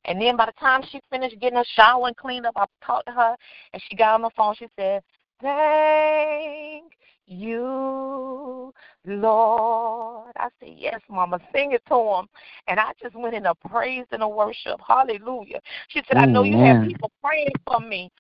And 0.06 0.20
then 0.22 0.36
by 0.36 0.48
the 0.48 0.54
time 0.54 0.82
she 0.90 1.00
finished 1.12 1.40
getting 1.40 1.58
her 1.58 1.66
shower 1.76 2.08
and 2.08 2.18
cleaned 2.18 2.46
up, 2.46 2.54
I 2.56 2.66
talked 2.86 3.08
to 3.08 3.14
her, 3.14 3.36
and 3.74 3.82
she 3.88 3.96
got 3.96 4.16
on 4.16 4.22
the 4.24 4.30
phone. 4.36 4.56
She 4.58 4.68
said, 4.78 5.02
thank 5.42 6.92
you, 7.26 8.74
Lord. 9.06 10.32
I 10.36 10.48
said, 10.60 10.74
Yes, 10.78 11.00
Mama, 11.10 11.40
sing 11.54 11.72
it 11.72 11.84
to 11.88 11.96
him. 11.96 12.28
And 12.68 12.80
I 12.80 12.92
just 13.02 13.16
went 13.16 13.36
in 13.36 13.46
a 13.46 13.56
praise 13.56 14.06
and 14.12 14.24
a 14.24 14.28
worship. 14.28 14.80
Hallelujah. 14.86 15.60
She 15.90 16.02
said, 16.08 16.18
I 16.18 16.26
know 16.26 16.44
you 16.44 16.58
have 16.58 16.82
people 16.82 17.12
praying 17.24 17.54
for 17.66 17.80
me. 17.80 18.12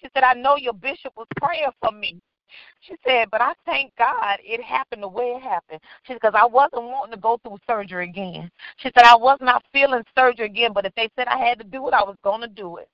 She 0.00 0.08
said, 0.12 0.24
I 0.24 0.34
know 0.34 0.56
your 0.56 0.72
bishop 0.72 1.12
was 1.16 1.26
praying 1.36 1.70
for 1.80 1.92
me. 1.92 2.20
She 2.80 2.94
said, 3.06 3.30
but 3.30 3.40
I 3.40 3.54
thank 3.64 3.92
God 3.96 4.38
it 4.42 4.62
happened 4.62 5.02
the 5.02 5.08
way 5.08 5.34
it 5.36 5.42
happened. 5.42 5.80
She 6.02 6.12
said, 6.12 6.20
because 6.20 6.38
I 6.38 6.46
wasn't 6.46 6.84
wanting 6.84 7.14
to 7.14 7.20
go 7.20 7.38
through 7.38 7.58
surgery 7.66 8.04
again. 8.08 8.50
She 8.76 8.90
said, 8.94 9.04
I 9.04 9.16
was 9.16 9.38
not 9.40 9.64
feeling 9.72 10.04
surgery 10.16 10.46
again, 10.46 10.72
but 10.72 10.84
if 10.84 10.94
they 10.94 11.08
said 11.16 11.26
I 11.26 11.38
had 11.38 11.58
to 11.58 11.64
do 11.64 11.88
it, 11.88 11.94
I 11.94 12.04
was 12.04 12.16
going 12.22 12.42
to 12.42 12.48
do 12.48 12.76
it. 12.76 12.88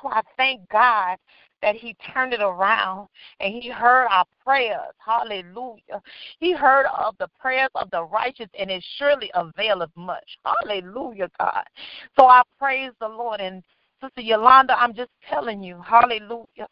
So 0.00 0.08
I 0.08 0.22
thank 0.36 0.68
God 0.68 1.18
that 1.62 1.76
he 1.76 1.96
turned 2.12 2.34
it 2.34 2.42
around 2.42 3.08
and 3.40 3.54
he 3.54 3.70
heard 3.70 4.06
our 4.10 4.26
prayers. 4.44 4.92
Hallelujah. 4.98 6.02
He 6.38 6.52
heard 6.52 6.86
of 6.86 7.16
the 7.18 7.28
prayers 7.40 7.70
of 7.74 7.90
the 7.90 8.04
righteous 8.04 8.48
and 8.58 8.70
it 8.70 8.84
surely 8.98 9.30
availeth 9.34 9.90
much. 9.96 10.38
Hallelujah, 10.44 11.30
God. 11.38 11.64
So 12.18 12.26
I 12.26 12.42
praise 12.58 12.92
the 13.00 13.08
Lord 13.08 13.40
and 13.40 13.62
Sister 14.04 14.20
Yolanda, 14.20 14.78
I'm 14.78 14.94
just 14.94 15.10
telling 15.28 15.62
you, 15.62 15.80
hallelujah. 15.80 16.68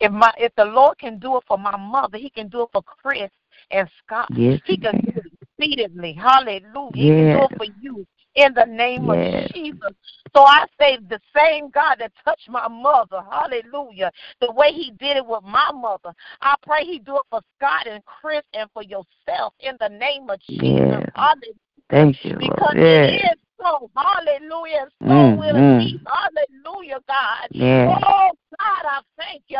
If 0.00 0.10
my 0.10 0.32
if 0.38 0.54
the 0.56 0.64
Lord 0.64 0.98
can 0.98 1.18
do 1.18 1.36
it 1.36 1.44
for 1.46 1.58
my 1.58 1.76
mother, 1.76 2.18
he 2.18 2.30
can 2.30 2.48
do 2.48 2.62
it 2.62 2.68
for 2.72 2.82
Chris 2.82 3.30
and 3.70 3.88
Scott. 4.04 4.28
Yes, 4.34 4.60
he 4.64 4.76
can 4.76 5.00
do 5.00 5.12
it 5.16 5.24
repeatedly. 5.58 6.14
Hallelujah. 6.14 6.90
Yes. 6.94 6.94
He 6.94 7.08
can 7.08 7.38
do 7.38 7.44
it 7.44 7.58
for 7.58 7.66
you 7.80 8.06
in 8.34 8.54
the 8.54 8.64
name 8.64 9.06
yes. 9.06 9.46
of 9.46 9.54
Jesus. 9.54 9.92
So 10.34 10.42
I 10.44 10.64
say 10.80 10.98
the 11.08 11.20
same 11.36 11.68
God 11.68 11.96
that 11.98 12.12
touched 12.24 12.48
my 12.48 12.66
mother, 12.68 13.22
hallelujah, 13.30 14.10
the 14.40 14.50
way 14.52 14.72
he 14.72 14.92
did 14.98 15.18
it 15.18 15.26
with 15.26 15.42
my 15.44 15.70
mother, 15.74 16.14
I 16.40 16.54
pray 16.62 16.84
he 16.84 16.98
do 16.98 17.16
it 17.16 17.22
for 17.28 17.40
Scott 17.58 17.86
and 17.86 18.02
Chris 18.06 18.42
and 18.54 18.70
for 18.72 18.82
yourself 18.82 19.52
in 19.60 19.76
the 19.78 19.88
name 19.88 20.30
of 20.30 20.40
Jesus. 20.40 20.62
Yes. 20.62 21.10
Hallelujah. 21.14 21.54
Thank 21.90 22.24
you. 22.24 22.36
Because 22.38 22.74
yes. 22.76 23.10
it 23.10 23.32
is 23.32 23.38
so. 23.62 23.90
Hallelujah. 23.96 24.86
So 25.00 25.08
mm, 25.08 25.38
will 25.38 25.56
it 25.56 25.78
be. 25.78 25.98
Mm. 25.98 26.06
Hallelujah, 26.06 27.00
God. 27.08 27.48
Yeah. 27.50 27.98
Oh, 28.04 28.30
God, 28.58 28.84
I 28.84 29.00
thank 29.16 29.42
you. 29.48 29.58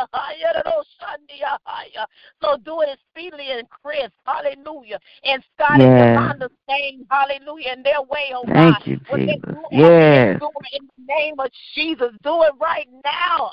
So 2.40 2.56
do 2.64 2.80
it 2.80 2.98
speedily 3.10 3.50
and 3.50 3.68
Chris. 3.70 4.10
Hallelujah. 4.26 4.98
And 5.24 5.42
Scott 5.54 5.80
yeah. 5.80 5.86
and 5.86 6.14
Yolanda 6.14 6.50
saying, 6.68 7.06
hallelujah, 7.10 7.72
in 7.76 7.82
their 7.82 8.02
way, 8.02 8.32
oh 8.34 8.44
thank 8.46 8.86
God. 8.86 8.86
You, 8.86 9.00
Jesus. 9.14 9.56
Yes. 9.70 10.40
In 10.72 10.88
the 10.98 11.14
name 11.14 11.34
of 11.38 11.50
Jesus. 11.74 12.10
Do 12.22 12.42
it 12.42 12.52
right 12.60 12.88
now. 13.04 13.50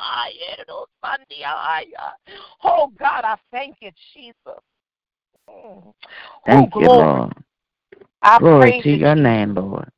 Oh, 2.64 2.92
God, 3.00 3.24
I 3.24 3.36
thank 3.52 3.78
you, 3.82 3.92
Jesus. 4.14 4.60
Mm. 5.50 5.94
Thank 6.46 6.76
oh, 6.76 6.80
you, 6.80 6.88
Lord. 6.88 7.34
I 8.22 8.40
Glory 8.40 8.82
to 8.82 8.90
your 8.90 9.16
name, 9.16 9.56
Lord. 9.56 9.90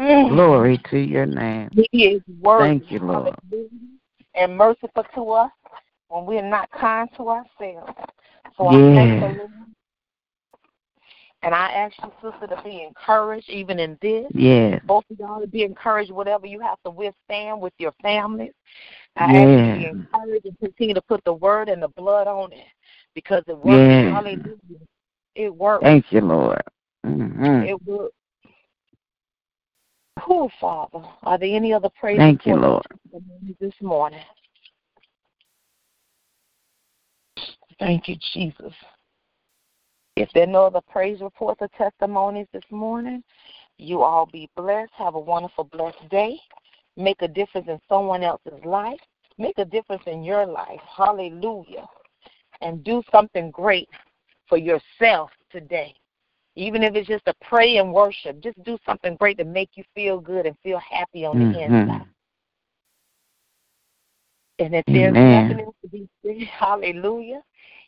Mm. 0.00 0.30
Glory 0.30 0.80
to 0.90 0.98
your 0.98 1.26
name. 1.26 1.68
He 1.92 2.06
is 2.06 2.22
worthy. 2.40 2.64
Thank 2.64 2.90
you, 2.90 3.00
Lord. 3.00 3.36
And 4.34 4.56
merciful 4.56 5.04
to 5.14 5.30
us 5.32 5.50
when 6.08 6.24
we're 6.24 6.48
not 6.48 6.70
kind 6.70 7.08
to 7.18 7.28
ourselves. 7.28 7.92
So 8.56 8.70
yeah. 8.72 8.92
I 8.92 8.94
thank 8.94 9.20
the 9.20 9.38
Lord. 9.38 9.50
And 11.42 11.54
I 11.54 11.70
ask 11.70 11.94
you, 12.02 12.10
sister, 12.22 12.54
to 12.54 12.62
be 12.62 12.82
encouraged 12.82 13.48
even 13.50 13.78
in 13.78 13.98
this. 14.00 14.26
Yes. 14.34 14.80
Both 14.86 15.04
of 15.10 15.18
y'all 15.18 15.40
to 15.40 15.46
be 15.46 15.64
encouraged, 15.64 16.10
whatever 16.10 16.46
you 16.46 16.60
have 16.60 16.78
to 16.84 16.90
withstand 16.90 17.60
with 17.60 17.72
your 17.78 17.92
families. 18.02 18.52
I 19.16 19.32
yes. 19.32 19.36
ask 19.36 19.50
you 19.50 19.86
to 19.88 19.94
be 19.94 19.98
encouraged 20.00 20.46
and 20.46 20.58
continue 20.58 20.94
to 20.94 21.02
put 21.02 21.22
the 21.24 21.34
word 21.34 21.68
and 21.68 21.82
the 21.82 21.88
blood 21.88 22.26
on 22.26 22.52
it 22.52 22.66
because 23.14 23.42
it 23.48 23.56
works. 23.56 23.66
Yes. 23.66 24.12
Hallelujah. 24.12 24.56
It 25.34 25.54
works. 25.54 25.82
Thank 25.82 26.10
you, 26.10 26.20
Lord. 26.20 26.62
Mm-hmm. 27.06 27.64
It 27.64 27.82
works. 27.86 28.14
Oh, 30.28 30.50
Father, 30.60 31.02
are 31.22 31.38
there 31.38 31.54
any 31.54 31.72
other 31.72 31.90
praise 31.98 32.18
Thank 32.18 32.46
you, 32.46 32.56
Lord. 32.56 32.86
this 33.60 33.72
morning? 33.80 34.20
Thank 37.78 38.08
you, 38.08 38.16
Jesus. 38.34 38.72
If 40.16 40.28
there 40.34 40.44
are 40.44 40.46
no 40.46 40.66
other 40.66 40.82
praise 40.90 41.20
reports 41.20 41.62
or 41.62 41.68
testimonies 41.78 42.46
this 42.52 42.64
morning, 42.70 43.22
you 43.78 44.02
all 44.02 44.26
be 44.26 44.50
blessed. 44.56 44.92
Have 44.96 45.14
a 45.14 45.20
wonderful, 45.20 45.64
blessed 45.64 46.08
day. 46.10 46.38
Make 46.96 47.22
a 47.22 47.28
difference 47.28 47.68
in 47.68 47.80
someone 47.88 48.22
else's 48.22 48.62
life. 48.64 49.00
Make 49.38 49.56
a 49.58 49.64
difference 49.64 50.02
in 50.06 50.22
your 50.22 50.44
life. 50.44 50.80
Hallelujah. 50.96 51.86
And 52.60 52.84
do 52.84 53.02
something 53.10 53.50
great 53.50 53.88
for 54.48 54.58
yourself 54.58 55.30
today. 55.50 55.94
Even 56.60 56.82
if 56.82 56.94
it's 56.94 57.08
just 57.08 57.24
to 57.24 57.32
pray 57.40 57.78
and 57.78 57.90
worship, 57.90 58.38
just 58.40 58.62
do 58.64 58.76
something 58.84 59.16
great 59.16 59.38
to 59.38 59.44
make 59.44 59.70
you 59.76 59.84
feel 59.94 60.20
good 60.20 60.44
and 60.44 60.54
feel 60.62 60.78
happy 60.78 61.24
on 61.24 61.38
mm-hmm. 61.38 61.52
the 61.52 61.64
inside. 61.64 62.06
And 64.58 64.74
if 64.74 64.84
there's 64.86 65.16
Amen. 65.16 65.48
nothing 65.48 65.64
else 65.64 65.76
to 65.80 65.88
be 65.88 66.08
said, 66.22 66.36
hallelujah. 66.58 67.40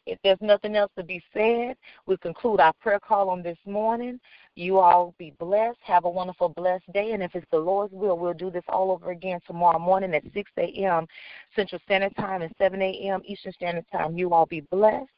If 0.07 0.19
there's 0.25 0.41
nothing 0.41 0.75
else 0.75 0.91
to 0.97 1.05
be 1.05 1.23
said, 1.35 1.77
we 2.07 2.17
conclude 2.17 2.61
our 2.61 2.73
prayer 2.81 2.99
call 2.99 3.29
on 3.29 3.43
this 3.43 3.59
morning. 3.67 4.19
You 4.57 4.79
all 4.79 5.15
be 5.19 5.35
blessed. 5.39 5.79
Have 5.83 6.07
a 6.07 6.11
wonderful, 6.11 6.49
blessed 6.49 6.91
day. 6.95 7.13
And 7.13 7.23
if 7.23 7.35
it's 7.35 7.47
the 7.53 7.59
Lord's 7.59 7.93
will, 7.93 8.19
we'll 8.19 8.33
do 8.33 8.51
this 8.51 8.65
all 8.69 8.91
over 8.91 9.11
again 9.11 9.39
tomorrow 9.47 9.79
morning 9.79 10.15
at 10.15 10.25
6 10.33 10.51
a.m. 10.57 11.07
Central 11.55 11.81
Standard 11.85 12.17
Time 12.17 12.41
and 12.41 12.53
7 12.57 12.81
a.m. 12.81 13.21
Eastern 13.27 13.53
Standard 13.53 13.85
Time. 13.93 14.17
You 14.17 14.33
all 14.33 14.47
be 14.47 14.63
blessed 14.63 15.11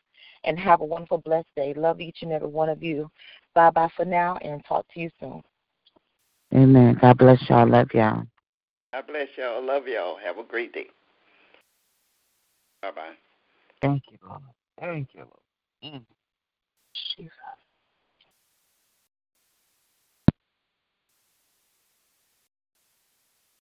and 0.44 0.58
have 0.58 0.80
a 0.80 0.84
wonderful, 0.84 1.18
blessed 1.18 1.48
day. 1.56 1.74
Love 1.74 2.00
each 2.00 2.18
and 2.22 2.32
every 2.32 2.48
one 2.48 2.68
of 2.68 2.82
you. 2.82 3.10
Bye 3.54 3.70
bye 3.70 3.88
for 3.96 4.04
now 4.04 4.36
and 4.42 4.64
talk 4.64 4.86
to 4.94 5.00
you 5.00 5.10
soon. 5.20 5.42
Amen. 6.54 6.98
God 7.00 7.18
bless 7.18 7.48
y'all. 7.48 7.68
Love 7.68 7.88
y'all. 7.94 8.22
God 8.92 9.06
bless 9.06 9.28
y'all. 9.36 9.64
Love 9.64 9.88
y'all. 9.88 10.16
Have 10.16 10.38
a 10.38 10.44
great 10.44 10.72
day. 10.72 10.86
Bye 12.82 12.90
bye. 12.92 13.12
Thank 13.80 14.02
you, 14.10 14.18
Lord. 14.26 14.42
Thank 14.78 15.08
you, 15.14 15.20
Lord. 15.20 15.94
Mm. 15.94 16.04
Jesus. 17.16 17.32